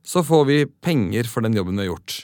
så 0.04 0.24
får 0.26 0.48
vi 0.50 0.58
penger 0.84 1.30
for 1.30 1.46
den 1.46 1.56
jobben 1.56 1.78
vi 1.78 1.86
har 1.86 1.94
gjort. 1.94 2.18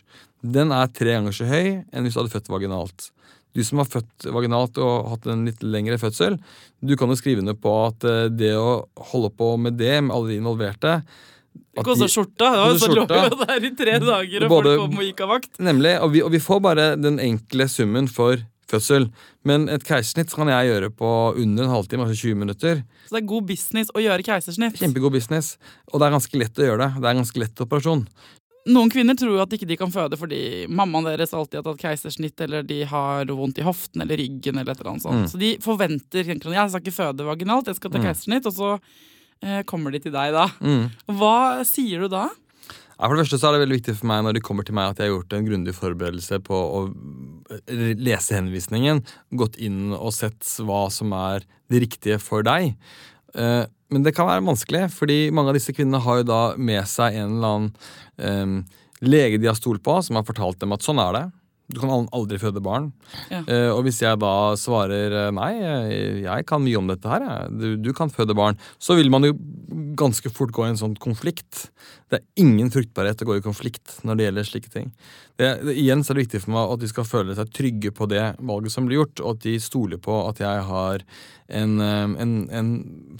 Den 0.43 0.73
er 0.75 0.91
tre 0.91 1.15
ganger 1.15 1.35
så 1.35 1.47
høy 1.47 1.67
enn 1.77 2.03
hvis 2.03 2.17
du 2.17 2.21
hadde 2.21 2.33
født 2.33 2.51
vaginalt. 2.51 3.07
Du 3.55 3.63
som 3.65 3.79
har 3.81 3.89
født 3.89 4.27
vaginalt 4.35 4.77
og 4.83 5.07
hatt 5.13 5.29
en 5.31 5.47
litt 5.47 5.63
lengre 5.65 5.97
fødsel, 6.01 6.35
du 6.83 6.93
kan 6.99 7.09
jo 7.09 7.17
skrive 7.17 7.41
under 7.41 7.55
på 7.57 7.71
at 7.87 8.03
eh, 8.05 8.27
det 8.29 8.53
å 8.59 8.83
holde 9.13 9.31
på 9.33 9.53
med 9.61 9.79
det 9.79 9.95
med 10.03 10.13
alle 10.13 10.33
de 10.33 10.41
involverte 10.41 10.99
kosta 11.85 12.07
skjorta. 12.07 12.49
Det 12.51 12.59
var 12.63 12.77
så 12.81 12.91
lå 12.95 13.05
jo 13.07 13.45
der 13.45 13.65
i 13.65 13.71
tre 13.75 13.99
dager, 13.99 14.43
og 14.43 14.49
Både- 14.49 14.75
folk 14.77 14.89
kom 14.89 14.97
og 14.97 15.03
gikk 15.05 15.21
av 15.21 15.29
vakt. 15.29 15.57
Nemlig, 15.59 16.01
og 16.01 16.11
vi, 16.13 16.21
og 16.21 16.31
vi 16.31 16.39
får 16.39 16.61
bare 16.61 16.95
den 16.97 17.19
enkle 17.19 17.67
summen 17.69 18.07
for 18.09 18.37
fødsel. 18.67 19.09
Men 19.45 19.69
et 19.69 19.83
keisersnitt 19.87 20.33
kan 20.35 20.47
jeg 20.51 20.67
gjøre 20.73 20.89
på 20.91 21.11
under 21.39 21.63
en 21.63 21.69
halvtime, 21.69 22.03
altså 22.03 22.17
20 22.33 22.35
minutter. 22.35 22.81
Så 23.07 23.15
det 23.15 23.23
er 23.23 23.27
god 23.27 23.45
business 23.47 23.89
å 23.95 24.01
gjøre 24.03 24.23
keisersnitt. 24.27 24.75
Kjempegod 24.75 25.11
business. 25.13 25.57
Og 25.93 25.99
det 26.01 26.07
er 26.09 26.11
ganske 26.17 26.35
lett 26.41 26.53
å 26.59 26.65
gjøre 26.67 26.77
det. 26.83 27.01
Det 27.01 27.05
er 27.07 27.13
en 27.15 27.23
ganske 27.23 27.39
lett 27.39 27.55
operasjon. 27.63 28.07
noen 28.67 28.89
kvinner 28.91 29.15
tror 29.15 29.39
at 29.39 29.49
ikke 29.55 29.65
de 29.65 29.77
kan 29.79 29.87
føde 29.89 30.17
fordi 30.19 30.67
mammaen 30.67 31.05
deres 31.07 31.31
alltid 31.31 31.61
har 31.63 31.63
tatt 31.63 31.79
keisersnitt, 31.79 32.35
eller 32.43 32.63
de 32.67 32.83
har 32.83 33.23
vondt 33.31 33.59
i 33.59 33.63
hoften 33.63 34.01
eller 34.03 34.17
ryggen, 34.19 34.59
eller 34.59 34.73
et 34.73 34.81
eller 34.81 34.91
annet 34.91 35.03
sånt. 35.05 35.23
Mm. 35.23 35.29
Så 35.31 35.39
de 35.39 35.57
forventer 35.63 36.25
tenker 36.27 36.49
sånn, 36.49 36.57
jeg 36.59 36.69
skal 36.73 36.81
ikke 36.83 36.97
føde 36.99 37.23
vaginalt, 37.23 37.67
jeg 37.71 37.75
skal 37.79 37.91
ta 37.91 37.97
Mm. 37.99 38.03
keisersnitt, 38.09 38.45
og 38.45 38.51
så 38.53 38.79
kommer 39.69 39.93
de 39.93 39.99
til 40.07 40.13
deg 40.15 40.33
da. 40.35 40.47
Mm. 40.59 40.87
Hva 41.19 41.63
sier 41.67 42.03
du 42.05 42.11
da? 42.11 42.27
For 42.97 43.13
det 43.13 43.27
første 43.27 43.37
så 43.37 43.49
er 43.51 43.53
det 43.53 43.61
veldig 43.67 43.77
viktig 43.77 43.93
for 43.99 44.09
meg 44.09 44.23
når 44.25 44.33
de 44.39 44.41
kommer 44.41 44.65
til 44.65 44.73
meg 44.73 44.89
at 44.89 44.97
jeg 44.97 45.11
har 45.11 45.13
gjort 45.19 45.33
en 45.37 45.45
grundig 45.45 45.73
forberedelse 45.77 46.39
på 46.47 46.57
å 46.57 46.79
eh, 47.69 47.91
lese 47.93 48.33
henvisningen, 48.39 49.03
gått 49.37 49.59
inn 49.61 49.91
og 49.93 50.09
sett 50.17 50.41
hva 50.65 50.87
som 50.89 51.13
er 51.13 51.45
det 51.69 51.83
riktige 51.85 52.17
for 52.23 52.41
deg. 52.47 52.73
Eh, 53.37 53.65
Men 53.93 54.03
det 54.03 54.15
kan 54.17 54.27
være 54.27 54.43
vanskelig, 54.43 54.87
fordi 54.91 55.29
mange 55.31 55.53
av 55.53 55.55
disse 55.59 55.71
kvinnene 55.77 56.01
har 56.03 56.17
jo 56.19 56.25
da 56.27 56.41
med 56.57 56.83
seg 56.89 57.15
en 57.21 57.37
eller 57.37 57.53
annen 57.53 57.69
eh, 58.17 58.81
lege 59.05 59.37
de 59.39 59.47
har 59.47 59.55
stolt 59.55 59.83
på, 59.85 59.99
som 60.03 60.17
har 60.17 60.25
fortalt 60.27 60.59
dem 60.59 60.73
at 60.75 60.83
sånn 60.83 60.99
er 60.99 61.13
det. 61.15 61.25
Du 61.67 61.81
kan 61.81 62.07
aldri 62.15 62.39
føde 62.39 62.61
barn. 62.63 62.91
Ja. 63.31 63.41
Eh, 63.43 63.69
og 63.73 63.81
hvis 63.87 63.99
jeg 63.99 64.19
da 64.21 64.33
svarer 64.59 65.15
eh, 65.25 65.31
nei, 65.35 65.51
jeg, 66.23 66.45
kan 66.47 66.63
mye 66.63 66.79
om 66.79 66.87
dette 66.87 67.11
her. 67.11 67.25
Du, 67.51 67.73
du 67.75 67.91
kan 67.95 68.11
føde 68.13 68.37
barn, 68.37 68.59
så 68.79 68.95
vil 68.95 69.11
man 69.11 69.27
jo 69.27 69.33
ganske 69.97 70.29
fort 70.33 70.53
gå 70.55 70.65
i 70.65 70.71
en 70.71 70.79
sånn 70.79 70.95
konflikt. 71.01 71.67
Det 72.09 72.19
er 72.19 72.43
ingen 72.43 72.69
fruktbarhet 72.73 73.21
å 73.23 73.27
gå 73.29 73.37
i 73.39 73.45
konflikt 73.45 73.97
når 74.07 74.17
det 74.17 74.27
gjelder 74.27 74.47
slike 74.47 74.71
ting. 74.73 74.91
Det, 75.37 75.49
det, 75.65 75.75
igjen 75.77 76.03
så 76.05 76.13
er 76.13 76.19
det 76.19 76.25
viktig 76.27 76.41
for 76.45 76.55
meg 76.55 76.73
at 76.73 76.83
de 76.83 76.89
skal 76.91 77.07
føle 77.07 77.37
seg 77.37 77.51
trygge 77.55 77.91
på 77.95 78.07
det 78.11 78.23
valget 78.39 78.73
som 78.73 78.87
blir 78.87 79.01
gjort, 79.01 79.23
og 79.23 79.35
at 79.35 79.47
de 79.47 79.55
stoler 79.63 80.01
på 80.01 80.19
at 80.27 80.41
jeg 80.43 80.67
har 80.69 81.05
en, 81.47 81.75
eh, 81.83 82.15
en, 82.23 82.37
en 82.61 82.71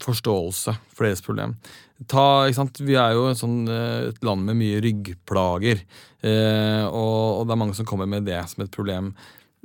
forståelse 0.03 0.77
for 0.93 1.07
deres 1.07 1.25
problem. 1.25 1.57
Ta? 2.05 2.45
Vi 2.77 2.93
er 2.99 3.17
jo 3.17 3.31
sånn, 3.37 3.63
eh, 3.71 4.11
et 4.11 4.21
land 4.25 4.45
med 4.45 4.59
mye 4.59 4.83
ryggplager, 4.85 5.81
eh, 6.21 6.85
og, 6.85 7.41
og 7.41 7.47
det 7.47 7.57
er 7.57 7.61
mange 7.65 7.77
som 7.77 7.89
kommer 7.89 8.09
med 8.09 8.29
det 8.29 8.39
som 8.51 8.65
et 8.65 8.73
problem. 8.73 9.15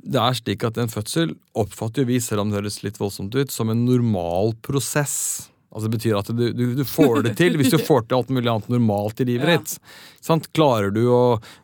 Det 0.03 0.19
er 0.19 0.35
slik 0.35 0.65
at 0.67 0.77
En 0.81 0.91
fødsel 0.91 1.37
oppfatter 1.55 2.03
vi, 2.09 2.19
selv 2.19 2.43
om 2.43 2.51
det 2.51 2.59
høres 2.59 2.81
litt 2.83 2.99
voldsomt 2.99 3.35
ut, 3.37 3.51
som 3.53 3.69
en 3.71 3.85
normal 3.85 4.51
prosess. 4.65 5.52
Altså 5.73 5.89
Det 5.89 5.97
betyr 5.97 6.17
at 6.19 6.27
du, 6.37 6.43
du, 6.53 6.65
du 6.77 6.83
får 6.85 7.23
det 7.25 7.35
til 7.39 7.57
hvis 7.57 7.71
du 7.73 7.79
får 7.89 8.05
til 8.07 8.19
alt 8.19 8.29
mulig 8.29 8.51
annet 8.51 8.69
normalt 8.69 9.19
i 9.23 9.25
livet 9.31 9.49
Ja. 9.49 9.57
ditt. 9.57 9.77
Sant? 10.23 10.51
Klarer 10.53 10.93
du 10.93 11.01
å 11.09 11.21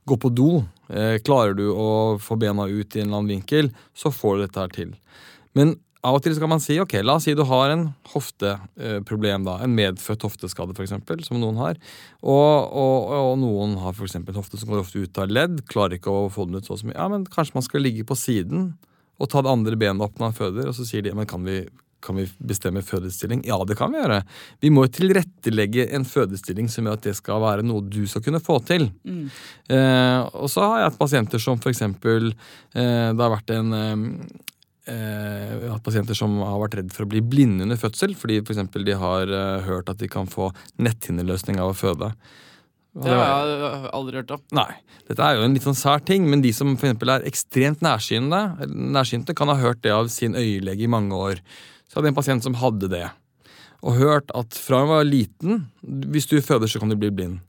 gå 0.10 0.18
på 0.20 0.32
do, 0.34 0.64
eh, 0.90 1.20
klarer 1.22 1.54
du 1.56 1.68
å 1.72 1.90
få 2.22 2.36
bena 2.42 2.66
ut 2.66 2.96
i 2.98 3.04
en 3.04 3.08
eller 3.12 3.22
annen 3.22 3.36
vinkel, 3.38 3.70
så 3.94 4.10
får 4.12 4.36
du 4.40 4.46
dette 4.48 4.60
her 4.66 4.74
til. 4.74 4.96
Men 5.56 5.76
av 6.04 6.16
og 6.16 6.24
til 6.24 6.32
skal 6.38 6.48
man 6.48 6.62
si 6.64 6.78
ok, 6.80 6.94
la 7.04 7.18
oss 7.20 7.26
si 7.28 7.34
du 7.36 7.42
har 7.44 7.74
en 7.74 7.90
hofteproblem, 8.14 9.44
da, 9.48 9.58
en 9.64 9.74
medfødt 9.76 10.24
hofteskade 10.24 10.72
f.eks., 10.76 10.94
som 11.28 11.40
noen 11.42 11.58
har. 11.60 11.80
Og, 12.24 12.70
og, 12.72 13.10
og 13.18 13.34
noen 13.42 13.76
har 13.84 13.96
f.eks. 13.98 14.16
en 14.20 14.28
hofte 14.38 14.60
som 14.62 14.72
går 14.72 14.84
ofte 14.86 15.02
ut 15.04 15.20
av 15.22 15.30
ledd, 15.32 15.62
klarer 15.70 15.98
ikke 16.00 16.14
å 16.14 16.30
få 16.34 16.48
den 16.48 16.60
ut 16.62 16.70
så 16.70 16.78
mye. 16.86 16.96
Ja, 16.96 17.10
men 17.12 17.28
kanskje 17.30 17.58
man 17.60 17.68
skal 17.68 17.84
ligge 17.86 18.06
på 18.08 18.18
siden 18.20 18.72
og 19.20 19.28
ta 19.34 19.42
det 19.44 19.52
andre 19.52 19.76
benet 19.80 20.02
opp 20.06 20.16
når 20.20 20.30
man 20.30 20.38
føder, 20.38 20.70
og 20.72 20.78
så 20.78 20.86
sier 20.88 21.04
de 21.04 21.12
men 21.16 21.28
kan 21.28 21.44
vi 21.44 21.66
kan 22.02 22.20
vi 22.20 22.26
bestemme 22.38 22.84
fødestilling? 22.86 23.44
Ja, 23.48 23.58
det 23.68 23.78
kan 23.80 23.92
vi 23.94 24.00
gjøre. 24.02 24.22
Vi 24.64 24.72
må 24.74 24.86
tilrettelegge 24.92 25.90
en 25.96 26.08
fødestilling 26.08 26.70
som 26.72 26.88
gjør 26.88 27.00
at 27.00 27.08
det 27.10 27.16
skal 27.20 27.42
være 27.44 27.66
noe 27.68 27.86
du 27.86 28.02
skal 28.10 28.24
kunne 28.26 28.42
få 28.44 28.60
til. 28.68 28.90
Eh, 29.06 30.20
og 30.34 30.50
så 30.52 30.66
har 30.66 30.82
jeg 30.82 30.92
hatt 30.92 31.02
pasienter 31.02 31.44
som 31.44 31.60
eksempel 31.70 32.32
eh, 32.32 33.10
Det 33.12 33.22
har 33.22 33.34
vært 33.34 33.52
en 33.54 33.76
eh, 33.76 34.04
eh, 34.90 35.70
hatt 35.70 35.86
pasienter 35.86 36.18
som 36.18 36.38
har 36.42 36.60
vært 36.64 36.80
redd 36.80 36.94
for 36.96 37.06
å 37.06 37.12
bli 37.12 37.22
blinde 37.22 37.66
under 37.68 37.80
fødsel, 37.80 38.16
fordi 38.18 38.42
for 38.48 38.86
de 38.86 39.00
har 39.04 39.34
eh, 39.40 39.66
hørt 39.68 39.92
at 39.92 40.02
de 40.02 40.10
kan 40.12 40.30
få 40.30 40.52
netthinneløsning 40.82 41.60
av 41.62 41.74
å 41.74 41.78
føde. 41.78 42.14
Det 43.00 43.14
har 43.14 43.48
jeg 43.48 43.90
aldri 43.94 44.18
hørt 44.20 44.32
om. 44.34 44.42
Nei. 44.58 44.72
Dette 45.08 45.26
er 45.26 45.38
jo 45.38 45.44
en 45.46 45.56
litt 45.56 45.66
sånn 45.66 45.78
sær 45.78 46.02
ting, 46.06 46.26
men 46.30 46.42
de 46.42 46.52
som 46.54 46.74
for 46.80 47.12
er 47.14 47.28
ekstremt 47.30 47.84
nærsynte, 47.86 48.42
nærsynte, 48.70 49.36
kan 49.38 49.52
ha 49.52 49.58
hørt 49.62 49.84
det 49.86 49.94
av 49.94 50.10
sin 50.14 50.38
øyelege 50.38 50.86
i 50.86 50.90
mange 50.92 51.18
år. 51.18 51.44
Så 51.90 51.98
hadde 51.98 52.10
jeg 52.10 52.14
en 52.14 52.20
pasient 52.22 52.46
som 52.46 52.58
hadde 52.62 52.90
det, 52.92 53.06
og 53.80 53.96
hørt 53.98 54.34
at 54.38 54.58
fra 54.60 54.84
hun 54.84 54.90
var 54.92 55.06
liten 55.08 55.62
Hvis 55.82 56.28
du 56.28 56.36
føder, 56.44 56.68
så 56.68 56.82
kan 56.82 56.92
du 56.92 56.98
bli 57.00 57.10
blind. 57.16 57.40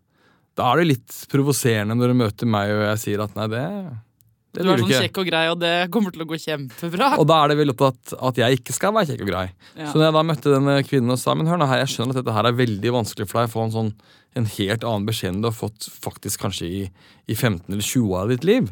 Da 0.58 0.68
er 0.70 0.80
det 0.80 0.92
litt 0.92 1.16
provoserende 1.32 1.96
når 1.98 2.12
du 2.12 2.20
møter 2.22 2.48
meg 2.50 2.70
og 2.74 2.84
jeg 2.84 3.02
sier 3.02 3.24
at 3.24 3.34
nei, 3.38 3.48
det, 3.50 3.64
det 4.54 4.64
Du 4.64 4.70
er 4.70 4.82
sånn 4.82 4.92
kjekk 4.92 5.20
og 5.22 5.28
grei, 5.30 5.42
og 5.50 5.58
det 5.62 5.74
kommer 5.94 6.14
til 6.14 6.24
å 6.24 6.28
gå 6.30 6.38
kjempebra. 6.40 7.10
Og 7.20 7.26
da 7.30 7.40
er 7.42 7.52
det 7.52 7.58
vel 7.60 7.74
opptatt 7.74 8.14
at 8.30 8.40
jeg 8.42 8.60
ikke 8.60 8.76
skal 8.76 8.94
være 8.96 9.10
kjekk 9.12 9.26
og 9.26 9.32
grei. 9.32 9.44
Ja. 9.74 9.90
Så 9.90 9.98
når 9.98 10.08
jeg 10.08 10.16
da 10.16 10.24
møtte 10.30 10.54
denne 10.54 10.78
kvinnen 10.86 11.16
og 11.16 11.20
sa 11.22 11.36
men 11.38 11.50
hør 11.50 11.60
nå 11.60 11.68
her, 11.70 11.82
jeg 11.84 11.94
skjønner 11.96 12.14
at 12.14 12.22
dette 12.22 12.38
her 12.38 12.50
er 12.50 12.58
veldig 12.62 12.96
vanskelig 13.00 13.28
for 13.30 13.42
deg 13.42 13.50
å 13.50 13.54
få 13.56 13.66
en 13.66 13.76
sånn 13.76 13.92
en 14.38 14.46
helt 14.46 14.84
annen 14.86 15.06
beskjed 15.08 15.32
enn 15.32 15.42
du 15.42 15.48
har 15.48 15.56
fått 15.56 15.88
faktisk 16.04 16.44
kanskje 16.44 16.66
i, 16.68 16.80
i 17.26 17.34
15 17.34 17.66
eller 17.72 17.82
20 17.82 18.12
år 18.12 18.20
av 18.22 18.30
ditt 18.30 18.46
liv, 18.46 18.68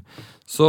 så, 0.48 0.68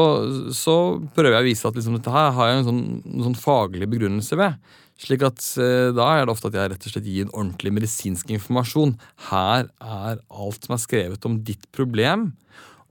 så 0.55 0.75
prøver 1.15 1.38
jeg 1.38 1.43
å 1.43 1.47
vise 1.47 1.69
at 1.69 1.77
liksom, 1.77 1.97
dette 1.99 2.13
her 2.13 2.31
har 2.35 2.49
jeg 2.49 2.59
en 2.59 2.67
sånn, 2.67 2.81
en 3.05 3.27
sånn 3.29 3.38
faglig 3.38 3.89
begrunnelse 3.91 4.39
ved. 4.39 4.57
Slik 4.99 5.23
at 5.23 5.39
eh, 5.62 5.89
Da 5.95 6.09
er 6.17 6.25
det 6.25 6.33
ofte 6.33 6.51
at 6.51 6.57
jeg 6.59 6.73
rett 6.73 6.85
og 6.85 6.93
slett 6.93 7.07
gir 7.07 7.27
en 7.27 7.33
ordentlig 7.33 7.73
medisinsk 7.77 8.31
informasjon. 8.35 8.97
Her 9.29 9.69
er 9.79 10.21
alt 10.27 10.67
som 10.67 10.75
er 10.75 10.83
skrevet 10.83 11.27
om 11.29 11.39
ditt 11.47 11.65
problem 11.75 12.31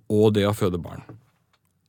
og 0.09 0.33
det 0.39 0.47
å 0.49 0.57
føde 0.57 0.81
barn. 0.81 1.05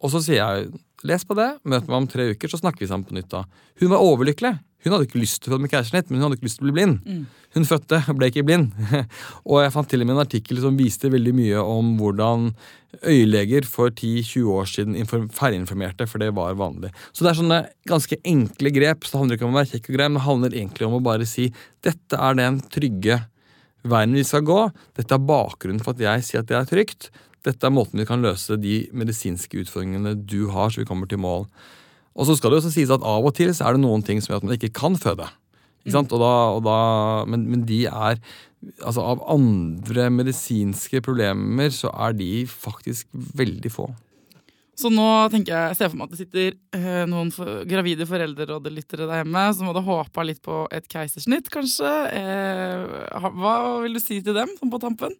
Og 0.03 0.11
så 0.11 0.21
sier 0.23 0.41
jeg 0.41 0.71
les 1.07 1.23
på 1.23 1.35
det, 1.39 1.53
møt 1.63 1.87
meg 1.87 2.01
om 2.01 2.07
tre 2.11 2.29
uker, 2.33 2.51
så 2.51 2.59
snakker 2.59 2.83
vi 2.83 2.89
sammen 2.89 3.07
på 3.07 3.15
nytt 3.15 3.31
da. 3.31 3.45
Hun 3.79 3.91
var 3.93 4.03
overlykkelig. 4.03 4.57
Hun 4.83 4.93
hadde 4.93 5.09
ikke 5.09 5.19
lyst 5.19 5.41
til 5.43 5.51
å 5.51 5.55
føde 5.55 5.65
med 5.65 5.71
keisersnitt, 5.73 6.07
men 6.07 6.19
hun 6.19 6.27
hadde 6.27 6.37
ikke 6.39 6.47
lyst 6.47 6.59
til 6.59 6.65
å 6.65 6.69
bli 6.69 6.75
blind. 6.77 7.25
Hun 7.55 7.65
fødte, 7.67 7.97
ble 8.15 8.29
ikke 8.31 8.45
blind. 8.47 8.69
og 9.49 9.57
jeg 9.63 9.73
fant 9.73 9.89
til 9.91 10.03
og 10.03 10.07
med 10.07 10.15
en 10.15 10.23
artikkel 10.23 10.61
som 10.63 10.77
viste 10.79 11.11
veldig 11.11 11.33
mye 11.35 11.63
om 11.63 11.89
hvordan 11.99 12.51
øyeleger 13.03 13.67
for 13.69 13.91
10-20 13.91 14.53
år 14.55 14.69
siden 14.71 14.95
inform- 14.97 15.27
feilinformerte, 15.35 16.07
for 16.07 16.23
det 16.23 16.31
var 16.37 16.55
vanlig. 16.59 16.93
Så 17.11 17.25
det 17.25 17.33
er 17.33 17.39
sånne 17.41 17.59
ganske 17.89 18.19
enkle 18.23 18.71
grep. 18.75 19.03
Så 19.03 19.15
det 19.15 19.21
handler 19.23 19.39
ikke 19.39 19.49
om 19.49 19.57
å 19.57 19.59
være 19.59 19.71
kjekk 19.73 19.89
og 19.89 19.97
grei, 19.97 20.07
men 20.07 20.19
det 20.19 20.27
handler 20.29 20.55
egentlig 20.61 20.87
om 20.87 20.95
å 20.99 21.03
bare 21.09 21.27
si 21.29 21.49
dette 21.85 22.21
er 22.29 22.39
den 22.39 22.61
trygge 22.71 23.19
veien 23.89 24.15
vi 24.15 24.23
skal 24.27 24.45
gå. 24.47 24.61
Dette 24.99 25.15
er 25.15 25.27
bakgrunnen 25.27 25.83
for 25.83 25.95
at 25.95 26.05
jeg 26.05 26.25
sier 26.27 26.43
at 26.43 26.49
det 26.51 26.57
er 26.59 26.71
trygt. 26.71 27.11
Dette 27.47 27.67
er 27.67 27.75
måten 27.75 28.01
vi 28.01 28.07
kan 28.07 28.23
løse 28.23 28.57
de 28.59 28.81
medisinske 28.95 29.61
utfordringene 29.61 30.15
du 30.27 30.49
har, 30.53 30.71
så 30.71 30.81
vi 30.81 30.87
kommer 30.89 31.09
til 31.09 31.21
mål. 31.23 31.47
Og 32.17 32.27
så 32.27 32.35
skal 32.37 32.51
det 32.51 32.61
også 32.61 32.73
sies 32.73 32.91
at 32.93 33.05
av 33.05 33.25
og 33.25 33.35
til 33.37 33.53
så 33.55 33.67
er 33.67 33.77
det 33.77 33.83
noen 33.83 34.03
ting 34.05 34.21
som 34.21 34.33
gjør 34.33 34.43
at 34.43 34.49
man 34.49 34.57
ikke 34.57 34.73
kan 34.75 34.97
føde. 34.99 35.27
Ikke? 35.87 36.01
Og 36.01 36.19
da, 36.21 36.33
og 36.57 36.63
da, 36.65 36.77
men, 37.29 37.47
men 37.49 37.65
de 37.67 37.85
er 37.87 38.21
Altså 38.83 38.99
av 39.07 39.21
andre 39.31 40.09
medisinske 40.11 40.99
problemer 40.99 41.69
så 41.71 41.87
er 41.95 42.11
de 42.19 42.43
faktisk 42.43 43.07
veldig 43.15 43.69
få. 43.71 43.85
Så 44.79 44.91
nå 44.93 45.05
tenker 45.33 45.51
jeg, 45.51 45.71
jeg 45.73 45.77
ser 45.79 45.89
for 45.91 45.99
meg 45.99 46.07
at 46.07 46.13
det 46.13 46.21
sitter 46.21 46.53
eh, 46.77 47.03
noen 47.09 47.31
for, 47.35 47.63
gravide 47.67 48.07
foreldrerådelyttere 48.07 49.07
der 49.09 49.23
hjemme 49.23 49.41
som 49.57 49.67
hadde 49.67 49.83
håpa 49.83 50.23
litt 50.27 50.39
på 50.45 50.61
et 50.75 50.87
keisersnitt, 50.91 51.49
kanskje. 51.51 51.95
Eh, 52.15 53.17
hva 53.19 53.55
vil 53.83 53.97
du 53.97 54.01
si 54.03 54.21
til 54.23 54.37
dem, 54.37 54.53
sånn 54.59 54.71
på 54.71 54.79
tampen? 54.81 55.17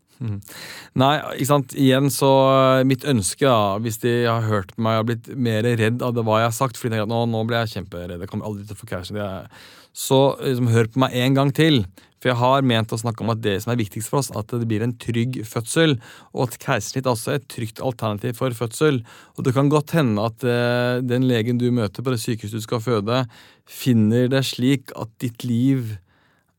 Nei, 1.00 1.14
ikke 1.36 1.48
sant. 1.48 1.76
Igjen 1.80 2.10
så 2.12 2.30
eh, 2.52 2.86
Mitt 2.88 3.06
ønske, 3.08 3.48
da, 3.48 3.80
hvis 3.84 4.00
de 4.04 4.14
har 4.28 4.48
hørt 4.48 4.74
meg 4.80 5.02
og 5.02 5.12
blitt 5.12 5.30
mer 5.36 5.68
redd 5.68 6.04
av 6.06 6.16
det 6.16 6.26
hva 6.28 6.42
jeg 6.42 6.50
har 6.50 6.56
sagt 6.56 6.80
Fordi 6.80 6.92
de 6.92 6.98
tenker 6.98 7.08
at 7.08 7.14
nå, 7.14 7.22
nå 7.32 7.44
ble 7.48 7.62
jeg 7.64 7.76
kjemperedd, 7.78 8.16
jeg 8.20 8.32
kommer 8.32 8.50
aldri 8.50 8.68
til 8.68 8.78
å 8.78 8.80
få 8.80 8.90
keisersnitt. 8.94 9.62
Så 9.96 10.38
liksom, 10.42 10.70
hør 10.74 10.90
på 10.92 11.02
meg 11.04 11.18
en 11.18 11.38
gang 11.38 11.52
til. 11.56 11.84
For 12.20 12.34
jeg 12.34 12.40
har 12.42 12.66
ment 12.68 12.92
å 12.92 13.00
snakke 13.00 13.24
om 13.24 13.32
at 13.32 13.40
det 13.40 13.56
som 13.64 13.72
er 13.72 13.80
viktigst 13.80 14.12
for 14.12 14.20
oss, 14.20 14.32
at 14.36 14.52
det 14.52 14.68
blir 14.68 14.84
en 14.84 14.96
trygg 15.00 15.40
fødsel. 15.48 15.96
Og 16.36 16.50
at 16.50 16.58
keisersnitt 16.60 17.08
altså 17.08 17.34
er 17.34 17.40
et 17.40 17.48
trygt 17.52 17.80
alternativ 17.84 18.36
for 18.42 18.56
fødsel. 18.56 19.00
Og 19.38 19.48
det 19.48 19.54
kan 19.56 19.72
godt 19.72 19.96
hende 19.96 20.26
at 20.28 20.44
eh, 20.44 21.00
den 21.06 21.30
legen 21.30 21.62
du 21.62 21.70
møter 21.76 22.04
på 22.04 22.12
det 22.12 22.20
sykehuset 22.24 22.60
du 22.60 22.66
skal 22.66 22.84
føde, 22.84 23.24
finner 23.70 24.28
det 24.32 24.44
slik 24.52 24.92
at 25.00 25.14
ditt 25.24 25.48
liv 25.48 25.96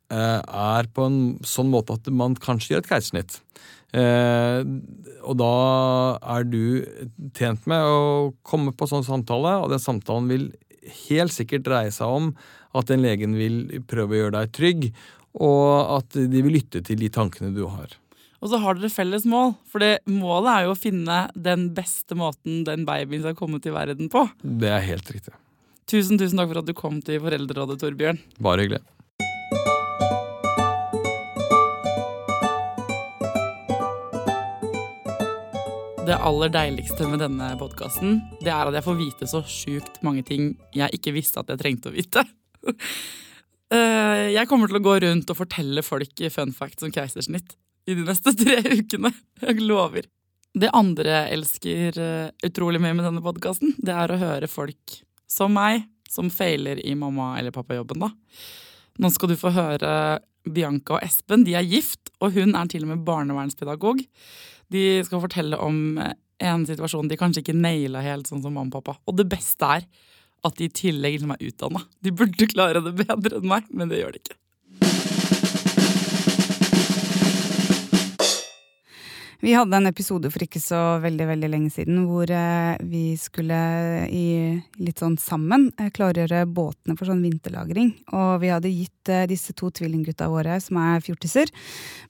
eh, 0.08 0.40
er 0.40 0.88
på 0.96 1.10
en 1.10 1.20
sånn 1.44 1.68
måte 1.72 1.98
at 1.98 2.08
man 2.08 2.38
kanskje 2.40 2.74
gjør 2.74 2.86
et 2.86 2.90
keisersnitt. 2.94 3.36
Eh, 3.92 4.64
og 5.26 5.36
da 5.42 5.54
er 6.38 6.48
du 6.48 6.62
tjent 7.36 7.68
med 7.68 7.84
å 7.84 8.32
komme 8.46 8.72
på 8.72 8.88
sånn 8.88 9.04
samtale, 9.04 9.58
og 9.60 9.74
den 9.74 9.82
samtalen 9.82 10.30
vil 10.30 10.48
helt 11.10 11.34
sikkert 11.34 11.66
dreie 11.68 11.92
seg 11.92 12.08
om 12.08 12.32
at 12.76 12.90
den 12.90 13.02
legen 13.04 13.34
vil 13.38 13.82
prøve 13.90 14.14
å 14.14 14.20
gjøre 14.24 14.36
deg 14.38 14.54
trygg, 14.56 14.86
og 15.40 15.98
at 15.98 16.16
de 16.16 16.42
vil 16.42 16.56
lytte 16.58 16.82
til 16.86 16.98
de 17.00 17.10
tankene 17.12 17.52
du 17.54 17.64
har. 17.70 17.96
Og 18.40 18.48
så 18.48 18.60
har 18.62 18.78
dere 18.78 18.88
felles 18.92 19.26
mål, 19.28 19.52
for 19.68 19.84
målet 20.08 20.50
er 20.54 20.66
jo 20.66 20.72
å 20.72 20.78
finne 20.78 21.18
den 21.36 21.68
beste 21.76 22.16
måten 22.16 22.62
den 22.64 22.86
babyen 22.88 23.20
skal 23.26 23.36
komme 23.36 23.60
til 23.60 23.76
verden 23.76 24.08
på. 24.12 24.24
Det 24.40 24.70
er 24.72 24.86
helt 24.86 25.12
riktig. 25.12 25.34
Tusen, 25.90 26.16
tusen 26.16 26.40
takk 26.40 26.52
for 26.52 26.62
at 26.62 26.70
du 26.70 26.72
kom 26.76 27.02
til 27.04 27.20
Foreldrerådet, 27.20 27.80
Torbjørn. 27.82 28.22
Bare 28.40 28.64
hyggelig. 28.64 28.82
Det 36.10 36.16
aller 36.16 36.50
deiligste 36.50 37.06
med 37.06 37.20
denne 37.22 37.52
podkasten, 37.60 38.16
det 38.40 38.50
er 38.50 38.66
at 38.66 38.74
jeg 38.74 38.86
får 38.86 38.96
vite 38.98 39.28
så 39.30 39.44
sjukt 39.46 40.00
mange 40.02 40.24
ting 40.26 40.54
jeg 40.74 40.96
ikke 40.96 41.12
visste 41.14 41.42
at 41.42 41.52
jeg 41.52 41.60
trengte 41.60 41.92
å 41.92 41.94
vite. 41.94 42.24
Eh, 43.70 44.32
Jeg 44.34 44.48
kommer 44.50 44.66
til 44.66 44.80
å 44.80 44.82
gå 44.82 44.96
rundt 45.04 45.28
og 45.30 45.36
fortelle 45.38 45.82
folk 45.86 46.18
fun 46.34 46.50
facts 46.50 46.82
om 46.82 46.90
keisersnitt 46.90 47.52
i 47.86 47.94
de 47.94 48.02
neste 48.02 48.32
tre 48.40 48.56
ukene. 48.66 49.12
Jeg 49.44 49.62
lover. 49.62 50.08
Det 50.58 50.72
andre 50.74 51.12
jeg 51.12 51.36
elsker 51.36 52.00
eh, 52.02 52.32
utrolig 52.48 52.80
mye 52.82 52.96
med 52.98 53.06
denne 53.06 53.22
podkasten, 53.22 53.76
det 53.78 53.94
er 53.94 54.10
å 54.10 54.18
høre 54.18 54.48
folk 54.50 54.96
som 55.30 55.54
meg, 55.54 55.84
som 56.10 56.32
feiler 56.34 56.82
i 56.82 56.96
mamma- 56.98 57.36
eller 57.38 57.54
pappajobben, 57.54 58.02
da. 58.02 58.10
Nå 58.98 59.12
skal 59.14 59.30
du 59.30 59.36
få 59.38 59.52
høre 59.54 59.92
Bianca 60.50 60.96
og 60.98 61.06
Espen. 61.06 61.46
De 61.46 61.54
er 61.54 61.70
gift, 61.70 62.10
og 62.18 62.34
hun 62.34 62.58
er 62.58 62.66
til 62.74 62.82
og 62.88 62.90
med 62.96 63.06
barnevernspedagog. 63.06 64.02
De 64.74 64.84
skal 65.06 65.22
fortelle 65.22 65.62
om 65.62 66.00
en 66.42 66.66
situasjon 66.66 67.06
de 67.06 67.22
kanskje 67.22 67.44
ikke 67.46 67.54
naila 67.54 68.02
helt 68.02 68.26
sånn 68.26 68.42
som 68.42 68.58
mamma 68.58 68.74
og 68.74 68.80
pappa. 68.82 68.98
Og 69.06 69.14
det 69.22 69.30
beste 69.30 69.76
er 69.78 69.86
at 70.46 70.56
de 70.58 70.68
i 70.68 70.74
tillegg 70.82 71.18
liksom 71.18 71.34
er 71.36 71.48
utdanna. 71.50 71.84
De 72.00 72.12
burde 72.14 72.52
klare 72.52 72.84
det 72.84 72.94
bedre 73.02 73.40
enn 73.40 73.50
meg, 73.50 73.66
men 73.74 73.92
det 73.92 74.02
gjør 74.02 74.16
de 74.16 74.22
ikke. 74.24 74.40
Vi 79.40 79.54
hadde 79.56 79.72
en 79.72 79.88
episode 79.88 80.28
for 80.28 80.44
ikke 80.44 80.60
så 80.60 80.78
veldig 81.00 81.26
veldig 81.30 81.48
lenge 81.48 81.70
siden 81.72 82.02
hvor 82.10 82.28
eh, 82.28 82.74
vi 82.84 83.14
skulle 83.16 83.60
i, 84.12 84.26
litt 84.84 85.00
sånn 85.00 85.16
sammen 85.20 85.70
eh, 85.80 85.88
klargjøre 85.96 86.42
båtene 86.44 86.92
for 86.98 87.08
sånn 87.08 87.22
vinterlagring. 87.24 87.94
Og 88.12 88.42
vi 88.42 88.50
hadde 88.52 88.72
gitt 88.74 89.08
eh, 89.08 89.24
disse 89.30 89.56
to 89.56 89.70
tvillinggutta 89.72 90.28
våre, 90.28 90.58
som 90.60 90.76
er 90.82 91.00
fjortiser, 91.06 91.48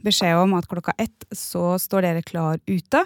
beskjed 0.03 0.43
om 0.43 0.57
at 0.59 0.66
klokka 0.70 0.97
ett 0.99 1.28
så 1.31 1.76
står 1.78 2.09
dere 2.09 2.26
klar 2.26 2.59
ute. 2.66 3.05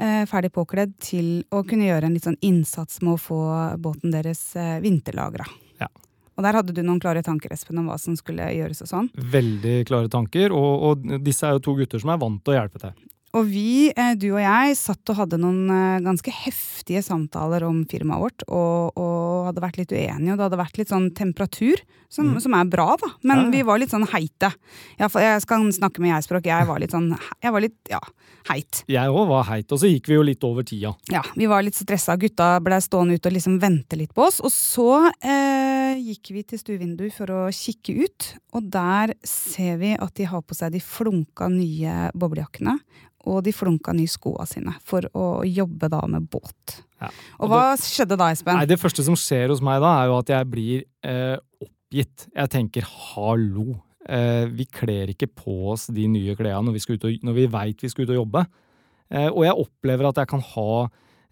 Eh, 0.00 0.22
Ferdig 0.30 0.52
påkledd 0.56 0.96
til 1.02 1.28
å 1.52 1.62
kunne 1.68 1.88
gjøre 1.90 2.08
en 2.08 2.16
litt 2.16 2.26
sånn 2.26 2.38
innsats 2.40 3.00
med 3.04 3.14
å 3.14 3.20
få 3.20 3.40
båten 3.82 4.14
deres 4.14 4.42
eh, 4.56 4.78
vinterlagra. 4.82 5.46
Ja. 5.80 5.90
Og 6.36 6.46
der 6.46 6.56
hadde 6.56 6.74
du 6.76 6.82
noen 6.82 7.00
klare 7.02 7.22
tanker 7.26 7.52
Espen, 7.52 7.78
om 7.82 7.90
hva 7.90 7.98
som 8.00 8.16
skulle 8.18 8.48
gjøres 8.56 8.82
og 8.86 8.90
sånn. 8.90 9.10
Veldig 9.34 9.76
klare 9.90 10.10
tanker, 10.12 10.54
og, 10.56 10.86
og 10.88 11.24
disse 11.24 11.46
er 11.46 11.58
jo 11.58 11.64
to 11.68 11.76
gutter 11.80 12.02
som 12.02 12.14
er 12.14 12.22
vant 12.22 12.42
til 12.44 12.54
å 12.54 12.60
hjelpe 12.60 12.82
til. 12.82 12.96
Og 13.38 13.46
vi, 13.46 13.92
eh, 13.94 14.14
du 14.18 14.32
og 14.32 14.40
jeg, 14.42 14.74
satt 14.78 15.12
og 15.12 15.20
hadde 15.20 15.38
noen 15.38 15.70
eh, 15.70 16.02
ganske 16.02 16.32
heftige 16.34 17.02
samtaler 17.04 17.62
om 17.66 17.84
firmaet 17.90 18.24
vårt, 18.24 18.44
og, 18.48 18.98
og 18.98 19.50
hadde 19.50 19.62
vært 19.62 19.78
litt 19.78 19.94
uenige, 19.94 20.32
og 20.32 20.40
det 20.40 20.46
hadde 20.48 20.58
vært 20.58 20.80
litt 20.80 20.90
sånn 20.90 21.10
temperatur, 21.14 21.82
som, 22.10 22.32
som 22.42 22.56
er 22.58 22.66
bra, 22.66 22.88
da. 22.98 23.12
Men 23.22 23.44
ja. 23.44 23.50
vi 23.54 23.60
var 23.68 23.78
litt 23.78 23.92
sånn 23.94 24.08
heite. 24.10 24.50
Jeg, 24.98 25.12
jeg 25.22 25.44
skal 25.44 25.68
snakke 25.76 26.02
med 26.02 26.10
jeg-språk, 26.16 26.48
jeg 26.50 26.66
var 26.66 26.82
litt 26.82 26.94
sånn 26.94 27.12
Jeg 27.14 27.54
var 27.54 27.62
litt, 27.62 27.76
ja, 27.92 28.00
heit. 28.50 28.80
Jeg 28.90 29.12
òg 29.14 29.28
var 29.30 29.46
heit, 29.52 29.70
og 29.70 29.78
så 29.78 29.90
gikk 29.92 30.10
vi 30.10 30.16
jo 30.18 30.24
litt 30.26 30.46
over 30.46 30.66
tida. 30.66 30.90
Ja, 31.12 31.22
vi 31.38 31.46
var 31.50 31.62
litt 31.62 31.78
stressa, 31.78 32.16
gutta 32.18 32.56
ble 32.64 32.80
stående 32.82 33.14
ute 33.14 33.30
og 33.30 33.36
liksom 33.36 33.60
vente 33.62 33.98
litt 34.00 34.14
på 34.16 34.26
oss. 34.26 34.40
Og 34.42 34.50
så 34.50 34.88
eh, 35.22 36.00
gikk 36.02 36.32
vi 36.34 36.42
til 36.50 36.62
stuevinduet 36.62 37.14
for 37.14 37.30
å 37.30 37.44
kikke 37.54 37.94
ut, 38.02 38.32
og 38.58 38.66
der 38.74 39.14
ser 39.22 39.78
vi 39.78 39.94
at 39.94 40.16
de 40.18 40.26
har 40.32 40.42
på 40.42 40.58
seg 40.58 40.74
de 40.74 40.82
flunka 40.82 41.46
nye 41.52 42.10
boblejakkene. 42.18 42.74
Og 43.28 43.42
de 43.44 43.52
flunka 43.52 43.92
nye 43.92 44.08
skoa 44.08 44.46
sine 44.48 44.72
for 44.86 45.02
å 45.12 45.42
jobbe 45.44 45.90
da 45.92 46.00
med 46.08 46.28
båt. 46.32 46.78
Ja. 47.02 47.10
Og 47.40 47.50
hva 47.52 47.74
skjedde 47.76 48.16
da, 48.16 48.30
Espen? 48.32 48.56
Nei, 48.56 48.66
Det 48.66 48.78
første 48.80 49.04
som 49.04 49.14
skjer 49.16 49.48
hos 49.52 49.60
meg 49.60 49.80
da, 49.82 49.90
er 50.02 50.06
jo 50.08 50.18
at 50.18 50.32
jeg 50.32 50.48
blir 50.50 50.84
eh, 51.04 51.36
oppgitt. 51.60 52.26
Jeg 52.34 52.48
tenker 52.50 52.82
hallo. 52.88 53.80
Eh, 54.08 54.46
vi 54.48 54.64
kler 54.64 55.12
ikke 55.12 55.28
på 55.28 55.72
oss 55.74 55.86
de 55.92 56.06
nye 56.08 56.34
klærne 56.34 56.64
når 56.70 56.72
vi, 56.72 56.80
skal 56.80 56.96
ut 56.96 57.04
og- 57.04 57.22
når 57.28 57.34
vi 57.34 57.46
veit 57.46 57.80
vi 57.82 57.88
skal 57.92 58.04
ut 58.04 58.10
og 58.16 58.20
jobbe. 58.24 58.46
Eh, 59.10 59.28
og 59.28 59.44
jeg 59.44 59.54
opplever 59.66 60.08
at 60.08 60.16
jeg 60.16 60.28
kan 60.28 60.40
ha 60.40 60.88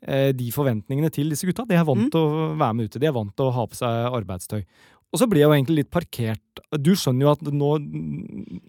eh, 0.06 0.30
de 0.32 0.50
forventningene 0.54 1.10
til 1.10 1.28
disse 1.32 1.42
gutta. 1.48 1.64
De 1.66 1.74
er 1.74 1.82
vant 1.84 2.04
Mm. 2.06 2.10
til 2.10 2.20
å 2.20 2.56
være 2.56 2.74
med 2.76 2.84
ute. 2.90 3.00
De 3.00 3.06
er 3.06 3.12
vant 3.12 3.34
til 3.34 3.46
å 3.48 3.52
ha 3.52 3.66
på 3.66 3.74
seg 3.74 4.12
arbeidstøy. 4.12 4.64
Og 5.08 5.22
så 5.22 5.28
blir 5.28 5.40
jeg 5.40 5.48
jo 5.48 5.56
egentlig 5.56 5.82
litt 5.82 5.90
parkert. 5.92 6.42
Du 6.76 6.90
skjønner 6.98 7.24
jo 7.24 7.30
at 7.32 7.48
nå 7.54 7.68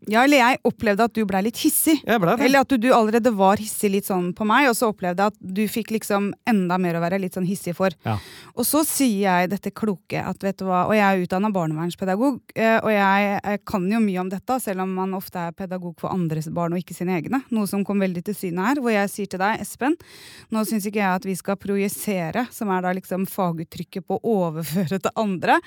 Ja, 0.08 0.22
eller 0.24 0.40
jeg 0.40 0.60
opplevde 0.68 1.08
at 1.10 1.16
du 1.16 1.24
blei 1.28 1.42
litt 1.44 1.60
hissig. 1.60 1.98
Jeg 2.06 2.22
ble 2.22 2.36
det. 2.38 2.46
Eller 2.46 2.64
at 2.64 2.72
du, 2.72 2.78
du 2.80 2.88
allerede 2.96 3.34
var 3.36 3.60
hissig 3.60 3.92
litt 3.92 4.08
sånn 4.08 4.30
på 4.38 4.48
meg, 4.48 4.70
og 4.70 4.78
så 4.78 4.92
opplevde 4.94 5.26
jeg 5.26 5.34
at 5.34 5.56
du 5.60 5.64
fikk 5.68 5.92
liksom 5.98 6.30
enda 6.48 6.78
mer 6.80 6.96
å 6.96 7.02
være 7.04 7.20
litt 7.20 7.36
sånn 7.36 7.48
hissig 7.50 7.74
for. 7.76 7.94
Ja. 8.08 8.16
Og 8.56 8.68
så 8.68 8.86
sier 8.88 9.26
jeg 9.26 9.52
dette 9.52 9.74
kloke, 9.76 10.22
at 10.22 10.46
vet 10.46 10.62
du 10.62 10.68
hva, 10.70 10.86
og 10.88 10.96
jeg 10.96 11.04
er 11.04 11.26
utdanna 11.26 11.52
barnevernspedagog, 11.56 12.40
eh, 12.56 12.78
og 12.78 12.92
jeg, 12.94 13.34
jeg 13.44 13.62
kan 13.74 13.90
jo 13.92 14.02
mye 14.06 14.24
om 14.24 14.32
dette, 14.32 14.60
selv 14.64 14.86
om 14.86 14.96
man 15.02 15.18
ofte 15.18 15.44
er 15.50 15.58
pedagog 15.58 15.98
for 16.00 16.14
andres 16.14 16.48
barn 16.56 16.78
og 16.78 16.84
ikke 16.84 16.96
sine 16.98 17.18
egne. 17.20 17.42
Noe 17.52 17.68
som 17.70 17.84
kom 17.88 18.00
veldig 18.06 18.24
til 18.30 18.38
syne 18.38 18.70
her, 18.70 18.80
hvor 18.80 18.96
jeg 18.96 19.12
sier 19.12 19.34
til 19.34 19.44
deg, 19.44 19.66
Espen, 19.66 19.98
nå 20.56 20.64
syns 20.70 20.88
ikke 20.88 21.04
jeg 21.04 21.20
at 21.20 21.28
vi 21.28 21.36
skal 21.40 21.60
projisere, 21.60 22.48
som 22.56 22.72
er 22.72 22.86
da 22.86 22.96
liksom 22.96 23.28
faguttrykket 23.30 24.08
på 24.08 24.22
å 24.22 24.38
overføre 24.48 25.02
til 25.04 25.16
andre, 25.20 25.60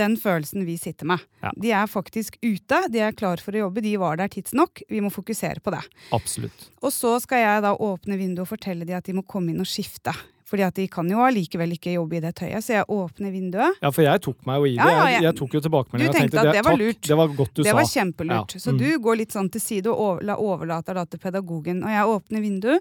den 0.00 0.16
følelsen 0.20 0.64
vi 0.66 0.78
sitter 0.80 1.08
med. 1.12 1.22
Ja. 1.44 1.52
De 1.60 1.72
er 1.82 1.86
faktisk 1.90 2.40
ute, 2.42 2.82
de 2.90 3.04
er 3.04 3.16
klar 3.16 3.42
for 3.44 3.56
å 3.56 3.66
jobbe, 3.66 3.84
de 3.84 3.94
var 4.00 4.20
der 4.20 4.32
tidsnok. 4.32 4.82
Vi 4.90 5.04
må 5.04 5.12
fokusere 5.12 5.62
på 5.64 5.74
det. 5.76 5.84
Absolutt. 6.16 6.68
Og 6.80 6.92
så 6.96 7.14
skal 7.22 7.44
jeg 7.44 7.64
da 7.68 7.76
åpne 7.76 8.18
vinduet 8.20 8.46
og 8.46 8.52
fortelle 8.56 8.88
de 8.88 8.96
at 8.96 9.08
de 9.08 9.16
må 9.16 9.26
komme 9.28 9.52
inn 9.52 9.62
og 9.62 9.68
skifte. 9.68 10.14
Fordi 10.50 10.64
at 10.66 10.74
de 10.74 10.86
kan 10.90 11.06
jo 11.06 11.20
allikevel 11.22 11.76
ikke 11.76 11.92
jobbe 11.94 12.16
i 12.18 12.22
det 12.24 12.32
tøyet, 12.40 12.64
så 12.66 12.80
jeg 12.80 12.86
åpner 12.90 13.30
vinduet. 13.30 13.76
Ja, 13.84 13.92
for 13.94 14.02
jeg 14.02 14.22
tok 14.24 14.40
meg 14.48 14.58
jo 14.58 14.66
i 14.66 14.72
det. 14.74 14.82
Ja, 14.82 14.90
ja, 14.96 15.04
Jeg, 15.12 15.22
jeg- 15.28 15.36
tok 15.38 15.54
jo 15.54 15.60
tilbakemelding. 15.62 16.10
Du 16.10 16.18
tenkte 16.18 16.40
at 16.40 16.50
det 16.50 16.64
var 16.66 16.74
takk, 16.74 16.80
lurt. 16.82 17.02
Det 17.06 17.18
var 17.20 17.34
godt 17.38 17.54
du 17.54 17.62
det 17.62 17.70
sa. 17.70 17.76
var 17.76 17.86
kjempelurt. 17.92 18.54
Ja, 18.56 18.62
Så 18.64 18.74
mm. 18.74 18.78
du 18.82 18.88
går 18.98 19.20
litt 19.22 19.36
sånn 19.36 19.50
til 19.54 19.62
side 19.62 19.86
og 19.86 20.24
overlater 20.26 20.98
da 20.98 21.04
til 21.06 21.22
pedagogen. 21.22 21.84
Og 21.86 21.94
jeg 21.94 22.14
åpner 22.16 22.42
vinduet, 22.42 22.80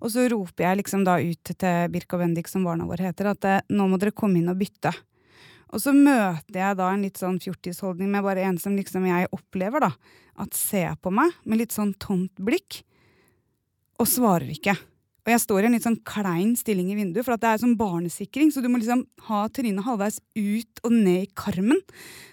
og 0.00 0.10
så 0.10 0.26
roper 0.34 0.66
jeg 0.66 0.82
liksom 0.82 1.04
da 1.06 1.20
ut 1.22 1.44
til 1.54 1.88
Birk 1.94 2.12
og 2.12 2.24
Bendik, 2.24 2.48
som 2.50 2.66
barna 2.66 2.88
våre 2.90 3.06
heter, 3.06 3.30
at 3.30 3.70
nå 3.70 3.86
må 3.86 4.00
dere 4.02 4.10
komme 4.10 4.42
inn 4.42 4.50
og 4.50 4.58
bytte. 4.58 4.90
Og 5.76 5.82
så 5.84 5.92
møter 5.92 6.56
jeg 6.56 6.76
da 6.78 6.88
en 6.88 7.02
litt 7.04 7.20
sånn 7.20 7.36
fjortisholdning 7.42 8.08
med 8.08 8.24
bare 8.24 8.46
en 8.48 8.56
som 8.56 8.72
liksom 8.78 9.04
jeg 9.10 9.28
opplever, 9.36 9.84
da. 9.84 9.90
At 10.40 10.56
ser 10.56 10.94
på 11.04 11.12
meg 11.12 11.34
med 11.44 11.60
litt 11.60 11.74
sånn 11.76 11.92
tomt 12.00 12.32
blikk, 12.40 12.80
og 14.00 14.08
svarer 14.08 14.48
ikke. 14.52 14.72
Og 15.26 15.32
jeg 15.34 15.42
står 15.42 15.64
i 15.64 15.68
en 15.68 15.76
litt 15.76 15.84
sånn 15.84 15.98
klein 16.06 16.54
stilling 16.56 16.88
i 16.92 16.96
vinduet, 16.96 17.26
for 17.26 17.36
det 17.36 17.50
er 17.50 17.60
sånn 17.60 17.76
barnesikring, 17.76 18.52
så 18.54 18.62
du 18.64 18.70
må 18.72 18.80
liksom 18.80 19.04
ha 19.28 19.42
trynet 19.52 19.84
halvveis 19.84 20.20
ut 20.38 20.82
og 20.86 20.94
ned 20.94 21.26
i 21.26 21.32
karmen 21.36 21.80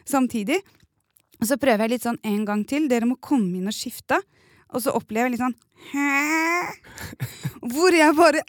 samtidig. 0.07 0.61
Og 1.41 1.49
så 1.49 1.59
prøver 1.59 1.83
jeg 1.83 1.95
litt 1.97 2.07
sånn 2.07 2.21
en 2.23 2.43
gang 2.47 2.63
til. 2.69 2.87
Dere 2.87 3.09
må 3.09 3.17
komme 3.19 3.57
inn 3.59 3.67
og 3.67 3.75
skifte. 3.75 4.21
Og 4.71 4.85
så 4.85 4.93
opplever 4.95 5.27
jeg 5.27 5.35
litt 5.35 5.43
sånn 5.43 5.57
Hæ? 5.91 6.69
Hvor 7.73 7.91
jeg 7.91 8.15
bare 8.15 8.45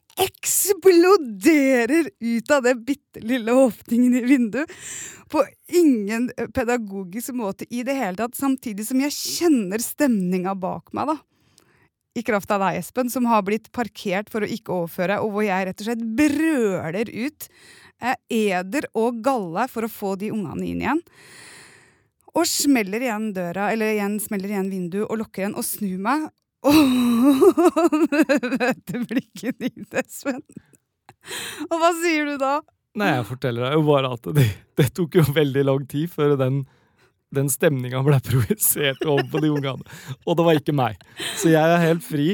eksploderer 0.64 2.10
ut 2.20 2.50
av 2.50 2.62
den 2.62 2.84
bitte 2.84 3.20
lille 3.20 3.52
åpningen 3.52 4.14
i 4.14 4.24
vinduet. 4.24 4.70
På 5.28 5.44
ingen 5.68 6.30
pedagogisk 6.54 7.34
måte 7.34 7.66
i 7.70 7.82
det 7.82 7.94
hele 7.98 8.16
tatt. 8.16 8.36
Samtidig 8.36 8.86
som 8.86 9.00
jeg 9.02 9.14
kjenner 9.14 9.82
stemninga 9.82 10.54
bak 10.54 10.92
meg, 10.92 11.14
da. 11.14 11.18
I 12.14 12.22
kraft 12.22 12.50
av 12.54 12.62
deg, 12.62 12.78
Espen, 12.78 13.10
som 13.10 13.26
har 13.26 13.42
blitt 13.42 13.72
parkert 13.74 14.28
for 14.30 14.44
å 14.44 14.50
ikke 14.50 14.70
overføre, 14.70 15.18
og 15.24 15.32
hvor 15.34 15.42
jeg 15.48 15.66
rett 15.66 15.80
og 15.82 15.88
slett 15.88 16.04
brøler 16.14 17.10
ut 17.10 17.48
eh, 17.98 18.14
eder 18.30 18.86
og 18.94 19.18
galle 19.24 19.66
for 19.72 19.86
å 19.86 19.90
få 19.90 20.14
de 20.20 20.30
ungene 20.30 20.68
inn 20.68 20.84
igjen. 20.84 21.02
Og 22.34 22.46
smeller 22.46 23.02
igjen 23.02 23.32
døra, 23.34 23.72
eller 23.74 23.96
igjen 23.96 24.20
smeller 24.22 24.54
igjen 24.54 24.70
vinduet 24.70 25.08
og 25.08 25.24
lukker 25.24 25.42
igjen, 25.42 25.58
og 25.58 25.66
snur 25.66 25.98
meg. 26.06 26.30
Og 26.64 27.98
møter 28.14 29.02
blikket 29.08 29.58
ditt, 29.60 29.90
Espen. 30.00 30.40
Og 31.70 31.76
hva 31.80 31.90
sier 32.02 32.28
du 32.28 32.38
da? 32.40 32.58
Nei, 33.00 33.10
jeg 33.16 33.26
forteller 33.26 33.66
deg 33.66 33.76
jo 33.78 33.84
bare 33.88 34.10
at 34.14 34.26
det, 34.36 34.46
det 34.78 34.88
tok 34.94 35.16
jo 35.18 35.24
veldig 35.34 35.64
lang 35.66 35.84
tid 35.90 36.12
før 36.12 36.36
den, 36.38 36.62
den 37.34 37.48
stemninga 37.50 38.04
ble 38.06 38.20
projisert 38.22 39.02
over 39.08 39.26
på 39.32 39.42
de 39.42 39.50
ungene. 39.54 40.00
Og 40.24 40.36
det 40.38 40.46
var 40.46 40.60
ikke 40.60 40.76
meg. 40.76 41.00
Så 41.40 41.50
jeg 41.50 41.64
er 41.64 41.82
helt 41.88 42.04
fri 42.06 42.28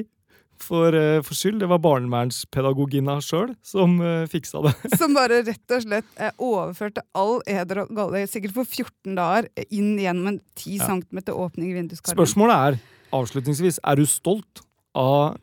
for, 0.61 0.93
eh, 0.93 1.23
for 1.25 1.33
skyld. 1.39 1.63
Det 1.63 1.71
var 1.71 1.81
barnevernspedagogina 1.87 3.17
sjøl 3.25 3.55
som 3.65 3.97
uh, 4.05 4.27
fiksa 4.29 4.61
det. 4.67 4.75
Som 5.01 5.17
bare 5.17 5.41
rett 5.47 5.77
og 5.79 5.87
slett 5.87 6.11
eh, 6.21 6.35
overførte 6.37 7.07
all 7.17 7.39
eder 7.49 7.87
og 7.87 7.95
galle, 7.97 8.27
sikkert 8.29 8.59
for 8.59 8.69
14 8.69 9.17
dager, 9.17 9.49
inn 9.71 9.95
gjennom 10.03 10.35
en 10.35 10.41
10 10.61 10.77
Ja. 10.77 10.91
cm 10.93 11.23
åpning 11.33 11.73
i 11.73 11.79
vinduskarmen. 11.79 12.19
Spørsmålet 12.19 12.67
er, 12.69 12.81
avslutningsvis, 13.15 13.81
er 13.85 14.01
du 14.01 14.07
stolt 14.09 14.65
av 14.97 15.39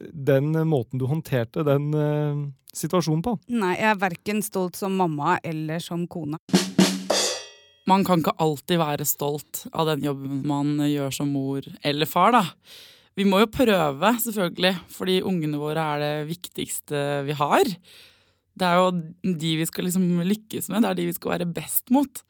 den 0.00 0.52
måten 0.68 1.00
du 1.00 1.06
håndterte 1.10 1.64
den 1.66 1.90
uh, 1.94 2.44
situasjonen 2.76 3.24
på? 3.24 3.36
Nei, 3.52 3.74
jeg 3.78 3.90
er 3.92 4.00
verken 4.00 4.44
stolt 4.44 4.78
som 4.78 4.96
mamma 4.98 5.38
eller 5.44 5.82
som 5.84 6.06
kone. 6.10 6.40
Man 7.90 8.04
kan 8.06 8.22
ikke 8.22 8.36
alltid 8.38 8.78
være 8.78 9.06
stolt 9.08 9.64
av 9.72 9.88
den 9.90 10.04
jobben 10.06 10.44
man 10.46 10.76
gjør 10.86 11.14
som 11.14 11.32
mor 11.34 11.64
eller 11.82 12.08
far, 12.08 12.36
da. 12.36 12.44
Vi 13.18 13.26
må 13.26 13.40
jo 13.42 13.50
prøve, 13.50 14.12
selvfølgelig, 14.22 14.76
fordi 14.94 15.18
ungene 15.26 15.58
våre 15.60 15.82
er 15.96 16.04
det 16.04 16.28
viktigste 16.30 17.00
vi 17.26 17.34
har. 17.36 17.72
Det 18.58 18.66
er 18.66 18.80
jo 18.80 19.36
de 19.40 19.52
vi 19.60 19.66
skal 19.68 19.86
liksom 19.86 20.22
lykkes 20.26 20.68
med, 20.72 20.82
det 20.84 20.90
er 20.90 20.98
de 20.98 21.08
vi 21.10 21.16
skal 21.16 21.34
være 21.36 21.48
best 21.54 21.92
mot. 21.94 22.22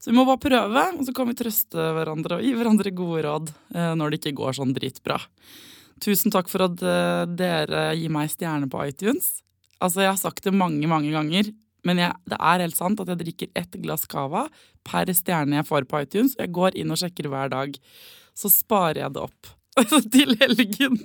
Så 0.00 0.10
vi 0.10 0.16
må 0.16 0.26
bare 0.28 0.42
prøve, 0.42 0.84
og 0.96 1.04
så 1.06 1.14
kan 1.16 1.28
vi 1.30 1.36
trøste 1.38 1.88
hverandre 1.96 2.38
og 2.38 2.44
gi 2.44 2.52
hverandre 2.56 2.92
gode 2.96 3.24
råd 3.26 3.52
eh, 3.74 3.92
når 3.98 4.12
det 4.12 4.20
ikke 4.20 4.36
går 4.40 4.58
sånn 4.58 4.74
dritbra. 4.76 5.20
Tusen 6.04 6.32
takk 6.34 6.50
for 6.52 6.66
at 6.66 6.82
eh, 6.84 7.22
dere 7.38 7.88
gir 7.96 8.12
meg 8.12 8.32
stjerne 8.32 8.68
på 8.72 8.82
iTunes. 8.88 9.38
Altså, 9.80 10.02
jeg 10.04 10.12
har 10.12 10.20
sagt 10.20 10.44
det 10.44 10.54
mange, 10.56 10.84
mange 10.88 11.12
ganger, 11.12 11.52
men 11.86 12.00
jeg, 12.02 12.16
det 12.28 12.38
er 12.40 12.64
helt 12.64 12.76
sant 12.76 13.00
at 13.00 13.12
jeg 13.12 13.22
drikker 13.22 13.52
ett 13.56 13.76
glass 13.82 14.06
cava 14.10 14.46
per 14.86 15.10
stjerne 15.14 15.60
jeg 15.60 15.68
får 15.68 15.86
på 15.88 16.02
iTunes. 16.02 16.36
Jeg 16.40 16.52
går 16.56 16.76
inn 16.80 16.92
og 16.92 17.00
sjekker 17.00 17.28
hver 17.30 17.52
dag. 17.52 17.76
Så 18.36 18.50
sparer 18.52 19.04
jeg 19.04 19.14
det 19.16 19.22
opp 19.22 19.52
til 20.14 20.36
helgen. 20.40 21.00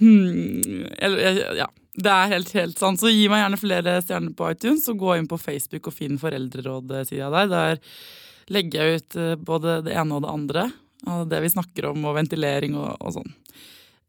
Hmm, 0.00 0.86
eller, 0.96 1.42
ja, 1.58 1.68
det 1.92 2.08
er 2.08 2.30
helt, 2.32 2.52
helt 2.56 2.78
sant. 2.80 3.00
Så 3.00 3.10
gi 3.12 3.26
meg 3.28 3.42
gjerne 3.42 3.60
flere 3.60 3.98
stjerner 4.00 4.32
på 4.36 4.48
iTunes, 4.54 4.86
og 4.88 5.00
gå 5.02 5.16
inn 5.18 5.28
på 5.28 5.40
Facebook 5.40 5.90
og 5.90 5.96
finn 5.96 6.20
Foreldreråd-sida 6.20 7.28
der. 7.34 7.50
Der 7.52 8.52
legger 8.52 8.88
jeg 8.88 9.02
ut 9.02 9.18
eh, 9.20 9.34
både 9.36 9.80
det 9.86 9.96
ene 10.00 10.16
og 10.16 10.24
det 10.24 10.32
andre. 10.32 10.66
Av 11.12 11.26
det 11.28 11.40
vi 11.42 11.50
snakker 11.52 11.90
om, 11.90 12.04
og 12.06 12.16
ventilering 12.16 12.78
og, 12.78 12.94
og 13.02 13.16
sånn. 13.18 13.34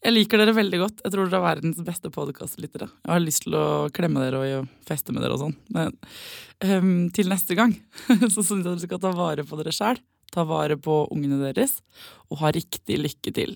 Jeg 0.04 0.16
liker 0.18 0.42
dere 0.42 0.56
veldig 0.56 0.80
godt. 0.82 1.04
Jeg 1.04 1.14
tror 1.14 1.28
dere 1.28 1.40
er 1.40 1.46
verdens 1.46 1.84
beste 1.84 2.12
podkastlyttere. 2.12 2.90
Jeg 3.06 3.14
har 3.14 3.24
lyst 3.24 3.46
til 3.46 3.56
å 3.56 3.66
klemme 3.96 4.24
dere 4.24 4.42
og 4.60 4.72
feste 4.88 5.16
med 5.16 5.24
dere 5.24 5.38
og 5.38 5.46
sånn. 5.46 5.56
Men 5.72 5.96
um, 6.60 7.08
til 7.16 7.32
neste 7.32 7.56
gang 7.56 7.72
så 8.34 8.44
syns 8.44 8.66
jeg 8.66 8.68
dere 8.68 8.84
skal 8.84 9.04
ta 9.04 9.14
vare 9.16 9.48
på 9.48 9.60
dere 9.60 9.76
sjæl. 9.76 10.04
Ta 10.34 10.44
vare 10.50 10.76
på 10.82 11.06
ungene 11.14 11.40
deres, 11.40 11.78
og 12.28 12.44
ha 12.44 12.52
riktig 12.52 13.00
lykke 13.00 13.36
til. 13.36 13.56